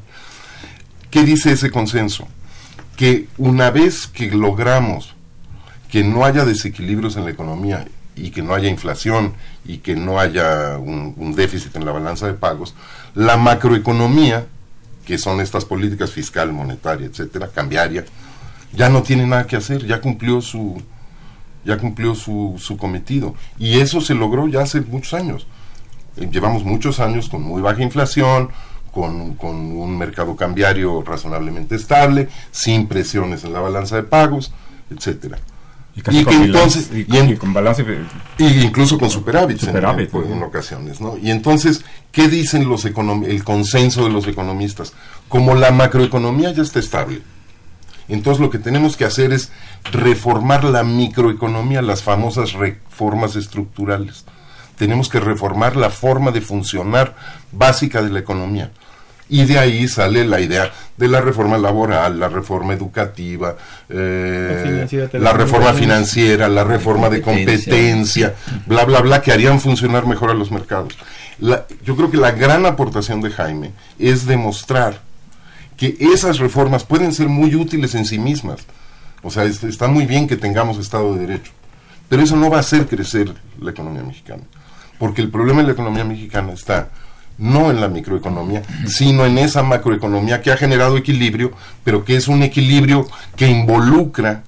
¿Qué 1.16 1.24
dice 1.24 1.52
ese 1.52 1.70
consenso? 1.70 2.28
Que 2.94 3.26
una 3.38 3.70
vez 3.70 4.06
que 4.06 4.30
logramos 4.30 5.14
que 5.90 6.04
no 6.04 6.26
haya 6.26 6.44
desequilibrios 6.44 7.16
en 7.16 7.24
la 7.24 7.30
economía 7.30 7.88
y 8.14 8.28
que 8.28 8.42
no 8.42 8.52
haya 8.52 8.68
inflación 8.68 9.32
y 9.64 9.78
que 9.78 9.96
no 9.96 10.20
haya 10.20 10.76
un, 10.76 11.34
déficit 11.34 11.74
en 11.74 11.86
la 11.86 11.92
balanza 11.92 12.26
de 12.26 12.34
pagos, 12.34 12.74
la 13.14 13.38
macroeconomía, 13.38 14.44
que 15.06 15.16
son 15.16 15.40
estas 15.40 15.64
políticas 15.64 16.10
fiscal, 16.10 16.52
monetaria, 16.52 17.06
etcétera, 17.06 17.48
cambiaria, 17.48 18.04
ya 18.74 18.90
no 18.90 19.02
tiene 19.02 19.26
nada 19.26 19.46
que 19.46 19.56
hacer, 19.56 19.86
ya 19.86 20.02
cumplió 20.02 20.42
su 20.42 20.82
ya 21.64 21.78
cumplió 21.78 22.14
su, 22.14 22.56
su 22.58 22.76
cometido. 22.76 23.34
Y 23.58 23.80
eso 23.80 24.02
se 24.02 24.12
logró 24.12 24.48
ya 24.48 24.60
hace 24.60 24.82
muchos 24.82 25.14
años. 25.14 25.46
Eh, 26.18 26.28
llevamos 26.30 26.62
muchos 26.64 27.00
años 27.00 27.30
con 27.30 27.40
muy 27.40 27.62
baja 27.62 27.82
inflación, 27.82 28.50
con, 28.97 29.34
con 29.34 29.55
un 29.55 29.99
mercado 29.99 30.34
cambiario 30.34 31.03
razonablemente 31.03 31.74
estable, 31.76 32.30
sin 32.51 32.86
presiones 32.86 33.44
en 33.44 33.53
la 33.53 33.61
balanza 33.61 33.97
de 33.97 34.05
pagos, 34.05 34.53
etcétera. 34.90 35.36
y 35.94 36.01
casi 36.01 36.18
y 36.20 36.24
con 36.24 36.32
que 36.38 36.44
entonces- 36.47 36.90
y, 36.94 37.05
y 37.14 37.18
en- 37.18 37.28
y 37.30 37.36
con 37.36 37.53
balance 37.53 37.84
y 38.38 38.44
incluso 38.64 38.99
con 38.99 39.11
superávit, 39.11 39.59
Superávit, 39.59 40.14
en, 40.14 40.22
en- 40.22 40.30
¿no? 40.30 40.36
en 40.36 40.42
ocasiones, 40.44 41.01
¿no? 41.03 41.18
Y 41.18 41.30
entonces, 41.30 41.84
¿qué 42.11 42.28
dicen 42.28 42.66
los 42.70 42.86
econom- 42.86 43.26
el 43.26 43.44
consenso 43.44 44.03
de 44.05 44.11
los 44.11 44.26
economistas? 44.26 44.94
Como 45.28 45.55
la 45.55 45.72
macroeconomía 45.72 46.53
ya 46.53 46.62
está 46.62 46.78
estable, 46.78 47.20
entonces 48.09 48.40
lo 48.40 48.49
que 48.49 48.59
tenemos 48.59 48.97
que 48.97 49.05
hacer 49.05 49.32
es 49.34 49.51
reformar 49.92 50.64
la 50.64 50.84
microeconomía, 50.84 51.82
las 51.82 52.03
famosas 52.03 52.55
reformas 52.55 53.36
estructurales. 53.36 54.24
Tenemos 54.78 55.09
que 55.09 55.20
reformar 55.20 55.74
la 55.76 55.88
forma 55.88 56.30
de 56.30 56.42
funcionar 56.42 57.14
básica 57.53 58.03
de 58.03 58.11
la 58.11 58.18
economía. 58.20 58.70
Y 59.29 59.45
de 59.45 59.59
ahí 59.59 59.89
sale 59.89 60.24
la 60.24 60.41
idea 60.41 60.70
de 60.97 61.09
la 61.09 61.20
reforma 61.20 61.59
laboral, 61.59 62.18
la 62.20 62.29
reforma 62.29 62.74
educativa, 62.74 63.57
eh, 63.89 64.87
La 65.24 65.33
reforma 65.33 65.72
financiera, 65.81 66.49
la 66.49 66.62
reforma 66.64 67.09
de 67.11 67.20
competencia, 67.22 68.35
bla, 68.66 68.85
bla, 68.85 69.01
bla, 69.01 69.22
que 69.22 69.33
harían 69.33 69.61
funcionar 69.61 70.07
mejor 70.07 70.31
a 70.31 70.35
los 70.35 70.51
mercados. 70.53 70.97
La- 71.41 71.66
yo 71.85 71.97
creo 71.97 72.11
que 72.11 72.16
la 72.16 72.31
gran 72.31 72.66
aportación 72.66 73.20
de 73.20 73.31
Jaime 73.31 73.72
es 73.99 74.27
demostrar 74.27 75.01
que 75.77 75.97
esas 75.99 76.39
reformas 76.39 76.85
pueden 76.85 77.12
ser 77.12 77.29
muy 77.29 77.55
útiles 77.57 77.95
en 77.95 78.05
sí 78.07 78.18
mismas. 78.18 78.61
O 79.22 79.31
sea, 79.31 79.45
es- 79.45 79.64
está 79.64 79.89
muy 79.89 80.07
bien 80.07 80.29
que 80.29 80.37
tengamos 80.37 80.79
Estado 80.79 81.14
de 81.14 81.27
Derecho, 81.27 81.53
pero 82.09 82.22
eso 82.22 82.37
no 82.37 82.49
va 82.49 82.59
a 82.59 82.61
hacer 82.61 82.87
crecer 82.87 83.35
la 83.61 83.72
economía 83.72 84.03
mexicana. 84.03 84.45
Porque 84.99 85.20
el 85.20 85.31
problema 85.31 85.61
de 85.61 85.66
la 85.66 85.72
economía 85.72 86.05
mexicana 86.05 86.53
está 86.53 86.89
no 87.39 87.70
en 87.70 87.80
la 87.80 87.89
microeconomía, 87.89 88.62
sino 88.87 89.26
en 89.26 89.39
esa 89.39 89.62
macroeconomía 89.62 90.41
que 90.41 90.53
ha 90.53 90.57
generado 90.57 90.97
equilibrio, 90.97 91.53
pero 91.84 92.05
que 92.05 92.16
es 92.16 92.28
un 92.28 92.43
equilibrio 92.43 93.07
que 93.37 93.49
involucra 93.49 94.43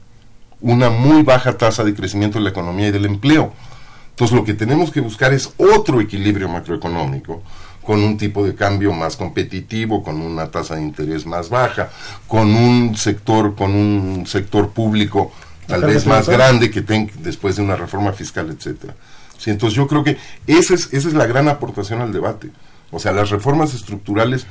una 0.60 0.90
muy 0.90 1.22
baja 1.22 1.56
tasa 1.56 1.84
de 1.84 1.94
crecimiento 1.94 2.38
de 2.38 2.44
la 2.44 2.50
economía 2.50 2.88
y 2.88 2.90
del 2.92 3.06
empleo. 3.06 3.52
Entonces 4.10 4.36
lo 4.36 4.44
que 4.44 4.54
tenemos 4.54 4.90
que 4.90 5.00
buscar 5.00 5.32
es 5.32 5.52
otro 5.58 6.00
equilibrio 6.00 6.48
macroeconómico, 6.48 7.42
con 7.84 8.02
un 8.02 8.16
tipo 8.16 8.44
de 8.44 8.54
cambio 8.54 8.92
más 8.92 9.16
competitivo, 9.16 10.02
con 10.02 10.20
una 10.20 10.50
tasa 10.50 10.74
de 10.74 10.82
interés 10.82 11.24
más 11.24 11.48
baja, 11.48 11.90
con 12.26 12.54
un 12.54 12.96
sector, 12.96 13.54
con 13.54 13.74
un 13.74 14.26
sector 14.26 14.70
público 14.70 15.32
tal 15.66 15.82
vez 15.82 16.06
más 16.06 16.28
grande 16.28 16.70
que 16.70 16.82
tenga 16.82 17.12
después 17.20 17.56
de 17.56 17.62
una 17.62 17.76
reforma 17.76 18.12
fiscal, 18.12 18.50
etcétera. 18.50 18.94
Sí, 19.38 19.50
entonces 19.50 19.76
yo 19.76 19.86
creo 19.86 20.02
que 20.02 20.16
esa 20.46 20.74
es, 20.74 20.92
esa 20.92 21.08
es 21.08 21.14
la 21.14 21.26
gran 21.26 21.48
aportación 21.48 22.00
al 22.00 22.12
debate. 22.12 22.50
O 22.90 22.98
sea, 22.98 23.12
las 23.12 23.30
reformas 23.30 23.74
estructurales 23.74 24.46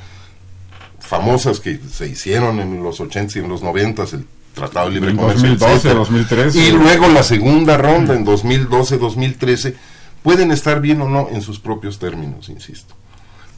famosas 1.00 1.60
que 1.60 1.78
se 1.90 2.08
hicieron 2.08 2.60
en 2.60 2.82
los 2.82 3.00
80 3.00 3.38
y 3.38 3.42
en 3.42 3.48
los 3.48 3.62
90, 3.62 4.02
el 4.12 4.26
Tratado 4.54 4.88
de 4.88 4.94
Libre 4.94 5.10
En 5.10 5.16
Comercio, 5.16 5.48
2012, 5.48 5.74
etcétera. 5.76 5.94
2013. 6.00 6.58
y 6.68 6.72
luego 6.72 7.08
la 7.08 7.22
segunda 7.22 7.76
ronda 7.76 8.14
en 8.14 8.24
2012, 8.24 8.98
2013, 8.98 9.74
pueden 10.22 10.50
estar 10.50 10.80
bien 10.80 11.00
o 11.00 11.08
no 11.08 11.28
en 11.30 11.42
sus 11.42 11.58
propios 11.60 11.98
términos, 11.98 12.48
insisto. 12.48 12.94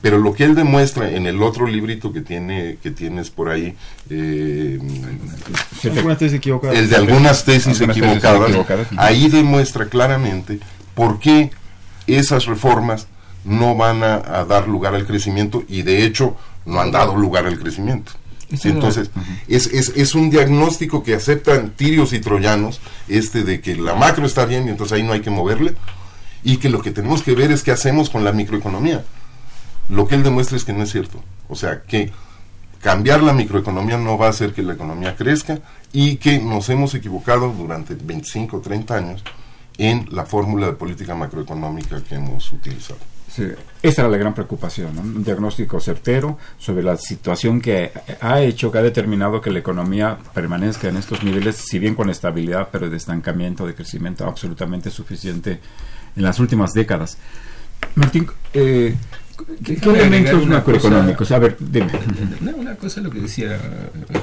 Pero 0.03 0.17
lo 0.19 0.33
que 0.33 0.45
él 0.45 0.55
demuestra 0.55 1.11
en 1.11 1.27
el 1.27 1.43
otro 1.43 1.67
librito 1.67 2.11
que 2.13 2.23
tiene 2.23 2.79
que 2.83 2.91
tienes 2.91 3.29
por 3.31 3.51
ahí, 3.51 3.75
eh, 4.09 4.79
Alguna 5.85 6.17
tesis 6.17 6.39
equivocada. 6.39 6.73
el 6.73 6.89
de 6.89 6.97
algunas 6.97 7.45
tesis 7.45 7.81
Algunas 7.81 7.97
tesis 7.97 8.03
equivocadas, 8.13 8.49
equivocadas. 8.51 8.87
ahí 8.97 9.29
demuestra 9.29 9.87
claramente 9.87 10.59
por 10.95 11.19
qué 11.19 11.51
esas 12.07 12.47
reformas 12.47 13.09
no 13.45 13.75
van 13.75 14.03
a, 14.03 14.17
a 14.17 14.45
dar 14.45 14.69
lugar 14.69 14.95
al 14.95 15.07
crecimiento 15.07 15.65
y 15.69 15.83
de 15.83 16.05
hecho 16.05 16.37
no 16.67 16.81
han 16.81 16.91
dado 16.91 17.17
lugar 17.17 17.47
al 17.47 17.59
crecimiento. 17.59 18.13
Entonces, 18.65 19.11
es, 19.49 19.67
es, 19.69 19.93
es 19.97 20.15
un 20.15 20.31
diagnóstico 20.31 21.03
que 21.03 21.15
aceptan 21.15 21.71
tirios 21.71 22.13
y 22.13 22.21
troyanos, 22.21 22.81
este 23.09 23.45
de 23.45 23.61
que 23.61 23.77
la 23.77 23.95
macro 23.95 24.27
está 24.27 24.45
bien 24.45 24.67
y 24.67 24.71
entonces 24.71 24.97
ahí 24.97 25.03
no 25.03 25.13
hay 25.13 25.21
que 25.21 25.31
moverle, 25.31 25.75
y 26.43 26.57
que 26.57 26.69
lo 26.69 26.83
que 26.83 26.91
tenemos 26.91 27.23
que 27.23 27.35
ver 27.35 27.53
es 27.53 27.63
qué 27.63 27.71
hacemos 27.71 28.11
con 28.11 28.25
la 28.25 28.33
microeconomía. 28.33 29.05
Lo 29.89 30.09
que 30.09 30.15
él 30.15 30.23
demuestra 30.23 30.57
es 30.57 30.65
que 30.65 30.73
no 30.73 30.83
es 30.83 30.91
cierto. 30.91 31.23
O 31.49 31.55
sea, 31.55 31.83
que 31.83 32.11
cambiar 32.81 33.23
la 33.23 33.33
microeconomía 33.33 33.99
no 33.99 34.19
va 34.19 34.27
a 34.27 34.31
hacer 34.31 34.53
que 34.53 34.63
la 34.63 34.75
economía 34.75 35.17
crezca 35.17 35.61
y 35.93 36.17
que 36.17 36.39
nos 36.39 36.69
hemos 36.71 36.95
equivocado 36.95 37.53
durante 37.53 37.95
25 37.95 38.57
o 38.57 38.61
30 38.61 38.97
años 38.97 39.25
en 39.79 40.09
la 40.11 40.25
fórmula 40.27 40.67
de 40.67 40.73
política 40.73 41.15
macroeconómica 41.15 42.03
que 42.03 42.17
hemos 42.17 42.53
utilizado. 42.53 43.01
Sí, 43.35 43.45
esa 43.83 44.03
era 44.03 44.11
la 44.11 44.17
gran 44.17 44.35
preocupación, 44.35 44.95
¿no? 44.97 45.03
un 45.03 45.23
diagnóstico 45.23 45.79
certero 45.79 46.37
sobre 46.59 46.83
la 46.83 46.97
situación 46.97 47.61
que 47.61 47.93
ha 48.21 48.41
hecho, 48.41 48.73
que 48.73 48.79
ha 48.79 48.83
determinado 48.83 49.41
que 49.41 49.51
la 49.53 49.61
economía 49.61 50.19
permanezca 50.35 50.89
en 50.89 50.97
estos 50.97 51.23
niveles, 51.23 51.55
si 51.57 51.79
bien 51.79 51.95
con 51.95 52.11
estabilidad, 52.11 52.69
pero 52.73 52.91
de 52.91 52.97
estancamiento, 52.97 53.67
de 53.69 53.75
crecimiento 53.77 54.27
absolutamente 54.27 54.91
suficiente 54.91 55.61
en 56.17 56.23
las 56.25 56.41
últimas 56.41 56.73
décadas. 56.73 57.19
Martín, 57.95 58.27
eh, 58.53 58.97
¿qué, 59.65 59.75
elementos 59.75 60.45
macroeconómicos? 60.47 61.31
A 61.31 61.39
ver, 61.39 61.57
dime. 61.61 61.91
Una 62.57 62.75
cosa 62.75 62.99
es 62.99 63.05
lo 63.05 63.11
que 63.13 63.21
decía 63.21 63.57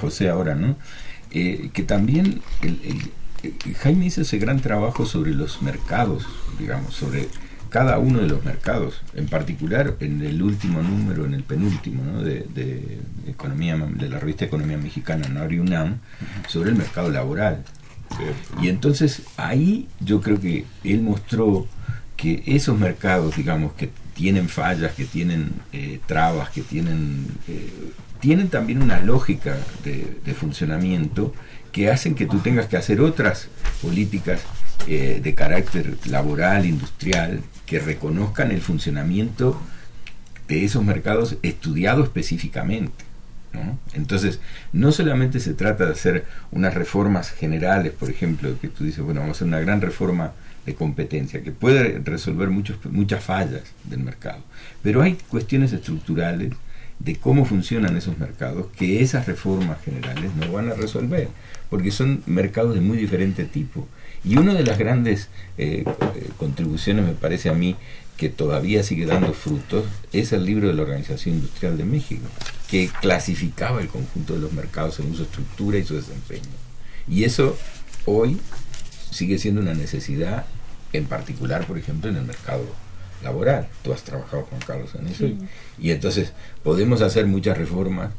José 0.01 0.27
ahora, 0.29 0.53
¿no? 0.53 0.75
Eh, 1.31 1.69
que 1.73 1.83
también 1.83 2.41
el- 2.61 2.81
el- 2.83 3.75
Jaime 3.75 4.07
hizo 4.07 4.21
ese 4.21 4.37
gran 4.37 4.59
trabajo 4.59 5.05
sobre 5.05 5.31
los 5.33 5.61
mercados, 5.61 6.25
digamos, 6.59 6.93
sobre 6.95 7.29
cada 7.69 7.99
uno 7.99 8.19
de 8.19 8.27
los 8.27 8.43
mercados, 8.43 9.01
en 9.13 9.27
particular 9.27 9.95
en 9.99 10.21
el 10.21 10.41
último 10.41 10.81
número, 10.81 11.25
en 11.25 11.33
el 11.33 11.43
penúltimo, 11.43 12.03
¿no? 12.03 12.21
de, 12.21 12.45
de 12.53 12.99
economía 13.27 13.75
de 13.77 14.09
la 14.09 14.19
revista 14.19 14.45
Economía 14.45 14.77
Mexicana, 14.77 15.27
Nari 15.27 15.59
UNAM, 15.59 15.97
sobre 16.47 16.69
el 16.69 16.75
mercado 16.75 17.09
laboral. 17.09 17.63
Y 18.61 18.69
entonces 18.69 19.23
ahí 19.37 19.87
yo 19.99 20.21
creo 20.21 20.39
que 20.39 20.65
él 20.83 21.01
mostró 21.01 21.67
que 22.15 22.43
esos 22.47 22.77
mercados, 22.79 23.35
digamos, 23.35 23.73
que 23.73 23.89
tienen 24.15 24.49
fallas, 24.49 24.93
que 24.93 25.05
tienen 25.05 25.51
eh, 25.71 25.99
trabas, 26.07 26.49
que 26.49 26.61
tienen, 26.61 27.27
eh, 27.47 27.91
tienen 28.19 28.49
también 28.49 28.81
una 28.81 28.99
lógica 28.99 29.57
de, 29.83 30.17
de 30.25 30.33
funcionamiento 30.33 31.33
que 31.71 31.91
hacen 31.91 32.15
que 32.15 32.25
tú 32.25 32.39
tengas 32.39 32.65
que 32.65 32.77
hacer 32.77 33.01
otras 33.01 33.49
políticas 33.81 34.41
eh, 34.87 35.19
de 35.23 35.33
carácter 35.33 35.97
laboral, 36.05 36.65
industrial, 36.65 37.41
que 37.65 37.79
reconozcan 37.79 38.51
el 38.51 38.61
funcionamiento 38.61 39.59
de 40.47 40.63
esos 40.63 40.83
mercados 40.83 41.37
estudiado 41.41 42.03
específicamente. 42.03 43.07
Entonces, 43.93 44.39
no 44.71 44.91
solamente 44.91 45.39
se 45.39 45.53
trata 45.53 45.85
de 45.85 45.93
hacer 45.93 46.25
unas 46.51 46.75
reformas 46.75 47.31
generales, 47.31 47.91
por 47.91 48.09
ejemplo, 48.09 48.55
que 48.59 48.67
tú 48.67 48.83
dices, 48.83 49.03
bueno, 49.03 49.21
vamos 49.21 49.35
a 49.35 49.37
hacer 49.37 49.47
una 49.47 49.59
gran 49.59 49.81
reforma 49.81 50.33
de 50.65 50.75
competencia, 50.75 51.41
que 51.41 51.51
puede 51.51 51.99
resolver 52.03 52.49
muchos, 52.49 52.77
muchas 52.85 53.23
fallas 53.23 53.63
del 53.85 54.01
mercado, 54.01 54.43
pero 54.83 55.01
hay 55.01 55.17
cuestiones 55.29 55.73
estructurales 55.73 56.53
de 56.99 57.15
cómo 57.15 57.45
funcionan 57.45 57.95
esos 57.95 58.17
mercados 58.17 58.67
que 58.75 59.01
esas 59.01 59.27
reformas 59.27 59.81
generales 59.83 60.31
no 60.35 60.51
van 60.51 60.69
a 60.69 60.73
resolver, 60.73 61.29
porque 61.69 61.91
son 61.91 62.23
mercados 62.25 62.73
de 62.73 62.81
muy 62.81 62.97
diferente 62.97 63.45
tipo. 63.45 63.87
Y 64.23 64.37
una 64.37 64.53
de 64.53 64.63
las 64.63 64.77
grandes 64.77 65.29
eh, 65.57 65.83
eh, 65.85 66.29
contribuciones, 66.37 67.05
me 67.05 67.13
parece 67.13 67.49
a 67.49 67.53
mí, 67.53 67.75
que 68.17 68.29
todavía 68.29 68.81
sigue 68.81 69.05
dando 69.05 69.33
frutos, 69.33 69.85
es 70.11 70.33
el 70.33 70.43
libro 70.43 70.67
de 70.67 70.73
la 70.73 70.81
Organización 70.81 71.35
Industrial 71.35 71.77
de 71.77 71.85
México, 71.85 72.27
que 72.67 72.89
clasificaba 72.99 73.79
el 73.79 73.87
conjunto 73.87 74.33
de 74.33 74.39
los 74.39 74.53
mercados 74.53 74.95
según 74.95 75.15
su 75.15 75.23
estructura 75.23 75.77
y 75.77 75.85
su 75.85 75.95
desempeño. 75.95 76.49
Y 77.07 77.23
eso 77.25 77.55
hoy 78.05 78.37
sigue 79.11 79.37
siendo 79.37 79.61
una 79.61 79.75
necesidad, 79.75 80.45
en 80.93 81.05
particular, 81.05 81.65
por 81.67 81.77
ejemplo, 81.77 82.09
en 82.09 82.17
el 82.17 82.25
mercado 82.25 82.65
laboral. 83.23 83.67
Tú 83.83 83.93
has 83.93 84.03
trabajado, 84.03 84.43
Juan 84.43 84.61
Carlos, 84.65 84.95
en 84.95 85.07
eso. 85.07 85.25
Y 85.79 85.91
entonces 85.91 86.33
podemos 86.63 87.01
hacer 87.01 87.25
muchas 87.25 87.57
reformas 87.57 88.11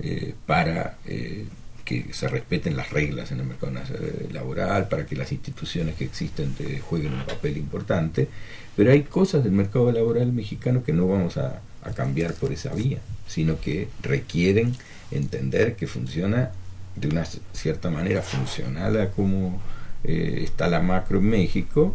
eh, 0.00 0.34
para 0.46 0.96
eh, 1.06 1.46
que 1.84 2.12
se 2.12 2.28
respeten 2.28 2.76
las 2.76 2.90
reglas 2.90 3.32
en 3.32 3.40
el 3.40 3.46
mercado 3.46 3.72
eh, 3.94 4.28
laboral, 4.32 4.88
para 4.88 5.06
que 5.06 5.16
las 5.16 5.32
instituciones 5.32 5.96
que 5.96 6.04
existen 6.04 6.54
te 6.54 6.80
jueguen 6.80 7.14
un 7.14 7.24
papel 7.24 7.56
importante, 7.56 8.28
pero 8.76 8.92
hay 8.92 9.02
cosas 9.02 9.44
del 9.44 9.52
mercado 9.52 9.90
laboral 9.92 10.32
mexicano 10.32 10.82
que 10.84 10.92
no 10.92 11.08
vamos 11.08 11.36
a, 11.36 11.60
a 11.82 11.90
cambiar 11.90 12.34
por 12.34 12.52
esa 12.52 12.72
vía, 12.74 12.98
sino 13.26 13.60
que 13.60 13.88
requieren 14.02 14.74
entender 15.10 15.76
que 15.76 15.86
funciona 15.86 16.50
de 16.96 17.08
una 17.08 17.24
cierta 17.52 17.90
manera 17.90 18.22
funcional 18.22 19.00
a 19.00 19.10
cómo 19.10 19.60
eh, 20.04 20.40
está 20.44 20.68
la 20.68 20.80
macro 20.80 21.18
en 21.18 21.28
México 21.28 21.94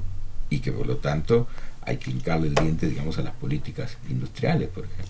y 0.49 0.59
que 0.59 0.71
por 0.71 0.87
lo 0.87 0.97
tanto 0.97 1.47
hay 1.87 1.97
que 1.97 2.11
hincarle 2.11 2.49
el 2.49 2.55
diente, 2.55 2.87
digamos, 2.87 3.17
a 3.17 3.21
las 3.23 3.33
políticas 3.33 3.97
industriales, 4.09 4.69
por 4.69 4.83
ejemplo, 4.85 5.05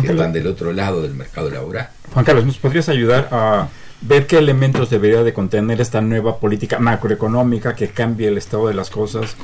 que 0.00 0.06
Carlos. 0.06 0.10
están 0.10 0.32
del 0.32 0.46
otro 0.46 0.72
lado 0.72 1.02
del 1.02 1.14
mercado 1.14 1.50
laboral. 1.50 1.88
Juan 2.12 2.24
Carlos, 2.24 2.44
¿nos 2.46 2.58
podrías 2.58 2.88
ayudar 2.88 3.28
a 3.32 3.68
ver 4.02 4.26
qué 4.26 4.38
elementos 4.38 4.88
debería 4.90 5.22
de 5.24 5.32
contener 5.32 5.80
esta 5.80 6.00
nueva 6.00 6.38
política 6.38 6.78
macroeconómica 6.78 7.74
que 7.74 7.88
cambie 7.88 8.28
el 8.28 8.38
estado 8.38 8.68
de 8.68 8.74
las 8.74 8.90
cosas, 8.90 9.36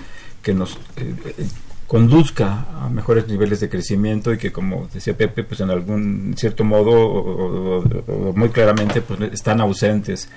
que 0.43 0.55
nos 0.55 0.75
eh, 0.97 1.15
eh, 1.39 1.47
conduzca 1.87 2.67
a 2.83 2.89
mejores 2.89 3.27
niveles 3.29 3.61
de 3.61 3.69
crecimiento 3.69 4.33
y 4.33 4.39
que, 4.39 4.53
como 4.53 4.89
decía 4.93 5.17
Pepe, 5.17 5.45
pues 5.45 5.61
en 5.61 5.71
algún 5.71 6.35
cierto 6.37 6.65
modo 6.65 6.91
o, 6.93 7.79
o- 7.79 8.29
o 8.29 8.33
muy 8.35 8.49
claramente 8.51 9.01
pues 9.03 9.21
están 9.33 9.61
ausentes 9.61 10.29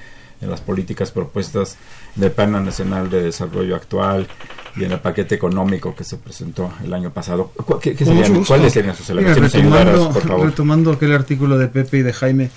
en 0.42 0.50
las 0.50 0.62
políticas 0.62 1.12
propuestas 1.12 1.76
del 2.16 2.32
Plan 2.32 2.52
Nacional 2.64 3.10
de 3.10 3.24
Desarrollo 3.24 3.76
actual 3.76 4.28
y 4.76 4.84
en 4.86 4.92
el 4.94 5.00
paquete 5.00 5.36
económico 5.36 5.96
que 5.96 6.04
se 6.04 6.18
presentó 6.18 6.72
el 6.84 6.94
año 6.94 7.12
pasado. 7.12 7.52
¿Cu- 7.66 7.80
¿Qué, 7.80 7.96
qué 7.96 8.06
serían-. 8.06 8.44
¿Cuáles 8.46 8.72
serían 8.74 8.96
Mira, 9.10 9.34
elementos? 9.34 9.52
Retomando, 9.54 10.10
por 10.12 10.28
favor. 10.28 10.46
retomando 10.48 10.92
aquel 10.94 11.14
artículo 11.14 11.58
de 11.58 11.68
Pepe 11.68 11.98
y 11.98 12.02
de 12.04 12.14
Jaime 12.14 12.50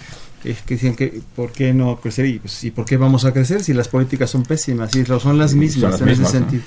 que, 0.42 0.54
que 0.54 0.74
decían 0.74 0.94
que 0.94 1.20
por 1.36 1.50
qué 1.52 1.72
no 1.72 1.96
crecer 2.00 2.26
y, 2.26 2.38
pues, 2.38 2.62
y 2.64 2.70
por 2.70 2.84
qué 2.84 2.96
vamos 2.96 3.24
a 3.24 3.32
crecer 3.32 3.62
si 3.64 3.72
las 3.74 3.88
políticas 3.88 4.30
son 4.30 4.42
pésimas 4.44 4.94
y 4.94 5.04
son 5.04 5.38
las 5.38 5.50
Son 5.52 5.60
mismas 5.60 5.92
las 5.92 6.00
en 6.00 6.06
mismas, 6.08 6.28
ese 6.30 6.40
¿no? 6.40 6.46
sentido. 6.50 6.62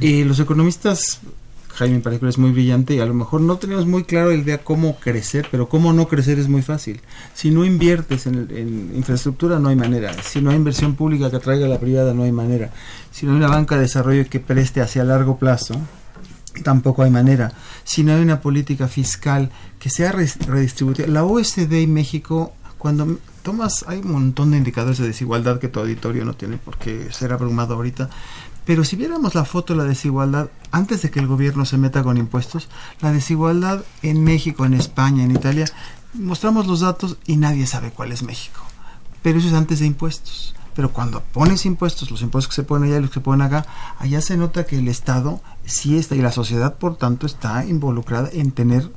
Y 0.00 0.24
los 0.24 0.40
economistas, 0.40 1.20
Jaime 1.74 2.00
particular 2.00 2.30
es 2.30 2.38
muy 2.38 2.50
brillante 2.52 2.94
y 2.94 3.00
a 3.00 3.06
lo 3.06 3.14
mejor 3.14 3.40
no 3.40 3.56
tenemos 3.58 3.86
muy 3.86 4.04
claro 4.04 4.30
la 4.30 4.36
idea 4.36 4.58
cómo 4.62 4.96
crecer, 4.98 5.48
pero 5.50 5.68
cómo 5.68 5.92
no 5.92 6.06
crecer 6.08 6.38
es 6.38 6.48
muy 6.48 6.62
fácil. 6.62 7.00
Si 7.34 7.50
no 7.50 7.64
inviertes 7.64 8.26
en, 8.26 8.34
el- 8.36 8.56
en 8.56 8.92
infraestructura 8.96 9.58
no 9.58 9.68
hay 9.68 9.76
manera, 9.76 10.12
si 10.22 10.40
no 10.40 10.50
hay 10.50 10.56
inversión 10.56 10.94
pública 10.94 11.30
que 11.30 11.36
atraiga 11.36 11.66
a 11.66 11.68
la 11.68 11.80
privada 11.80 12.14
no 12.14 12.22
hay 12.22 12.32
manera, 12.32 12.72
si 13.10 13.26
no 13.26 13.32
hay 13.32 13.38
una 13.38 13.48
banca 13.48 13.74
de 13.74 13.82
desarrollo 13.82 14.28
que 14.30 14.40
preste 14.40 14.80
hacia 14.80 15.02
largo 15.04 15.36
plazo, 15.38 15.74
tampoco 16.62 17.02
hay 17.02 17.10
manera. 17.10 17.52
Si 17.82 18.04
no 18.04 18.14
hay 18.14 18.22
una 18.22 18.40
política 18.40 18.86
fiscal 18.88 19.50
que 19.80 19.90
sea 19.90 20.12
redistributiva. 20.12 21.08
La 21.08 21.24
OSD 21.24 21.72
y 21.80 21.86
México, 21.88 22.52
cuando 22.78 23.18
tomas, 23.44 23.84
hay 23.86 23.98
un 23.98 24.10
montón 24.10 24.50
de 24.50 24.56
indicadores 24.56 24.98
de 24.98 25.06
desigualdad 25.06 25.60
que 25.60 25.68
tu 25.68 25.78
auditorio 25.78 26.24
no 26.24 26.34
tiene 26.34 26.56
por 26.56 26.78
qué 26.78 27.12
ser 27.12 27.32
abrumado 27.32 27.74
ahorita. 27.74 28.08
Pero 28.64 28.82
si 28.82 28.96
viéramos 28.96 29.34
la 29.34 29.44
foto 29.44 29.74
de 29.74 29.80
la 29.80 29.84
desigualdad, 29.84 30.48
antes 30.72 31.02
de 31.02 31.10
que 31.10 31.20
el 31.20 31.26
gobierno 31.26 31.66
se 31.66 31.76
meta 31.76 32.02
con 32.02 32.16
impuestos, 32.16 32.68
la 33.02 33.12
desigualdad 33.12 33.84
en 34.02 34.24
México, 34.24 34.64
en 34.64 34.72
España, 34.72 35.22
en 35.22 35.30
Italia, 35.30 35.66
mostramos 36.14 36.66
los 36.66 36.80
datos 36.80 37.18
y 37.26 37.36
nadie 37.36 37.66
sabe 37.66 37.90
cuál 37.90 38.12
es 38.12 38.22
México. 38.22 38.62
Pero 39.22 39.38
eso 39.38 39.48
es 39.48 39.54
antes 39.54 39.78
de 39.78 39.86
impuestos. 39.86 40.54
Pero 40.74 40.90
cuando 40.92 41.20
pones 41.20 41.66
impuestos, 41.66 42.10
los 42.10 42.22
impuestos 42.22 42.48
que 42.48 42.62
se 42.62 42.66
ponen 42.66 42.88
allá 42.88 42.98
y 42.98 43.02
los 43.02 43.10
que 43.10 43.20
se 43.20 43.20
ponen 43.20 43.46
acá, 43.46 43.66
allá 43.98 44.22
se 44.22 44.38
nota 44.38 44.64
que 44.64 44.78
el 44.78 44.88
Estado 44.88 45.40
sí 45.66 45.98
está 45.98 46.16
y 46.16 46.22
la 46.22 46.32
sociedad, 46.32 46.76
por 46.76 46.96
tanto, 46.96 47.26
está 47.26 47.64
involucrada 47.66 48.30
en 48.32 48.50
tener 48.52 48.90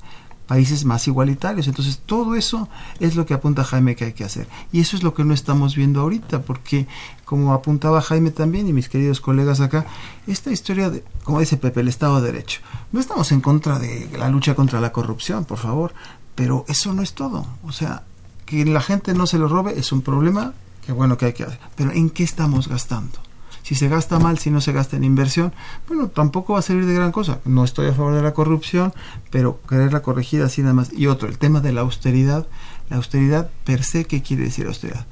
países 0.48 0.86
más 0.86 1.08
igualitarios. 1.08 1.68
Entonces, 1.68 2.00
todo 2.06 2.36
eso 2.36 2.70
es 3.00 3.16
lo 3.16 3.26
que 3.26 3.34
apunta 3.34 3.64
Jaime 3.64 3.96
que 3.96 4.06
hay 4.06 4.14
que 4.14 4.24
hacer. 4.24 4.48
Y 4.72 4.80
eso 4.80 4.96
es 4.96 5.04
lo 5.04 5.14
que 5.14 5.24
no 5.24 5.34
estamos 5.34 5.76
viendo 5.76 6.02
ahorita, 6.02 6.42
porque, 6.42 6.88
como 7.26 7.54
apuntaba 7.54 8.02
Jaime 8.02 8.32
también 8.32 8.68
y 8.68 8.74
mis 8.74 8.90
queridos 8.90 9.22
colegas 9.22 9.60
acá, 9.60 9.86
esta 10.26 10.52
historia, 10.52 10.90
de, 10.90 11.04
como 11.24 11.40
dice 11.40 11.58
Pepe, 11.58 11.82
el 11.82 11.90
Estado 11.90 12.22
de 12.22 12.32
Derecho. 12.32 12.62
No 12.92 13.00
estamos 13.00 13.32
en 13.32 13.42
contra 13.42 13.78
de 13.78 14.10
la 14.18 14.30
lucha 14.30 14.56
contra 14.56 14.82
la 14.82 14.92
corrupción, 14.92 15.46
por 15.46 15.58
favor, 15.58 15.94
pero 16.34 16.66
eso 16.68 16.94
no 16.94 17.02
es 17.02 17.14
todo. 17.14 17.46
O 17.64 17.72
sea, 17.72 18.04
que 18.46 18.66
la 18.66 18.82
gente 18.82 19.14
no 19.14 19.28
se 19.28 19.38
lo 19.38 19.48
robe 19.48 19.78
es 19.78 19.92
un 19.92 20.02
problema 20.02 20.54
que 20.86 20.94
bueno 20.94 21.18
que 21.18 21.26
hay 21.26 21.34
que 21.34 21.44
hacer. 21.44 21.60
Pero 21.76 21.92
¿en 21.92 22.10
qué 22.10 22.24
estamos 22.24 22.70
gastando? 22.70 23.27
Si 23.68 23.76
se 23.76 23.90
gasta 23.90 24.18
mal, 24.18 24.38
si 24.38 24.50
no 24.50 24.62
se 24.62 24.72
gasta 24.72 24.96
en 24.96 25.04
inversión, 25.04 25.52
bueno, 25.90 26.08
tampoco 26.08 26.54
va 26.54 26.60
a 26.60 26.62
servir 26.62 26.86
de 26.86 26.94
gran 26.94 27.12
cosa. 27.12 27.42
No 27.44 27.66
estoy 27.66 27.88
a 27.88 27.94
favor 27.94 28.16
de 28.16 28.22
la 28.22 28.34
corrupción, 28.34 28.94
pero 29.30 29.60
quererla 29.68 30.02
corregida 30.02 30.46
así 30.46 30.62
nada 30.62 30.74
más. 30.74 30.94
Y 30.94 31.08
otro, 31.08 31.28
el 31.28 31.38
tema 31.38 31.60
de 31.60 31.74
la 31.74 31.82
austeridad. 31.82 32.48
La 32.90 32.96
austeridad 32.96 33.50
per 33.66 33.84
se, 33.84 34.06
¿qué 34.06 34.22
quiere 34.22 34.46
decir 34.46 34.68
austeridad? 34.68 35.06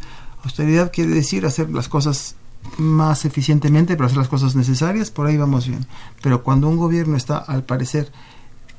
Austeridad 0.45 0.89
quiere 0.93 1.12
decir 1.12 1.45
hacer 1.45 1.70
las 1.70 1.89
cosas 1.89 2.38
más 2.78 3.26
eficientemente, 3.26 3.97
pero 3.97 4.06
hacer 4.06 4.20
las 4.20 4.30
cosas 4.30 4.56
necesarias, 4.56 5.12
por 5.12 5.28
ahí 5.28 5.36
vamos 5.36 5.68
bien. 5.68 5.86
Pero 6.22 6.41
cuando 6.41 6.70
un 6.70 6.78
gobierno 6.78 7.18
está, 7.18 7.39
al 7.39 7.64
parecer, 7.64 8.10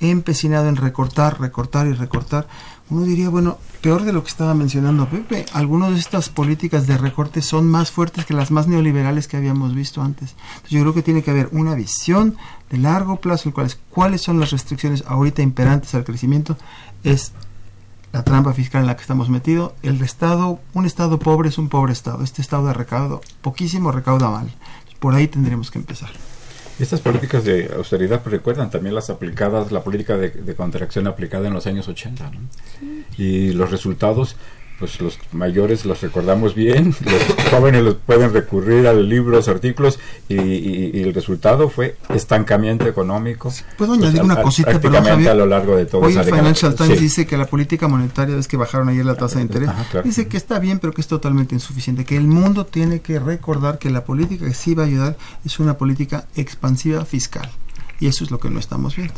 empecinado 0.01 0.71
en 0.71 0.77
recortar, 0.77 1.39
recortar 1.39 1.87
y 1.87 1.93
recortar, 1.93 2.49
uno 2.89 3.03
diría, 3.03 3.29
bueno, 3.29 3.59
peor 3.81 4.05
de 4.05 4.13
lo 4.13 4.23
que 4.23 4.31
estaba 4.31 4.55
mencionando 4.55 5.09
Pepe, 5.09 5.45
algunas 5.53 5.91
de 5.91 5.99
estas 5.99 6.29
políticas 6.29 6.87
de 6.87 6.97
recorte 6.97 7.43
son 7.43 7.67
más 7.67 7.91
fuertes 7.91 8.25
que 8.25 8.35
las 8.35 8.51
más 8.51 8.69
neoliberales 8.69 9.27
que 9.27 9.37
habíamos 9.37 9.75
visto 9.75 10.03
antes. 10.03 10.37
Yo 10.69 10.81
creo 10.81 10.95
que 10.95 11.03
tiene 11.03 11.23
que 11.23 11.31
haber 11.31 11.49
una 11.53 11.75
visión 11.75 12.37
de 12.71 12.79
largo 12.79 13.17
plazo, 13.17 13.49
en 13.49 13.53
cuales 13.53 13.79
cuáles 13.91 14.23
son 14.23 14.39
las 14.39 14.53
restricciones 14.53 15.05
ahorita 15.07 15.43
imperantes 15.43 15.95
al 15.95 16.05
crecimiento, 16.05 16.57
es 17.03 17.33
la 18.13 18.23
trampa 18.23 18.53
fiscal 18.53 18.83
en 18.83 18.87
la 18.87 18.97
que 18.97 19.03
estamos 19.03 19.29
metidos, 19.29 19.73
el 19.83 20.01
estado, 20.03 20.61
un 20.73 20.87
estado 20.87 21.19
pobre 21.19 21.49
es 21.49 21.59
un 21.59 21.69
pobre 21.69 21.93
estado, 21.93 22.23
este 22.23 22.41
estado 22.41 22.69
de 22.69 22.73
recaudo, 22.73 23.21
poquísimo 23.43 23.93
recauda 23.93 24.31
mal. 24.31 24.51
Por 25.01 25.15
ahí 25.15 25.29
tendremos 25.29 25.71
que 25.71 25.79
empezar. 25.79 26.11
Estas 26.79 27.01
políticas 27.01 27.45
de 27.45 27.71
austeridad 27.75 28.23
pues, 28.23 28.33
recuerdan 28.33 28.71
también 28.71 28.95
las 28.95 29.09
aplicadas, 29.09 29.73
la 29.73 29.83
política 29.83 30.17
de, 30.19 30.31
de 30.31 30.55
contracción 30.55 31.07
aplicada 31.07 31.49
en 31.49 31.55
los 31.55 31.67
años 31.67 31.89
80. 31.89 32.31
¿no? 32.31 32.39
Y 33.17 33.53
los 33.53 33.71
resultados, 33.71 34.37
pues 34.79 35.01
los 35.01 35.19
mayores 35.33 35.85
los 35.87 36.01
recordamos 36.03 36.55
bien, 36.55 36.95
los 37.01 37.51
jóvenes 37.51 37.83
los 37.83 37.95
pueden 37.95 38.33
recurrir 38.33 38.87
a 38.87 38.93
libros, 38.93 39.49
artículos, 39.49 39.99
y, 40.29 40.35
y- 40.41 40.91
y 40.95 41.03
el 41.03 41.15
resultado 41.15 41.71
fue 41.71 41.97
estancamiento 42.11 42.87
económico. 42.87 43.51
Puedo 43.79 43.95
pues, 43.95 44.03
añadir 44.03 44.23
una 44.23 44.35
a- 44.35 44.43
cosita, 44.43 44.71
prácticamente 44.71 45.11
Javier? 45.11 45.31
a 45.31 45.35
lo 45.35 45.47
largo 45.47 45.77
de 45.77 45.87
todo 45.87 46.03
Hoy 46.03 46.15
el. 46.15 46.25
Financial 46.25 46.75
Times 46.75 46.99
Sí. 46.99 47.05
dice 47.05 47.27
que 47.27 47.37
la 47.37 47.47
política 47.47 47.89
monetaria, 47.89 48.37
es 48.37 48.49
que 48.49 48.57
bajaron 48.57 48.89
ayer 48.91 49.05
la 49.07 49.15
tasa 49.15 49.37
de 49.37 49.43
interés, 49.43 49.69
Ajá, 49.71 49.85
claro. 49.91 50.07
dice 50.07 50.29
que 50.29 50.37
está 50.37 50.59
bien, 50.59 50.79
pero 50.79 50.93
que 50.93 51.01
es 51.01 51.07
totalmente 51.09 51.55
insuficiente, 51.55 52.05
que 52.05 52.17
el 52.17 52.27
mundo 52.27 52.67
tiene 52.67 53.01
que 53.01 53.19
recordar 53.19 53.79
que 53.79 53.89
la 53.91 54.05
política 54.05 54.45
que 54.47 54.55
sí 54.55 54.75
va 54.75 54.83
a 54.83 54.87
ayudar 54.87 55.17
es 55.45 55.59
una 55.59 55.79
política 55.79 56.27
expansiva 56.37 57.05
fiscal. 57.05 57.51
Y 57.99 58.09
eso 58.09 58.25
es 58.25 58.31
lo 58.31 58.39
que 58.39 58.51
no 58.51 58.59
estamos 58.61 58.95
viendo. 58.97 59.15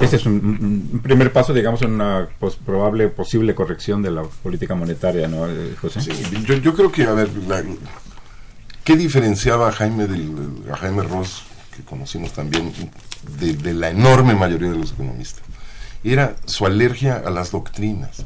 Este 0.00 0.16
es 0.16 0.26
un, 0.26 1.00
primer 1.02 1.32
paso, 1.32 1.52
digamos, 1.52 1.82
en 1.82 1.92
una 1.92 2.28
pos- 2.38 2.56
probable, 2.56 3.08
posible 3.08 3.54
corrección 3.54 4.02
de 4.02 4.10
la 4.10 4.22
política 4.22 4.74
monetaria, 4.74 5.26
¿no, 5.26 5.46
eh, 5.48 5.74
José? 5.80 6.00
Sí, 6.00 6.12
yo, 6.46 6.54
yo 6.56 6.74
creo 6.74 6.92
que, 6.92 7.04
a 7.04 7.12
ver, 7.12 7.28
la- 7.48 7.64
¿qué 8.84 8.96
diferenciaba 8.96 9.68
a 9.68 9.72
Jaime, 9.72 10.06
del, 10.06 10.32
a 10.72 10.76
Jaime 10.76 11.02
Ross, 11.02 11.42
que 11.76 11.82
conocimos 11.82 12.32
también, 12.32 12.72
de, 13.40 13.54
de 13.54 13.74
la 13.74 13.90
enorme 13.90 14.34
mayoría 14.34 14.70
de 14.70 14.78
los 14.78 14.92
economistas? 14.92 15.42
Era 16.04 16.36
su 16.46 16.66
alergia 16.66 17.22
a 17.26 17.30
las 17.30 17.50
doctrinas. 17.50 18.24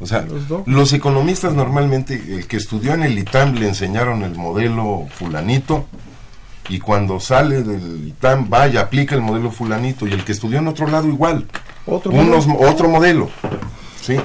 O 0.00 0.06
sea, 0.06 0.26
los 0.66 0.92
economistas 0.94 1.52
normalmente, 1.52 2.14
el 2.14 2.46
que 2.46 2.56
estudió 2.56 2.94
en 2.94 3.02
el 3.04 3.18
ITAM 3.18 3.54
le 3.54 3.68
enseñaron 3.68 4.22
el 4.24 4.34
modelo 4.34 5.06
fulanito, 5.14 5.86
y 6.68 6.78
cuando 6.78 7.18
sale 7.20 7.62
del 7.62 8.08
ITAM 8.08 8.48
va 8.52 8.68
y 8.68 8.76
aplica 8.76 9.14
el 9.14 9.20
modelo 9.20 9.50
fulanito, 9.50 10.06
y 10.06 10.12
el 10.12 10.24
que 10.24 10.32
estudió 10.32 10.58
en 10.58 10.68
otro 10.68 10.86
lado 10.86 11.08
igual. 11.08 11.46
Otro 11.86 12.12
Unos- 12.12 12.46
modelo. 12.46 12.70
otro 12.70 12.88
modelo. 12.88 13.30
¿sí? 14.00 14.16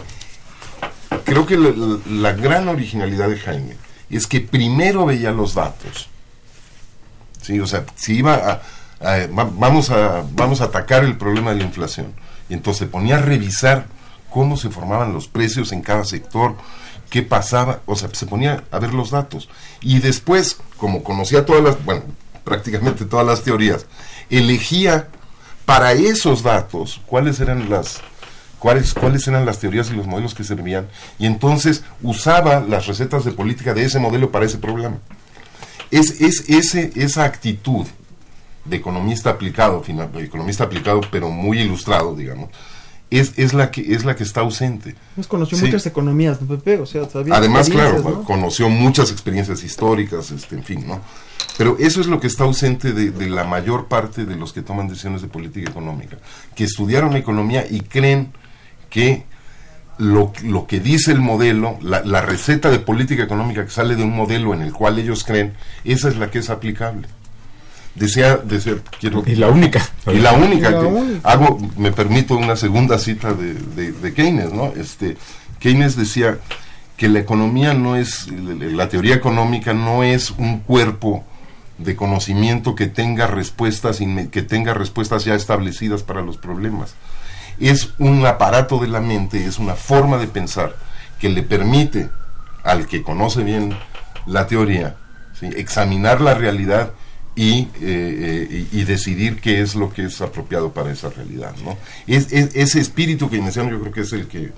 Creo 1.25 1.45
que 1.45 1.57
la, 1.57 2.33
gran 2.33 2.67
originalidad 2.67 3.29
de 3.29 3.38
Jaime 3.38 3.75
es 4.09 4.27
que 4.27 4.39
primero 4.41 5.05
veía 5.05 5.31
los 5.31 5.53
datos. 5.55 6.09
¿sí? 7.41 7.59
O 7.59 7.67
sea, 7.67 7.85
si 7.95 8.17
iba 8.17 8.35
a, 8.35 8.61
a- 9.01 9.27
va- 9.27 9.49
vamos, 9.51 9.89
a, 9.89 10.23
vamos 10.33 10.61
a 10.61 10.65
atacar 10.65 11.03
el 11.03 11.17
problema 11.17 11.51
de 11.51 11.57
la 11.57 11.63
inflación. 11.63 12.13
Y 12.49 12.53
entonces 12.53 12.79
se 12.79 12.85
ponía 12.88 13.17
a 13.17 13.21
revisar 13.21 13.88
cómo 14.29 14.55
se 14.57 14.69
formaban 14.69 15.13
los 15.13 15.27
precios 15.27 15.71
en 15.71 15.81
cada 15.81 16.05
sector, 16.05 16.55
qué 17.09 17.23
pasaba, 17.23 17.81
o 17.85 17.95
sea, 17.95 18.09
se 18.13 18.25
ponía 18.25 18.63
a 18.71 18.79
ver 18.79 18.93
los 18.93 19.11
datos. 19.11 19.49
Y 19.81 19.99
después, 19.99 20.57
como 20.77 21.03
conocía 21.03 21.45
todas 21.45 21.63
las, 21.63 21.83
bueno, 21.85 22.03
prácticamente 22.48 23.04
todas 23.04 23.26
las 23.28 23.43
teorías, 23.43 23.86
elegía 24.30 25.10
para 25.66 25.91
esos 25.91 26.43
datos 26.43 27.02
cuáles 27.06 27.41
eran 27.41 27.70
las 27.70 28.00
cuáles 28.58 28.93
cuáles 28.93 29.28
eran 29.28 29.45
las 29.45 29.60
teorías 29.60 29.89
y 29.91 29.93
los 29.93 30.08
modelos 30.08 30.34
que 30.34 30.43
servían 30.45 30.88
y 31.20 31.26
entonces 31.26 31.84
usaba 32.02 32.62
las 32.62 32.88
recetas 32.88 33.26
de 33.26 33.32
política 33.32 33.74
de 33.74 33.84
ese 33.84 34.00
modelo 34.00 34.32
para 34.32 34.45
ese 34.45 34.58
problema. 34.58 34.98
Es, 35.91 36.22
es 36.22 36.45
ese, 36.50 36.91
esa 36.95 37.24
actitud 37.26 37.86
de 38.66 38.76
economista 38.78 39.30
aplicado, 39.32 39.84
fina- 39.84 40.10
economista 40.20 40.64
aplicado 40.64 41.02
pero 41.12 41.30
muy 41.30 41.60
ilustrado, 41.60 42.16
digamos, 42.16 42.50
es, 43.10 43.34
es, 43.38 43.54
la, 43.54 43.72
que, 43.72 43.93
es 43.93 44.04
la 44.04 44.16
que 44.16 44.24
está 44.24 44.41
ausente. 44.41 44.95
Pues 45.16 45.28
conoció 45.28 45.58
Sí. 45.58 45.66
muchas 45.66 45.86
economías, 45.86 46.41
¿no, 46.41 46.48
Pepe? 46.48 46.78
O 46.82 46.86
sea, 46.86 47.08
Además, 47.32 47.70
claro, 47.70 48.02
¿no? 48.04 48.24
conoció 48.24 48.70
muchas 48.70 49.12
experiencias 49.12 49.64
históricas, 49.64 50.32
este, 50.32 50.56
en 50.56 50.64
fin, 50.64 50.86
¿no? 50.88 51.00
Pero 51.58 51.76
eso 51.80 52.01
es 52.01 52.08
lo 52.08 52.20
que 52.20 52.28
está 52.28 52.43
ausente 52.43 52.93
de, 52.93 53.10
de 53.12 53.30
la 53.30 53.43
mayor 53.43 53.88
parte 53.88 54.26
de 54.26 54.36
los 54.36 54.53
que 54.53 54.62
toman 54.62 54.88
decisiones 54.88 55.22
de 55.22 55.28
política 55.28 55.70
económica, 55.72 56.18
que 56.55 56.64
estudiaron 56.66 57.16
economía 57.16 57.66
y 57.70 57.80
creen 57.82 58.32
que 58.89 59.24
lo, 59.97 60.32
lo 60.43 60.68
que 60.68 60.80
dice 60.80 61.12
el 61.12 61.20
modelo, 61.20 61.78
la, 61.82 62.03
la 62.03 62.22
receta 62.22 62.70
de 62.70 62.78
política 62.80 63.24
económica 63.24 63.66
que 63.66 63.72
sale 63.72 63.95
de 63.95 64.03
un 64.03 64.16
modelo 64.16 64.53
en 64.53 64.62
el 64.62 64.72
cual 64.72 64.99
ellos 64.99 65.24
creen, 65.24 65.53
esa 65.84 66.10
es 66.10 66.18
la 66.18 66.30
que 66.30 66.39
es 66.39 66.49
aplicable. 66.51 67.08
Desea, 67.95 68.38
desea, 68.38 68.76
quiero, 68.99 69.24
Y 69.26 69.34
la 69.36 69.47
única. 69.49 69.82
y 70.05 70.20
la 70.20 70.34
única 70.34 70.70
Y 70.70 70.74
la 70.74 70.80
que 70.80 70.86
única. 70.86 71.30
hago, 71.32 71.58
me 71.78 71.91
permito 71.91 72.38
una 72.38 72.55
segunda 72.55 72.99
cita 72.99 73.34
de, 73.34 73.55
de- 73.55 73.91
de 73.91 74.14
Keynes, 74.14 74.53
¿no? 74.53 74.68
Este, 74.68 75.18
Keynes 75.60 75.95
decía 75.95 76.38
que 76.95 77.10
la 77.10 77.18
economía 77.20 77.74
no 77.74 77.95
es, 77.95 78.28
la 78.32 78.88
teoría 78.89 79.16
económica 79.16 79.74
no 79.74 80.03
es 80.03 80.30
un 80.30 80.60
cuerpo 80.60 81.24
de 81.78 81.95
conocimiento 81.95 82.75
que 82.75 82.88
tenga 82.88 83.28
respuestas 83.28 83.99
que 84.32 84.41
tenga 84.41 84.73
respuestas 84.73 85.25
ya 85.25 85.36
establecidas 85.36 86.03
para 86.03 86.21
los 86.21 86.38
problemas. 86.38 86.95
Es 87.59 87.89
un 87.99 88.25
aparato 88.25 88.80
de 88.80 88.88
la 88.88 89.01
mente, 89.01 89.45
es 89.45 89.59
una 89.59 89.75
forma 89.75 90.17
de 90.17 90.28
pensar 90.28 90.75
que 91.19 91.30
le 91.30 91.43
permite 91.43 92.09
al 92.63 92.88
que 92.88 93.01
conoce 93.03 93.43
bien 93.43 93.75
la 94.25 94.47
teoría 94.47 94.95
examinar 95.41 96.19
la 96.21 96.34
realidad 96.34 96.91
y, 97.36 97.59
eh, 97.59 97.67
eh, 97.82 98.67
y, 98.71 98.80
y 98.80 98.84
decidir 98.84 99.39
qué 99.39 99.61
es 99.61 99.75
lo 99.75 99.93
que 99.93 100.05
es 100.05 100.19
apropiado 100.21 100.73
para 100.73 100.91
esa 100.91 101.09
realidad. 101.09 101.53
¿no? 101.63 101.78
Es, 102.07 102.32
es- 102.34 102.55
ese 102.55 102.80
espíritu 102.80 103.30
keynesiano 103.30 103.69
yo 103.69 103.80
creo 103.80 103.91
que 103.93 104.01
es 104.01 104.13
el 104.13 104.28
que, 104.28 104.51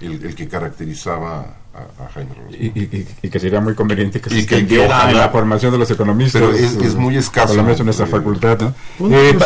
el, 0.00 0.24
el 0.24 0.34
que 0.34 0.48
caracterizaba 0.48 1.56
a, 1.74 2.04
a 2.04 2.08
Jaime 2.14 2.30
Ross. 2.34 2.54
Y, 2.58 2.66
y- 2.66 3.06
y- 3.22 3.28
que 3.28 3.38
sería 3.38 3.60
muy 3.60 3.74
conveniente 3.74 4.20
que 4.20 4.28
se 4.30 4.36
Y 4.40 4.46
que 4.46 4.56
extendiera 4.56 5.10
en 5.10 5.16
la 5.16 5.28
formación 5.30 5.72
de 5.72 5.78
los 5.78 5.90
economistas. 5.90 6.40
Pero 6.42 6.52
es- 6.54 6.74
es 6.76 6.94
muy 6.94 7.16
escaso. 7.16 7.48
Por 7.48 7.56
lo 7.56 7.62
menos 7.64 7.78
en 7.80 7.86
nuestra 7.86 8.06
Eh, 8.06 8.10
facultad, 8.10 8.60
¿no? 8.60 8.74
Eh, 9.16 9.36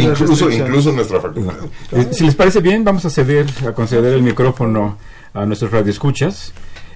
Incluso, 0.00 0.50
incluso 0.50 0.90
en 0.90 0.96
nuestra 0.96 1.20
facultad. 1.20 1.54
Eh, 1.92 2.08
si 2.12 2.24
les 2.24 2.34
parece 2.34 2.60
bien, 2.60 2.84
vamos 2.84 3.04
a 3.04 3.10
ceder, 3.10 3.46
a 3.66 3.72
conceder 3.72 4.12
el 4.14 4.22
micrófono 4.22 4.98
a 5.32 5.46
nuestros 5.46 5.70
radioescuchas. 5.72 6.52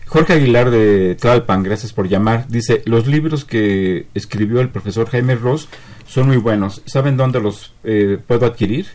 Jorge 0.06 0.32
Aguilar 0.34 0.70
de 0.70 1.16
Tlalpan, 1.16 1.62
gracias 1.62 1.92
por 1.92 2.08
llamar. 2.08 2.46
Dice, 2.48 2.82
los 2.86 3.06
libros 3.06 3.44
que 3.44 4.06
escribió 4.14 4.60
el 4.60 4.70
profesor 4.70 5.08
Jaime 5.10 5.34
Ross 5.34 5.68
son 6.06 6.28
muy 6.28 6.38
buenos. 6.38 6.80
¿Saben 6.86 7.16
dónde 7.18 7.40
los 7.40 7.74
eh, 7.84 8.18
puedo 8.26 8.46
adquirir? 8.46 8.86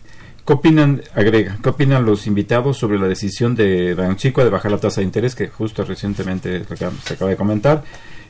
¿Qué 0.46 0.52
opinan, 0.54 1.02
agrega, 1.16 1.58
qué 1.64 1.70
opinan 1.70 2.06
los 2.06 2.28
invitados 2.28 2.78
sobre 2.78 3.00
la 3.00 3.08
decisión 3.08 3.56
de 3.56 3.94
Banxico 3.94 4.44
de 4.44 4.50
bajar 4.50 4.72
la 4.72 4.78
tasa 4.78 5.00
de 5.00 5.06
interés 5.06 5.36
que 5.36 5.48
justo 5.48 5.86
recientemente 5.86 6.66
se 6.66 6.74
acaba- 7.14 7.30
de 7.30 7.38
comentar? 7.38 7.84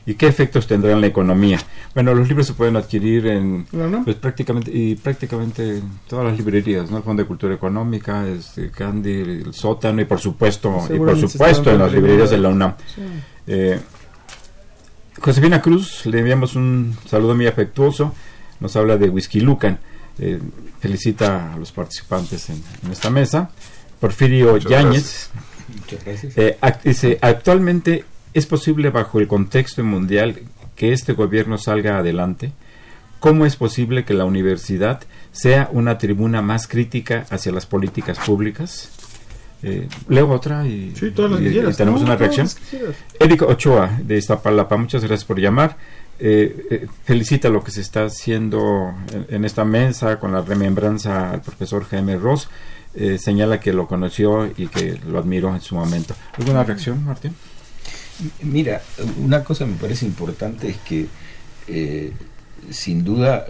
¿Y 0.06 0.14
qué 0.14 0.26
efectos 0.26 0.66
tendrá 0.66 0.92
en 0.92 1.00
la 1.00 1.06
economía? 1.06 1.58
Bueno, 1.94 2.14
los 2.14 2.28
libros 2.28 2.46
se 2.46 2.52
pueden 2.52 2.76
adquirir 2.76 3.26
en 3.26 3.66
pues 4.04 4.16
prácticamente 4.16 4.70
y 4.70 4.94
prácticamente 4.96 5.80
todas 6.06 6.26
las 6.26 6.36
librerías, 6.36 6.90
¿no? 6.90 6.98
El 6.98 7.02
Fondo 7.02 7.22
de 7.22 7.26
Cultura 7.26 7.54
Económica, 7.54 8.28
este, 8.28 8.70
Candy, 8.70 9.12
el 9.12 9.54
Sótano 9.54 10.02
y 10.02 10.04
por 10.04 10.20
supuesto 10.20 10.86
y 10.94 10.98
por 10.98 11.18
supuesto 11.18 11.70
en 11.72 11.78
las 11.78 11.90
librerías 11.92 12.30
de 12.30 12.38
la 12.38 12.48
UNAM. 12.50 12.74
Sí. 12.94 13.00
Eh, 13.46 13.80
Josefina 15.20 15.62
Cruz, 15.62 16.04
le 16.06 16.18
enviamos 16.18 16.54
un 16.54 16.94
saludo 17.08 17.34
muy 17.34 17.46
afectuoso. 17.46 18.12
Nos 18.60 18.76
habla 18.76 18.96
de 18.98 19.08
Whisky 19.08 19.40
Lucan. 19.40 19.78
Eh, 20.18 20.40
felicita 20.80 21.54
a 21.54 21.56
los 21.56 21.72
participantes 21.72 22.48
en, 22.50 22.62
en 22.84 22.92
esta 22.92 23.10
mesa. 23.10 23.50
Porfirio 24.00 24.56
Yáñez 24.58 25.30
eh, 26.36 26.56
dice: 26.84 27.18
Actualmente 27.20 28.04
es 28.32 28.46
posible, 28.46 28.90
bajo 28.90 29.18
el 29.18 29.26
contexto 29.26 29.82
mundial, 29.82 30.40
que 30.76 30.92
este 30.92 31.12
gobierno 31.12 31.58
salga 31.58 31.98
adelante. 31.98 32.52
¿Cómo 33.20 33.46
es 33.46 33.56
posible 33.56 34.04
que 34.04 34.12
la 34.12 34.24
universidad 34.26 35.00
sea 35.32 35.70
una 35.72 35.96
tribuna 35.96 36.42
más 36.42 36.68
crítica 36.68 37.24
hacia 37.30 37.52
las 37.52 37.64
políticas 37.64 38.18
públicas? 38.18 38.90
Eh, 39.62 39.88
leo 40.08 40.28
otra 40.28 40.66
y, 40.66 40.92
Sí, 40.94 41.10
tenemos 41.12 42.00
No, 42.00 42.06
una 42.06 42.16
reacción. 42.16 42.46
Eric 43.18 43.42
Ochoa 43.42 43.98
de 44.02 44.18
Iztapalapa, 44.18 44.76
muchas 44.76 45.02
gracias 45.02 45.24
por 45.24 45.40
llamar. 45.40 45.78
Eh, 46.18 46.66
eh, 46.70 46.86
felicita 47.04 47.48
lo 47.48 47.64
que 47.64 47.72
se 47.72 47.80
está 47.80 48.04
haciendo 48.04 48.94
en, 49.12 49.26
en 49.34 49.44
esta 49.44 49.64
mesa 49.64 50.20
con 50.20 50.32
la 50.32 50.42
remembranza 50.42 51.30
al 51.30 51.42
profesor 51.42 51.84
Jaime 51.84 52.16
Ross. 52.16 52.48
Eh, 52.94 53.18
señala 53.18 53.58
que 53.58 53.72
lo 53.72 53.88
conoció 53.88 54.46
y 54.56 54.68
que 54.68 54.98
lo 55.06 55.18
admiró 55.18 55.54
en 55.54 55.60
su 55.60 55.74
momento. 55.74 56.14
¿Alguna 56.38 56.62
reacción, 56.62 57.04
Martín? 57.04 57.34
Mira, 58.42 58.80
una 59.18 59.42
cosa 59.42 59.66
me 59.66 59.74
parece 59.74 60.06
importante 60.06 60.68
es 60.68 60.76
que 60.78 61.08
sin 62.70 63.02
duda 63.02 63.46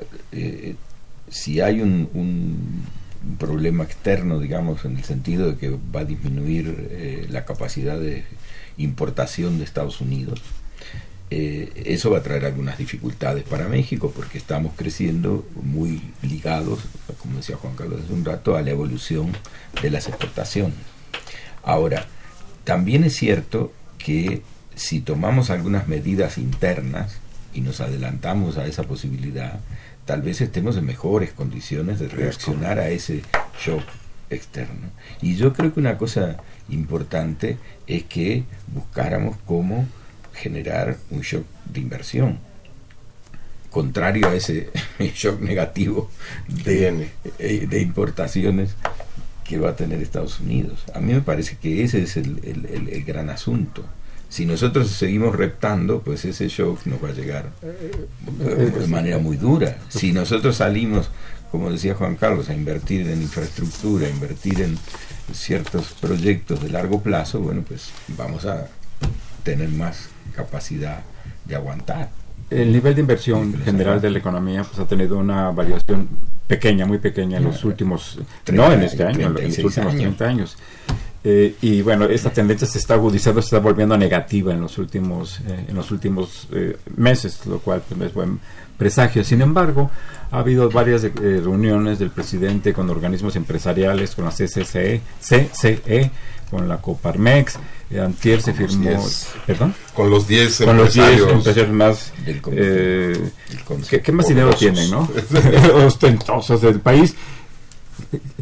si 1.28 1.60
hay 1.60 1.82
un, 1.82 2.08
un 2.14 3.36
problema 3.36 3.84
externo, 3.84 4.40
digamos, 4.40 4.86
en 4.86 4.96
el 4.96 5.04
sentido 5.04 5.50
de 5.50 5.56
que 5.58 5.78
va 5.94 6.00
a 6.00 6.04
disminuir 6.06 7.26
la 7.28 7.44
capacidad 7.44 7.98
de 7.98 8.24
importación 8.78 9.58
de 9.58 9.64
Estados 9.64 10.00
Unidos, 10.00 10.40
eh, 11.30 11.84
eso 11.86 12.10
va 12.10 12.18
a 12.18 12.22
traer 12.22 12.44
algunas 12.44 12.78
dificultades 12.78 13.44
para 13.44 13.68
México 13.68 14.12
porque 14.14 14.38
estamos 14.38 14.72
creciendo 14.76 15.46
muy 15.62 16.02
ligados, 16.22 16.80
como 17.20 17.38
decía 17.38 17.56
Juan 17.56 17.74
Carlos 17.76 18.02
hace 18.04 18.12
un 18.12 18.24
rato, 18.24 18.56
a 18.56 18.62
la 18.62 18.70
evolución 18.70 19.32
de 19.80 19.90
las 19.90 20.06
exportaciones. 20.08 20.76
Ahora, 21.62 22.06
también 22.64 23.04
es 23.04 23.16
cierto 23.16 23.72
que 23.98 24.42
si 24.74 25.00
tomamos 25.00 25.50
algunas 25.50 25.88
medidas 25.88 26.38
internas 26.38 27.18
y 27.54 27.60
nos 27.60 27.80
adelantamos 27.80 28.58
a 28.58 28.66
esa 28.66 28.82
posibilidad, 28.82 29.60
tal 30.04 30.22
vez 30.22 30.40
estemos 30.40 30.76
en 30.76 30.86
mejores 30.86 31.32
condiciones 31.32 32.00
de 32.00 32.08
reaccionar 32.08 32.78
a 32.78 32.90
ese 32.90 33.22
shock 33.64 33.84
externo. 34.30 34.90
Y 35.22 35.36
yo 35.36 35.52
creo 35.52 35.72
que 35.72 35.80
una 35.80 35.96
cosa 35.96 36.36
importante 36.68 37.56
es 37.86 38.04
que 38.04 38.44
buscáramos 38.72 39.36
cómo 39.46 39.86
generar 40.34 40.98
un 41.10 41.20
shock 41.22 41.44
de 41.72 41.80
inversión, 41.80 42.38
contrario 43.70 44.28
a 44.28 44.34
ese 44.34 44.70
shock 45.14 45.40
negativo 45.40 46.10
de, 46.48 47.08
eh, 47.38 47.66
de 47.68 47.80
importaciones 47.80 48.74
que 49.44 49.58
va 49.58 49.70
a 49.70 49.76
tener 49.76 50.00
Estados 50.00 50.40
Unidos. 50.40 50.84
A 50.94 51.00
mí 51.00 51.12
me 51.12 51.20
parece 51.20 51.56
que 51.56 51.82
ese 51.84 52.02
es 52.02 52.16
el, 52.16 52.40
el- 52.44 52.66
el- 52.66 52.88
el 52.88 53.04
gran 53.04 53.28
asunto. 53.30 53.84
Si 54.30 54.46
nosotros 54.46 54.88
seguimos 54.90 55.36
reptando, 55.36 56.00
pues 56.00 56.24
ese 56.24 56.48
shock 56.48 56.86
nos 56.86 57.02
va 57.02 57.10
a 57.10 57.12
llegar 57.12 57.50
eh, 57.62 58.70
de 58.80 58.86
manera 58.88 59.18
muy 59.18 59.36
dura. 59.36 59.78
Si 59.88 60.12
nosotros 60.12 60.56
salimos, 60.56 61.10
como 61.52 61.70
decía 61.70 61.94
Juan 61.94 62.16
Carlos, 62.16 62.48
a 62.48 62.54
invertir 62.54 63.06
en 63.08 63.22
infraestructura, 63.22 64.06
a 64.06 64.10
invertir 64.10 64.60
en 64.62 64.76
ciertos 65.32 65.92
proyectos 66.00 66.62
de 66.62 66.70
largo 66.70 67.00
plazo, 67.02 67.40
bueno, 67.40 67.62
pues 67.68 67.90
vamos 68.16 68.44
a 68.46 68.68
tener 69.44 69.68
más 69.68 70.08
capacidad 70.34 71.02
de 71.44 71.56
aguantar. 71.56 72.10
El 72.50 72.72
nivel 72.72 72.94
de 72.94 73.00
inversión 73.00 73.54
general 73.64 74.00
de 74.00 74.10
la 74.10 74.18
economía 74.18 74.62
pues, 74.64 74.78
ha 74.78 74.86
tenido 74.86 75.18
una 75.18 75.50
variación 75.50 76.08
pequeña, 76.46 76.84
muy 76.84 76.98
pequeña 76.98 77.38
en 77.38 77.44
los 77.44 77.64
últimos, 77.64 78.18
30 78.44 78.68
no 78.68 78.72
en 78.74 78.82
este 78.82 79.04
año, 79.04 79.26
en 79.26 79.32
los 79.32 79.40
36 79.40 79.64
últimos 79.64 79.94
años. 79.94 80.16
30 80.16 80.24
años. 80.24 80.56
Eh, 81.26 81.54
y 81.62 81.80
bueno, 81.80 82.04
esta 82.04 82.28
tendencia 82.30 82.66
se 82.66 82.76
está 82.76 82.94
agudizando, 82.94 83.40
se 83.40 83.46
está 83.46 83.58
volviendo 83.58 83.96
negativa 83.96 84.52
en 84.52 84.60
los 84.60 84.76
últimos, 84.76 85.40
eh, 85.46 85.64
en 85.68 85.74
los 85.74 85.90
últimos 85.90 86.46
eh, 86.52 86.76
meses, 86.96 87.46
lo 87.46 87.60
cual 87.60 87.82
pues, 87.88 87.98
es 88.02 88.14
buen 88.14 88.38
presagio. 88.76 89.24
Sin 89.24 89.40
embargo, 89.40 89.90
ha 90.30 90.40
habido 90.40 90.68
varias 90.68 91.02
reuniones 91.02 91.98
del 91.98 92.10
presidente 92.10 92.74
con 92.74 92.90
organismos 92.90 93.36
empresariales, 93.36 94.14
con 94.14 94.26
la 94.26 94.32
CCCE, 94.32 95.00
CCE, 95.20 96.10
con 96.54 96.68
la 96.68 96.76
Coparmex. 96.80 97.58
Eh, 97.90 98.00
antier 98.00 98.40
se 98.40 98.54
firmó, 98.54 98.88
10. 98.90 99.28
perdón, 99.46 99.74
Con 99.92 100.08
los 100.08 100.26
10 100.28 100.62
con 100.64 100.76
los 100.76 100.94
10 100.94 101.06
empresarios. 101.20 101.68
más 101.70 102.12
Del 102.24 102.40
eh. 102.52 103.30
¿Qué, 103.90 104.00
qué 104.00 104.12
más 104.12 104.28
dinero 104.28 104.54
tienen, 104.54 104.90
no? 104.90 105.08
Ostentosos 105.84 106.62
del 106.62 106.80
país. 106.80 107.14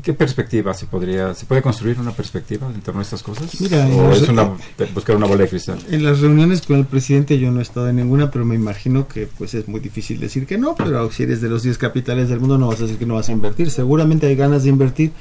¿Qué 0.03 0.13
perspectiva 0.13 0.75
se 0.75 0.87
podría, 0.87 1.35
se 1.35 1.47
puede 1.47 1.63
construir 1.63 1.99
una 2.01 2.13
perspectiva 2.13 2.69
en 2.73 2.81
torno 2.81 3.01
a 3.01 3.03
estas 3.03 3.23
cosas? 3.23 3.61
Mira, 3.61 3.87
¿O 3.87 4.13
es 4.13 4.29
una, 4.29 4.51
buscar 4.95 5.17
una 5.17 5.27
bola 5.27 5.43
de 5.43 5.49
cristal? 5.49 5.79
En 5.91 6.05
las 6.05 6.21
reuniones 6.21 6.63
con 6.63 6.79
el 6.79 6.87
presidente 6.87 7.39
yo 7.39 7.51
no 7.51 7.61
he 7.61 7.63
estado 7.63 7.89
en 7.89 7.97
ninguna, 7.97 8.31
pero 8.31 8.45
me 8.45 8.55
imagino 8.55 9.09
que 9.09 9.27
pues 9.27 9.55
es 9.55 9.69
muy 9.69 9.81
difícil 9.81 10.21
decir 10.21 10.47
que 10.47 10.59
no, 10.59 10.75
pero 10.75 11.11
si 11.11 11.25
eres 11.25 11.41
de 11.41 11.49
los 11.49 11.63
10 11.63 11.79
capitales 11.79 12.29
del 12.29 12.41
mundo 12.41 12.59
no 12.59 12.69
vas 12.69 12.81
a 12.81 12.83
decir 12.83 12.99
que 12.99 13.07
no 13.07 13.15
vas 13.15 13.29
a 13.29 13.33
invertir. 13.33 13.71
Seguramente 13.71 14.27
hay 14.27 14.37
ganas 14.37 14.65
de 14.65 14.71
invertir, 14.71 15.13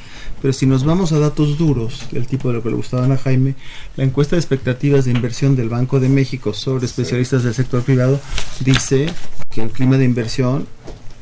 pero 0.42 0.54
si 0.54 0.66
nos 0.66 0.84
vamos 0.84 1.12
a 1.12 1.20
datos 1.20 1.58
duros, 1.58 2.08
el 2.14 2.28
tipo 2.28 2.50
de 2.50 2.56
lo 2.56 2.64
que 2.64 2.70
le 2.70 2.76
gustaban 2.76 3.12
a 3.12 3.18
Jaime, 3.18 3.56
la 3.96 4.04
encuesta 4.04 4.36
de 4.36 4.40
expectativas 4.40 5.06
de 5.06 5.12
inversión 5.12 5.56
del 5.56 5.70
Banco 5.70 6.00
de 6.00 6.10
México 6.10 6.54
sobre 6.54 6.86
especialistas 6.86 7.44
del 7.44 7.54
sector 7.54 7.82
privado 7.84 8.20
dice 8.60 9.08
que 9.50 9.62
el 9.62 9.70
clima 9.70 9.98
de 9.98 10.06
inversión 10.06 10.68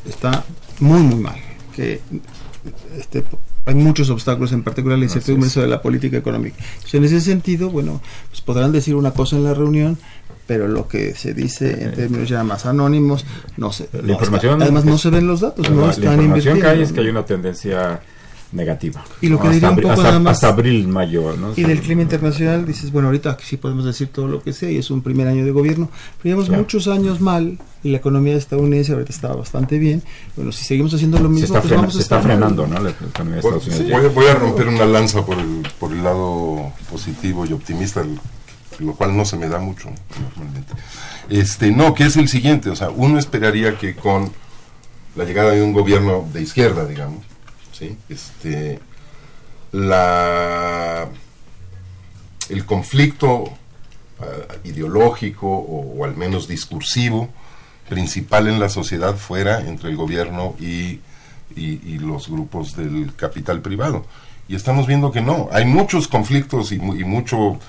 está 0.08 0.46
muy 0.80 1.02
muy 1.02 1.20
mal, 1.20 1.40
que 1.76 2.02
este, 2.98 3.24
hay 3.66 3.76
muchos 3.76 4.10
obstáculos, 4.10 4.52
en 4.52 4.64
particular 4.64 4.98
la 4.98 5.06
incertidumbre 5.06 5.50
sobre 5.50 5.68
la 5.68 5.82
política 5.82 6.18
económica. 6.18 6.58
Entonces, 6.76 6.94
en 6.96 7.04
ese 7.04 7.22
sentido, 7.22 7.70
bueno, 7.70 8.02
pues 8.30 8.42
podrán 8.42 8.72
decir 8.72 8.96
una 8.96 9.12
cosa 9.12 9.36
en 9.36 9.44
la 9.44 9.54
reunión, 9.54 9.98
pero 10.48 10.68
lo 10.68 10.88
que 10.88 11.14
se 11.16 11.34
dice 11.36 11.84
en 11.84 11.94
términos 11.94 12.28
ya 12.28 12.44
más 12.44 12.66
anónimos, 12.66 13.26
no 13.58 13.72
sé. 13.72 13.88
La 13.94 14.02
no 14.02 14.14
información- 14.14 14.54
está- 14.54 14.64
además, 14.66 14.86
no 14.86 14.98
se 14.98 15.10
ven 15.12 15.28
los 15.28 15.42
datos, 15.42 15.70
la, 15.70 15.76
no 15.76 15.86
la 15.86 15.92
están 15.92 16.14
información 16.22 16.60
que 16.60 16.68
hay 16.68 16.82
es 16.82 16.92
que 16.92 17.02
hay 17.02 17.08
una 17.10 17.26
tendencia 17.26 18.02
negativa. 18.52 19.04
Y 19.22 19.28
lo 19.30 19.38
que 19.40 19.44
hasta, 19.48 19.54
diría 19.54 19.70
un 19.70 19.76
poco 19.76 19.90
hasta- 19.92 20.04
nada 20.04 20.20
más- 20.20 20.34
hasta 20.38 20.48
abril, 20.50 20.88
mayo. 20.88 21.36
¿no? 21.38 21.54
Y 21.56 21.64
del 21.64 21.82
clima 21.82 22.02
internacional 22.02 22.66
dices, 22.66 22.92
bueno, 22.92 23.10
ahorita 23.10 23.38
sí 23.44 23.58
podemos 23.58 23.86
decir 23.86 24.08
todo 24.08 24.28
lo 24.28 24.42
que 24.42 24.54
sea 24.54 24.72
y 24.72 24.78
es 24.78 24.90
un 24.90 25.02
primer 25.02 25.28
año 25.28 25.46
de 25.46 25.52
gobierno, 25.52 25.90
pero 26.18 26.24
llevamos 26.32 26.48
Claro. 26.48 26.64
muchos 26.64 26.88
años 26.88 27.22
mal 27.22 27.60
y 27.84 27.90
la 27.92 27.98
economía 27.98 28.36
estadounidense 28.36 28.94
ahorita 28.94 29.12
está 29.12 29.34
bastante 29.34 29.78
bien. 29.78 30.02
Bueno, 30.36 30.52
si 30.52 30.66
seguimos 30.66 30.94
haciendo 30.94 31.20
lo 31.20 31.30
mismo, 31.30 31.40
se 31.40 31.46
está, 31.46 31.60
pues 31.62 31.70
frena- 31.70 31.82
vamos 31.82 31.94
a 31.94 31.98
se 31.98 32.02
está 32.04 32.16
estar 32.18 32.28
mal. 32.28 32.38
frenando 32.40 32.68
¿no? 32.68 32.84
la 32.84 32.90
economía 32.90 33.36
de 33.36 33.42
Voy, 33.42 33.54
Estados 33.58 33.80
Unidos. 33.80 34.00
voy 34.02 34.10
a- 34.10 34.14
voy 34.14 34.26
a 34.28 34.34
romper 34.36 34.68
una 34.68 34.86
lanza 34.86 35.26
por 35.26 35.38
el, 35.38 35.68
por 35.80 35.92
el 35.92 36.04
lado 36.04 36.72
positivo 36.90 37.46
y 37.46 37.54
optimista, 37.54 38.04
lo 38.80 38.94
cual 38.96 39.16
no 39.16 39.26
se 39.26 39.38
me 39.38 39.48
da 39.48 39.60
mucho 39.60 39.90
normalmente. 40.20 40.74
Este, 41.30 41.72
no, 41.72 41.94
que 41.94 42.06
es 42.06 42.18
el 42.18 42.28
siguiente, 42.30 42.72
o 42.72 42.76
sea, 42.76 42.90
uno 42.90 43.20
esperaría 43.20 43.78
que 43.78 43.94
con 43.96 44.32
la 45.16 45.24
llegada 45.26 45.52
de 45.52 45.62
un 45.62 45.74
gobierno 45.74 46.26
de 46.34 46.42
izquierda, 46.42 46.86
digamos, 46.88 47.20
¿sí? 47.80 47.98
este, 48.10 48.80
la, 49.72 51.08
el 52.50 52.66
conflicto 52.66 53.46
ah, 54.20 54.26
ideológico 54.64 55.48
o, 55.48 56.04
al 56.06 56.16
menos 56.18 56.48
discursivo 56.48 57.30
principal 57.88 58.48
en 58.48 58.60
la 58.60 58.70
sociedad 58.70 59.16
fuera 59.16 59.62
entre 59.62 59.90
el 59.90 59.96
gobierno 59.96 60.56
y, 60.60 61.00
y- 61.56 61.98
los 62.00 62.30
grupos 62.30 62.76
del 62.76 63.14
capital 63.16 63.62
privado. 63.62 64.06
Y 64.48 64.56
estamos 64.56 64.86
viendo 64.88 65.12
que 65.12 65.22
no, 65.22 65.50
hay 65.52 65.66
muchos 65.66 66.08
conflictos 66.08 66.72
y, 66.72 66.76
y 66.76 66.80
mucho 67.04 67.60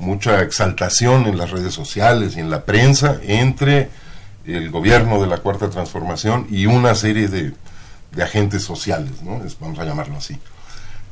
mucha 0.00 0.42
exaltación 0.42 1.26
en 1.26 1.36
las 1.36 1.50
redes 1.50 1.74
sociales 1.74 2.36
y 2.36 2.40
en 2.40 2.50
la 2.50 2.64
prensa 2.64 3.18
entre 3.22 3.90
el 4.46 4.70
gobierno 4.70 5.20
de 5.20 5.26
la 5.26 5.38
cuarta 5.38 5.68
transformación 5.70 6.46
y 6.50 6.66
una 6.66 6.94
serie 6.94 7.26
de, 7.26 7.52
de 8.12 8.22
agentes 8.22 8.62
sociales, 8.62 9.22
¿no? 9.22 9.42
Es- 9.44 9.58
vamos 9.58 9.78
a 9.78 9.84
llamarlo 9.84 10.16
así. 10.16 10.36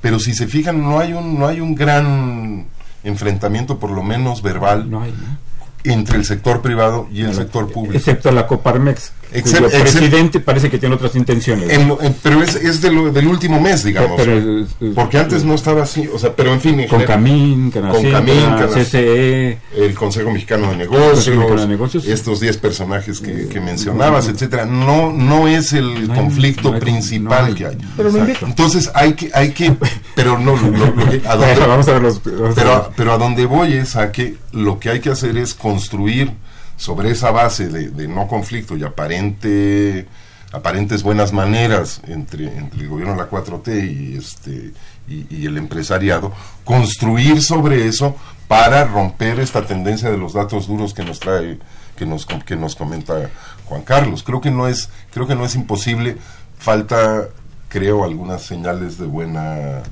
Pero 0.01 0.19
si 0.19 0.35
se 0.35 0.47
fijan, 0.47 0.83
no 0.83 0.99
hay 0.99 1.13
un, 1.13 1.39
no 1.39 1.47
hay 1.47 1.61
un 1.61 1.75
gran 1.75 2.67
enfrentamiento, 3.05 3.79
por 3.79 3.91
lo 3.91 4.03
menos 4.03 4.43
verbal, 4.43 4.91
No 4.91 5.03
hay, 5.03 5.13
¿no? 5.13 5.47
entre 5.85 6.17
el 6.19 6.25
sector 6.25 6.63
privado 6.63 7.09
y 7.13 7.23
el 7.23 7.35
sector 7.35 7.71
público. 7.71 7.97
Excepto 7.97 8.31
la 8.33 8.47
Coparmex, 8.47 9.13
Excep- 9.33 9.65
cuyo 9.65 9.81
presidente 9.81 10.41
parece 10.41 10.71
que 10.71 10.79
tiene 10.79 10.95
otras 10.95 11.15
intenciones. 11.17 11.71
En 11.71 11.89
lo- 11.89 12.01
en- 12.01 12.15
pero 12.23 12.43
es, 12.43 12.55
es 12.57 12.81
de 12.81 12.91
lo- 12.93 13.11
del 13.13 13.27
último 13.27 13.61
mes, 13.61 13.85
digamos. 13.85 14.13
Pero, 14.17 14.39
eh, 14.61 14.67
porque 14.95 15.19
antes 15.19 15.45
no 15.45 15.55
estaba 15.55 15.83
así, 15.83 16.09
o 16.13 16.19
sea, 16.19 16.35
pero 16.35 16.53
en 16.53 16.61
fin, 16.61 16.79
en 16.81 16.89
con 16.89 17.01
general, 17.01 17.17
Camín, 17.19 17.71
con 17.71 17.83
Camín, 18.11 18.41
Canas- 18.57 18.75
CCE, 18.75 19.59
el 19.77 19.95
Consejo 19.95 20.31
Mexicano 20.31 20.71
de 20.71 20.77
Negocios, 20.77 21.29
Mexicano 21.37 21.61
de 21.63 21.69
Negocios. 21.69 22.07
estos 22.07 22.41
10 22.41 22.57
personajes 22.59 23.21
que, 23.21 23.49
que 23.49 23.61
mencionabas, 23.61 24.29
etcétera, 24.29 24.65
no 24.65 25.13
no 25.13 25.49
es 25.49 25.73
el 25.73 26.07
No 26.09 26.13
hay- 26.15 26.19
conflicto 26.21 26.69
no 26.69 26.75
hay- 26.75 26.81
principal 26.81 27.41
no 27.43 27.47
hay- 27.47 27.55
que 27.55 27.67
hay. 27.67 27.79
Pero 27.97 28.13
me 28.13 28.21
Exacto. 28.21 28.47
Entonces 28.47 28.91
hay 28.95 29.13
que 29.15 29.31
hay 29.35 29.51
que 29.53 29.75
pero 30.15 30.39
no 30.39 30.57
lo- 30.57 30.71
lo- 30.71 30.95
lo 30.95 31.11
que- 31.11 31.23
a 31.27 31.35
dónde- 31.37 31.55
Bueno, 31.55 31.69
vamos 31.69 31.89
a 31.89 31.93
ver 31.93 32.03
los. 32.03 32.23
vamos 32.25 32.51
a 32.53 32.55
pero, 32.55 32.71
ver. 32.71 32.83
pero 32.97 33.13
a 33.13 33.19
donde 33.19 33.47
voy 33.47 33.73
es 33.75 33.97
a 33.97 34.13
que 34.13 34.37
lo 34.53 34.79
que 34.79 34.91
hay 34.91 35.01
que 35.01 35.11
hacer 35.11 35.37
es 35.37 35.55
construir 35.55 36.31
sobre 36.77 37.11
esa 37.11 37.31
base 37.31 37.69
de, 37.69 38.09
no 38.09 38.29
conflicto 38.29 38.77
y 38.77 38.85
aparente 38.85 40.07
aparentes 40.53 41.03
buenas 41.03 41.33
maneras 41.33 42.01
entre, 42.07 42.47
entre 42.57 42.83
el 42.83 42.89
gobierno 42.89 43.15
de 43.15 43.19
la 43.19 43.29
4T 43.29 43.91
y 43.91 44.17
este 44.17 44.73
y, 45.09 45.27
y 45.29 45.47
el 45.47 45.57
empresariado, 45.59 46.33
construir 46.65 47.43
sobre 47.43 47.87
eso 47.87 48.17
para 48.49 48.85
romper 48.85 49.41
esta 49.41 49.67
tendencia 49.67 50.11
de 50.11 50.17
los 50.17 50.33
datos 50.33 50.67
duros 50.67 50.95
que 50.95 51.05
nos 51.05 51.21
trae 51.21 51.59
que 51.97 52.07
nos 52.07 52.27
que 52.27 52.57
nos 52.57 52.77
comenta 52.77 53.31
Juan 53.65 53.83
Carlos. 53.83 54.23
Creo 54.23 54.41
que 54.41 54.51
no 54.51 54.69
es 54.69 54.91
creo 55.11 55.27
que 55.27 55.35
no 55.35 55.45
es 55.45 55.55
imposible, 55.55 56.17
falta 56.59 57.29
creo 57.69 58.05
algunas 58.05 58.43
señales 58.43 58.99
de 58.99 59.07
buena 59.07 59.83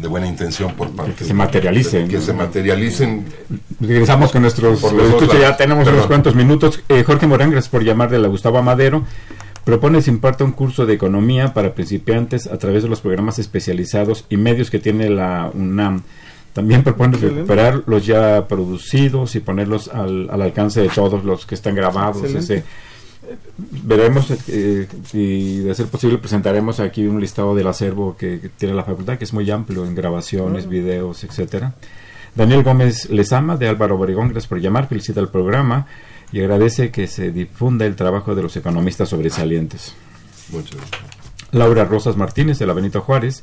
de 0.00 0.08
buena 0.08 0.26
intención 0.26 0.74
por 0.74 0.90
parte 0.90 1.12
que 1.14 1.24
se 1.24 1.34
materialicen. 1.34 2.08
que 2.08 2.20
se 2.20 2.32
materialicen 2.32 3.24
Regresamos 3.80 4.32
con 4.32 4.42
nuestros 4.42 4.80
Por 4.80 4.92
los 4.92 5.10
dos 5.10 5.22
escucha, 5.22 5.40
ya 5.40 5.56
tenemos 5.56 5.84
Perdón. 5.84 5.94
unos 6.00 6.06
cuantos 6.06 6.34
minutos. 6.34 6.82
Eh, 6.88 7.02
Jorge 7.04 7.26
Morán, 7.26 7.50
gracias 7.50 7.70
por 7.70 7.82
llamar 7.84 8.10
de 8.10 8.18
la 8.18 8.28
Gustavo 8.28 8.58
Amadero. 8.58 9.04
Propone 9.64 10.00
se 10.02 10.10
imparta 10.10 10.42
un 10.44 10.52
curso 10.52 10.86
de 10.86 10.94
economía 10.94 11.52
para 11.54 11.74
principiantes 11.74 12.46
a 12.46 12.58
través 12.58 12.82
de 12.82 12.88
los 12.88 13.00
programas 13.02 13.38
especializados 13.38 14.24
y 14.30 14.36
medios 14.36 14.70
que 14.70 14.78
tiene 14.78 15.10
la 15.10 15.50
UNAM. 15.52 16.02
También 16.52 16.82
propone 16.82 17.14
Excelente. 17.14 17.40
recuperar 17.42 17.82
los 17.86 18.04
ya 18.06 18.48
producidos 18.48 19.36
y 19.36 19.40
ponerlos 19.40 19.88
al, 19.88 20.28
al 20.30 20.42
alcance 20.42 20.80
de 20.80 20.88
todos 20.88 21.24
los 21.24 21.46
que 21.46 21.54
están 21.54 21.74
grabados. 21.74 22.22
Excelente. 22.24 22.54
Ese, 22.54 22.64
veremos 23.58 24.32
eh, 24.48 24.86
y 25.12 25.58
de 25.58 25.74
ser 25.74 25.86
posible 25.86 26.18
presentaremos 26.18 26.80
aquí 26.80 27.06
un 27.06 27.20
listado 27.20 27.54
del 27.54 27.66
acervo 27.66 28.16
que, 28.16 28.40
que 28.40 28.48
tiene 28.48 28.74
la 28.74 28.84
facultad 28.84 29.18
que 29.18 29.24
es 29.24 29.32
muy 29.32 29.50
amplio 29.50 29.84
en 29.84 29.94
grabaciones, 29.94 30.68
videos, 30.68 31.24
etcétera. 31.24 31.74
Daniel 32.34 32.62
Gómez 32.62 33.10
Lezama 33.10 33.56
de 33.56 33.68
Álvaro 33.68 33.96
Obregón, 33.96 34.28
gracias 34.28 34.46
por 34.46 34.60
llamar, 34.60 34.88
felicita 34.88 35.20
el 35.20 35.28
programa 35.28 35.86
y 36.32 36.40
agradece 36.40 36.90
que 36.90 37.06
se 37.06 37.32
difunda 37.32 37.86
el 37.86 37.96
trabajo 37.96 38.34
de 38.34 38.42
los 38.42 38.56
economistas 38.56 39.08
sobresalientes. 39.08 39.94
muchas 40.50 40.76
gracias. 40.76 41.00
Laura 41.52 41.84
Rosas 41.84 42.16
Martínez 42.16 42.58
de 42.58 42.66
la 42.66 42.72
Benito 42.72 43.00
Juárez 43.00 43.42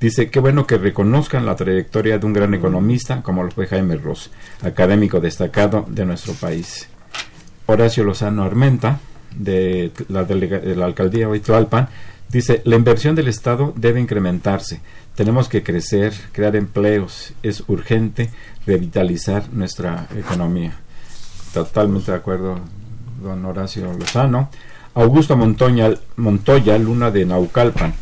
dice 0.00 0.30
qué 0.30 0.40
bueno 0.40 0.66
que 0.66 0.78
reconozcan 0.78 1.44
la 1.44 1.56
trayectoria 1.56 2.18
de 2.18 2.26
un 2.26 2.32
gran 2.32 2.54
economista 2.54 3.22
como 3.22 3.42
lo 3.42 3.50
fue 3.50 3.66
Jaime 3.66 3.96
Ross, 3.96 4.30
académico 4.62 5.20
destacado 5.20 5.84
de 5.88 6.06
nuestro 6.06 6.32
país. 6.34 6.88
Horacio 7.66 8.04
Lozano 8.04 8.44
Armenta 8.44 9.00
de 9.34 9.92
la, 10.08 10.24
delega- 10.24 10.60
de 10.60 10.76
la 10.76 10.86
alcaldía 10.86 11.28
dice 12.28 12.62
la 12.64 12.76
inversión 12.76 13.14
del 13.14 13.28
Estado 13.28 13.72
debe 13.76 14.00
incrementarse. 14.00 14.80
Tenemos 15.14 15.48
que 15.48 15.62
crecer, 15.62 16.12
crear 16.32 16.56
empleos. 16.56 17.32
Es 17.42 17.64
urgente 17.68 18.30
revitalizar 18.66 19.44
nuestra 19.52 20.06
economía. 20.16 20.76
Totalmente 21.54 22.10
de 22.10 22.18
acuerdo, 22.18 22.60
don 23.22 23.44
Horacio 23.44 23.92
Lozano. 23.94 24.50
Augusto 24.94 25.36
Montoya, 25.36 25.94
Montoya 26.16 26.78
Luna 26.78 27.10
de 27.10 27.24
Naucalpan, 27.26 27.94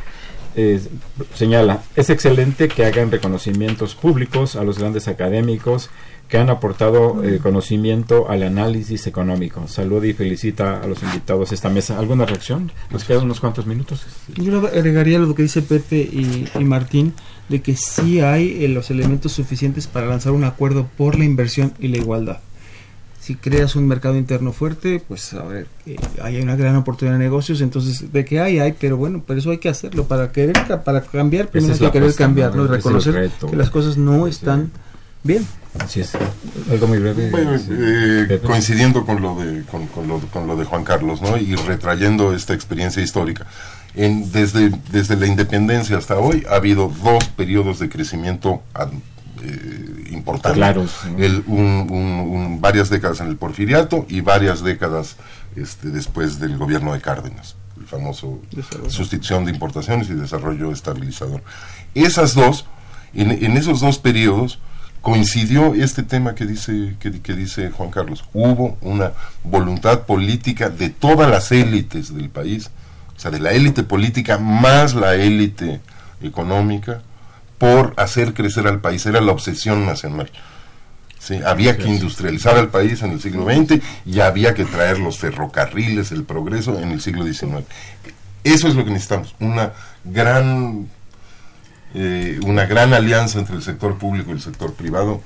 eh, 0.56 0.80
señala, 1.34 1.82
es 1.96 2.08
excelente 2.10 2.68
que 2.68 2.84
hagan 2.84 3.10
reconocimientos 3.10 3.96
públicos 3.96 4.54
a 4.54 4.62
los 4.62 4.78
grandes 4.78 5.08
académicos 5.08 5.90
que 6.34 6.40
han 6.40 6.50
aportado 6.50 7.22
eh, 7.22 7.38
conocimiento 7.40 8.28
al 8.28 8.42
análisis 8.42 9.06
económico. 9.06 9.68
Saluda 9.68 10.08
y 10.08 10.14
felicita 10.14 10.80
a 10.80 10.86
los 10.88 11.00
invitados 11.04 11.52
a 11.52 11.54
esta 11.54 11.70
mesa. 11.70 11.96
¿Alguna 11.96 12.26
reacción? 12.26 12.72
Nos 12.90 13.04
quedan 13.04 13.22
unos 13.22 13.38
cuantos 13.38 13.68
minutos. 13.68 14.04
Yo 14.34 14.58
agregaría 14.66 15.20
lo 15.20 15.32
que 15.36 15.44
dice 15.44 15.62
Pepe 15.62 15.98
y, 15.98 16.48
y 16.52 16.64
Martín, 16.64 17.12
de 17.48 17.62
que 17.62 17.76
sí 17.76 18.18
hay 18.20 18.64
eh, 18.64 18.68
los 18.68 18.90
elementos 18.90 19.30
suficientes 19.30 19.86
para 19.86 20.08
lanzar 20.08 20.32
un 20.32 20.42
acuerdo 20.42 20.88
por 20.96 21.16
la 21.16 21.24
inversión 21.24 21.72
y 21.78 21.86
la 21.86 21.98
igualdad. 21.98 22.40
Si 23.20 23.36
creas 23.36 23.76
un 23.76 23.86
mercado 23.86 24.16
interno 24.16 24.50
fuerte, 24.50 25.00
pues 25.06 25.34
a 25.34 25.44
ver, 25.44 25.68
eh, 25.86 25.94
hay 26.20 26.40
una 26.40 26.56
gran 26.56 26.74
oportunidad 26.74 27.16
de 27.16 27.22
negocios, 27.22 27.60
entonces 27.60 28.12
de 28.12 28.24
que 28.24 28.40
hay, 28.40 28.58
hay, 28.58 28.72
pero 28.72 28.96
bueno, 28.96 29.22
pero 29.24 29.38
eso 29.38 29.52
hay 29.52 29.58
que 29.58 29.68
hacerlo 29.68 30.08
para 30.08 30.32
querer, 30.32 30.56
para 30.84 31.00
cambiar, 31.00 31.46
primero 31.46 31.74
hay 31.74 31.78
que 31.78 31.90
querer 31.92 32.12
cambiar, 32.16 32.56
¿no? 32.56 32.66
reconocer 32.66 33.30
que 33.48 33.54
las 33.54 33.70
cosas 33.70 33.96
no 33.96 34.26
Sí. 34.26 34.44
Bien. 35.24 35.44
Así 35.80 36.00
es. 36.00 36.12
Algo 36.70 36.86
muy 36.86 36.98
breve. 37.00 37.30
Bueno, 37.30 37.58
sí. 37.58 37.66
eh, 37.70 38.40
coincidiendo 38.46 39.04
con 39.04 39.20
lo 39.20 39.34
de 39.34 39.64
con, 39.64 39.88
con 39.88 40.06
lo, 40.06 40.20
con 40.20 40.46
lo 40.46 40.54
de 40.54 40.64
Juan 40.64 40.84
Carlos, 40.84 41.20
¿no? 41.20 41.36
Y 41.36 41.56
retrayendo 41.56 42.32
esta 42.32 42.54
experiencia 42.54 43.02
histórica. 43.02 43.44
En, 43.96 44.30
desde, 44.30 44.70
desde 44.92 45.16
la 45.16 45.26
independencia 45.26 45.96
hasta 45.98 46.16
hoy 46.18 46.44
ha 46.48 46.54
habido 46.56 46.92
dos 47.02 47.24
periodos 47.24 47.80
de 47.80 47.88
crecimiento 47.88 48.62
ad- 48.72 48.92
eh, 49.42 49.90
¿no? 51.06 51.18
El- 51.18 51.42
un- 51.48 51.88
un- 51.90 52.20
un- 52.30 52.60
varias 52.60 52.88
décadas 52.88 53.20
en 53.20 53.26
el 53.28 53.36
porfiriato 53.36 54.06
y 54.08 54.20
varias 54.20 54.62
décadas 54.62 55.16
este, 55.56 55.88
después 55.88 56.38
del 56.40 56.56
gobierno 56.56 56.92
de 56.92 57.00
Cárdenas, 57.00 57.56
el 57.78 57.86
famoso 57.86 58.40
Desarrollo. 58.52 58.90
sustitución 58.90 59.44
de 59.44 59.50
importaciones 59.52 60.08
y 60.08 60.14
desarrollo 60.14 60.70
estabilizador. 60.72 61.42
Esas 61.94 62.34
dos, 62.34 62.64
en, 63.12 63.30
en 63.32 63.56
esos 63.56 63.80
dos 63.80 63.98
periodos, 63.98 64.58
coincidió 65.04 65.74
este 65.74 66.02
tema 66.02 66.34
que 66.34 66.46
dice, 66.46 66.96
que, 66.98 67.20
que 67.20 67.34
dice 67.34 67.70
Juan 67.70 67.90
Carlos. 67.90 68.24
Hubo 68.32 68.78
una 68.80 69.12
voluntad 69.44 70.04
política 70.04 70.70
de 70.70 70.88
todas 70.88 71.30
las 71.30 71.52
élites 71.52 72.14
del 72.14 72.30
país, 72.30 72.70
o 73.14 73.20
sea, 73.20 73.30
de 73.30 73.38
la 73.38 73.52
élite 73.52 73.82
política 73.82 74.38
más 74.38 74.94
la 74.94 75.14
élite 75.14 75.82
económica, 76.22 77.02
por 77.58 77.92
hacer 77.98 78.32
crecer 78.32 78.66
al 78.66 78.80
país. 78.80 79.04
Era 79.04 79.20
la 79.20 79.32
obsesión 79.32 79.84
nacional. 79.84 80.30
Sí, 81.18 81.38
había 81.44 81.76
que 81.76 81.86
industrializar 81.86 82.56
al 82.56 82.70
país 82.70 83.02
en 83.02 83.12
el 83.12 83.20
siglo 83.20 83.44
XX 83.44 83.82
y 84.06 84.20
había 84.20 84.54
que 84.54 84.64
traer 84.64 84.98
los 84.98 85.18
ferrocarriles, 85.18 86.12
el 86.12 86.24
progreso 86.24 86.80
en 86.80 86.92
el 86.92 87.02
siglo 87.02 87.24
XIX. 87.24 87.66
Eso 88.42 88.68
es 88.68 88.74
lo 88.74 88.86
que 88.86 88.90
necesitamos, 88.90 89.34
una 89.38 89.72
gran, 90.02 90.88
eh, 91.94 92.40
una 92.46 92.66
gran 92.66 92.92
alianza 92.92 93.38
entre 93.38 93.56
el 93.56 93.62
sector 93.62 93.96
público 93.98 94.30
y 94.30 94.34
el 94.34 94.40
sector 94.40 94.72
privado. 94.74 95.20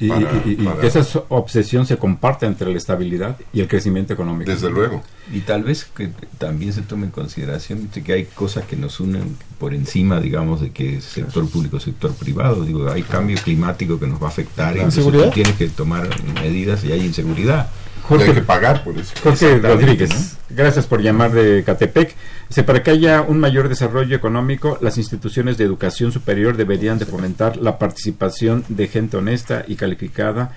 Y, 0.00 0.08
para- 0.08 0.20
y- 0.22 0.42
y- 0.44 0.52
y 0.52 0.56
para- 0.56 0.80
que 0.80 0.88
esa 0.88 1.04
obsesión 1.28 1.86
se 1.86 1.96
comparte 1.96 2.46
entre 2.46 2.68
la 2.70 2.76
estabilidad 2.76 3.36
y 3.52 3.60
el 3.60 3.68
crecimiento 3.68 4.12
económico. 4.12 4.50
Desde 4.50 4.68
luego. 4.68 5.02
Y 5.32 5.40
tal 5.40 5.62
vez 5.62 5.84
que 5.84 6.10
también 6.38 6.72
se 6.72 6.82
tome 6.82 7.06
en 7.06 7.12
consideración 7.12 7.88
de 7.94 8.02
que 8.02 8.12
hay 8.12 8.24
cosas 8.24 8.64
que 8.64 8.74
nos 8.76 8.98
unen 8.98 9.36
por 9.58 9.72
encima, 9.72 10.20
digamos, 10.20 10.60
de 10.60 10.70
que 10.72 11.00
sector 11.00 11.48
público, 11.48 11.78
sector 11.78 12.12
privado. 12.12 12.64
Digo, 12.64 12.90
hay 12.90 13.02
cambio 13.02 13.38
climático 13.42 14.00
que 14.00 14.08
nos 14.08 14.20
va 14.20 14.26
a 14.26 14.30
afectar 14.30 14.76
y 14.76 14.80
entonces 14.80 15.04
tienes 15.32 15.54
que 15.54 15.68
tomar 15.68 16.08
medidas 16.34 16.82
y 16.84 16.90
hay 16.92 17.00
inseguridad. 17.06 17.70
Y 18.10 18.14
hay 18.14 18.18
que 18.20 18.26
Jorge, 18.26 18.40
pagar 18.42 18.84
por 18.84 18.96
eso. 18.98 19.14
Jorge 19.22 19.58
Rodríguez, 19.58 20.36
gracias 20.50 20.86
por 20.86 21.00
llamar 21.00 21.32
de 21.32 21.62
Catepec. 21.64 22.14
Dice, 22.48 22.62
para 22.62 22.82
que 22.82 22.90
haya 22.90 23.22
un 23.22 23.38
mayor 23.40 23.68
desarrollo 23.68 24.14
económico, 24.16 24.78
las 24.80 24.98
instituciones 24.98 25.56
de 25.56 25.64
educación 25.64 26.12
superior 26.12 26.56
deberían 26.56 26.98
de 26.98 27.06
fomentar 27.06 27.56
la 27.56 27.78
participación 27.78 28.64
de 28.68 28.88
gente 28.88 29.16
honesta 29.16 29.64
y 29.66 29.76
calificada 29.76 30.52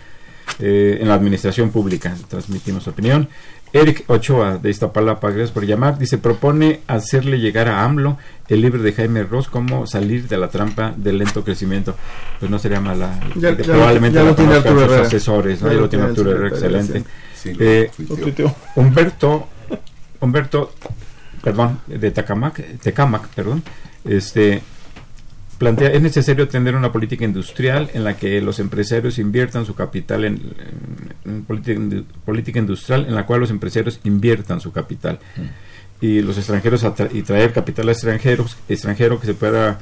eh, 0.60 0.98
en 1.02 1.08
la 1.08 1.14
administración 1.14 1.70
pública. 1.72 2.16
Transmitimos 2.30 2.84
su 2.84 2.90
opinión. 2.90 3.30
Eric 3.74 4.06
Ochoa 4.08 4.58
de 4.58 4.70
Iztapalapa, 4.70 5.28
gracias 5.30 5.52
por 5.52 5.66
llamar. 5.66 5.98
Dice, 6.00 6.18
propone 6.18 6.80
hacerle 6.88 7.40
llegar 7.40 7.68
a 7.68 7.84
AMLO 7.84 8.18
el 8.48 8.62
libro 8.62 8.82
de 8.82 8.94
Jaime 8.94 9.24
Ross, 9.24 9.50
cómo 9.50 9.86
salir 9.86 10.28
de 10.30 10.38
la 10.38 10.48
trampa 10.48 10.94
del 10.96 11.18
lento 11.18 11.44
crecimiento. 11.44 11.94
Pues 12.40 12.50
no 12.50 12.60
sería 12.60 12.80
mala. 12.80 13.20
Ya- 13.36 13.52
ya 13.58 13.64
probablemente 13.64 14.20
ya 14.20 14.24
lo 14.26 14.36
tiene 14.36 14.54
Arturo 14.56 14.88
sus 14.88 14.98
asesores. 15.08 15.62
¿no? 15.62 15.68
Ya 15.68 15.74
Ya 15.76 15.82
lo 15.82 15.90
tiene 15.90 16.06
Arturo 16.06 16.32
Herrera, 16.32 16.48
excelente. 16.48 17.00
Sí, 17.00 17.06
lo 17.54 17.64
Eh, 17.66 17.92
tuiteó. 17.96 18.16
Lo 18.18 18.24
tuiteó. 18.24 18.56
Humberto, 18.76 19.48
Humberto, 20.20 20.74
perdón, 21.44 21.80
de 21.88 22.12
Tacamac, 22.12 22.62
Tecamac, 22.80 23.28
perdón, 23.30 23.64
este 24.06 24.62
plantea 25.58 25.90
es 25.90 26.02
necesario 26.04 26.48
tener 26.48 26.76
una 26.76 26.92
política 26.92 27.26
industrial 27.26 27.90
en 27.96 28.04
la 28.04 28.16
que 28.16 28.40
los 28.42 28.60
empresarios 28.60 29.18
inviertan 29.18 29.66
su 29.66 29.74
capital 29.74 30.24
en, 30.26 30.36
en- 31.26 31.32
en 31.32 31.44
política, 31.46 31.80
política 32.26 32.60
industrial 32.60 33.06
en 33.08 33.16
la 33.16 33.26
cual 33.26 33.40
los 33.40 33.50
empresarios 33.50 34.00
inviertan 34.04 34.62
su 34.62 34.72
capital 34.72 35.18
y 36.00 36.22
los 36.22 36.38
extranjeros 36.38 36.84
atra- 36.84 37.10
y 37.12 37.24
traer 37.24 37.54
capital 37.54 37.90
extranjeros 37.90 38.56
extranjero 38.70 39.20
que 39.20 39.26
se 39.26 39.34
pueda 39.34 39.80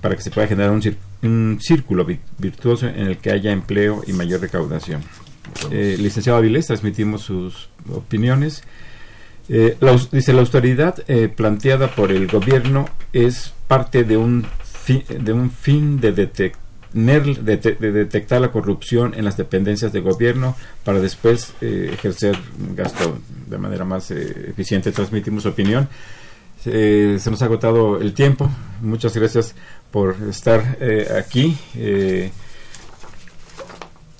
para 0.00 0.14
que 0.14 0.22
se 0.22 0.30
pueda 0.30 0.46
generar 0.46 0.70
un, 0.70 0.80
cir- 0.80 0.96
un 1.22 1.58
círculo 1.60 2.04
vi- 2.04 2.20
virtuoso 2.38 2.86
en 2.86 3.06
el 3.08 3.18
que 3.18 3.32
haya 3.32 3.50
empleo 3.50 4.02
y 4.06 4.12
mayor 4.12 4.40
recaudación. 4.40 5.02
Eh, 5.70 5.96
licenciado 5.98 6.38
Avilés, 6.38 6.66
transmitimos 6.66 7.22
sus 7.22 7.68
opiniones. 7.92 8.62
Eh, 9.48 9.76
dice, 10.12 10.32
la 10.32 10.40
austeridad 10.40 11.02
eh, 11.08 11.28
planteada 11.28 11.88
por 11.94 12.12
el 12.12 12.26
gobierno 12.28 12.88
es 13.12 13.52
parte 13.66 14.04
de 14.04 14.16
un, 14.16 14.46
fi- 14.84 15.04
de 15.08 15.32
un 15.32 15.50
fin 15.50 16.00
de, 16.00 16.12
de, 16.12 16.26
te- 17.56 17.74
de 17.74 17.92
detectar 17.92 18.40
la 18.40 18.52
corrupción 18.52 19.14
en 19.16 19.24
las 19.24 19.36
dependencias 19.36 19.92
de 19.92 20.00
gobierno 20.00 20.56
para 20.84 21.00
después 21.00 21.52
eh, 21.60 21.90
ejercer 21.92 22.36
gasto 22.76 23.18
de 23.48 23.58
manera 23.58 23.84
más 23.84 24.10
eh, 24.12 24.46
eficiente. 24.50 24.92
Transmitimos 24.92 25.42
su 25.44 25.48
opinión. 25.48 25.88
Eh, 26.66 27.16
se 27.18 27.30
nos 27.30 27.42
ha 27.42 27.46
agotado 27.46 28.00
el 28.00 28.12
tiempo. 28.12 28.48
Muchas 28.82 29.16
gracias 29.16 29.54
por 29.90 30.14
estar 30.28 30.76
eh, 30.80 31.08
aquí. 31.18 31.56
Eh, 31.74 32.30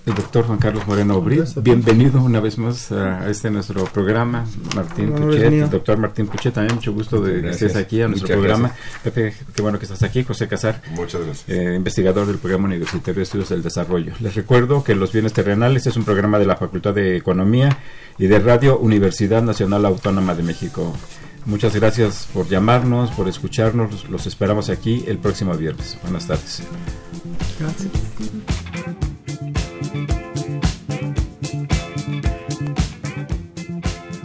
el 0.07 0.15
doctor 0.15 0.45
Juan 0.47 0.59
Carlos 0.59 0.87
Moreno 0.87 1.23
ti. 1.23 1.61
bienvenido 1.61 2.23
una 2.23 2.41
vez 2.41 2.59
más 2.59 2.91
a 2.91 3.29
este 3.29 3.51
nuestro 3.51 3.85
programa. 3.85 4.45
Martín 4.75 5.13
Puchet, 5.13 5.53
el 5.53 5.71
doctor 5.71 5.99
Martín 5.99 6.27
Puchet, 6.27 6.55
también 6.55 6.77
mucho 6.77 6.93
gusto 6.93 7.21
de 7.21 7.43
que 7.43 7.51
estés 7.51 7.77
aquí 7.77 8.01
a 8.01 8.09
nuestro 8.09 8.27
Muchas 8.27 8.39
programa. 8.39 8.75
Pepe, 9.05 9.35
qué 9.55 9.63
bueno 9.63 9.79
que 9.79 9.85
estás 9.85 10.03
aquí. 10.03 10.25
José 10.25 10.49
Casar, 10.49 10.83
Muchas 10.93 11.23
gracias. 11.25 11.49
eh, 11.49 11.75
investigador 11.77 12.27
del 12.27 12.39
Programa 12.39 12.67
Universitario 12.67 13.17
de 13.17 13.23
Estudios 13.23 13.49
del 13.51 13.63
Desarrollo. 13.63 14.13
Les 14.21 14.35
recuerdo 14.35 14.83
que 14.83 14.95
Los 14.95 15.13
Bienes 15.13 15.33
Terrenales 15.33 15.87
es 15.87 15.97
un 15.97 16.05
programa 16.05 16.39
de 16.39 16.47
la 16.47 16.57
Facultad 16.57 16.95
de 16.95 17.17
Economía 17.17 17.79
y 18.19 18.27
de 18.27 18.39
Radio 18.39 18.79
Universidad 18.79 19.43
Nacional 19.43 19.85
Autónoma 19.85 20.35
de 20.35 20.43
México. 20.43 20.95
Muchas 21.47 21.75
gracias 21.75 22.29
por 22.35 22.49
llamarnos, 22.49 23.11
por 23.13 23.29
escucharnos. 23.29 24.09
Los 24.09 24.27
esperamos 24.27 24.69
aquí 24.71 25.05
el 25.07 25.19
próximo 25.19 25.55
viernes. 25.55 25.99
Buenas 26.03 26.27
tardes. 26.27 26.63
Gracias. 27.59 27.89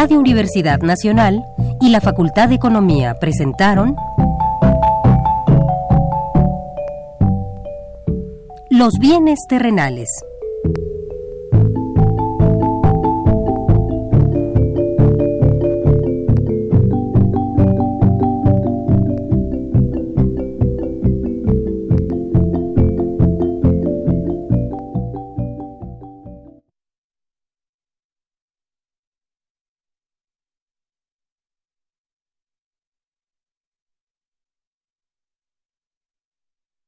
Radio 0.00 0.20
Universidad 0.20 0.78
Nacional 0.78 1.44
y 1.80 1.88
la 1.88 2.00
Facultad 2.00 2.50
de 2.50 2.54
Economía 2.54 3.16
presentaron 3.18 3.96
Los 8.70 8.92
bienes 9.00 9.40
terrenales. 9.48 10.08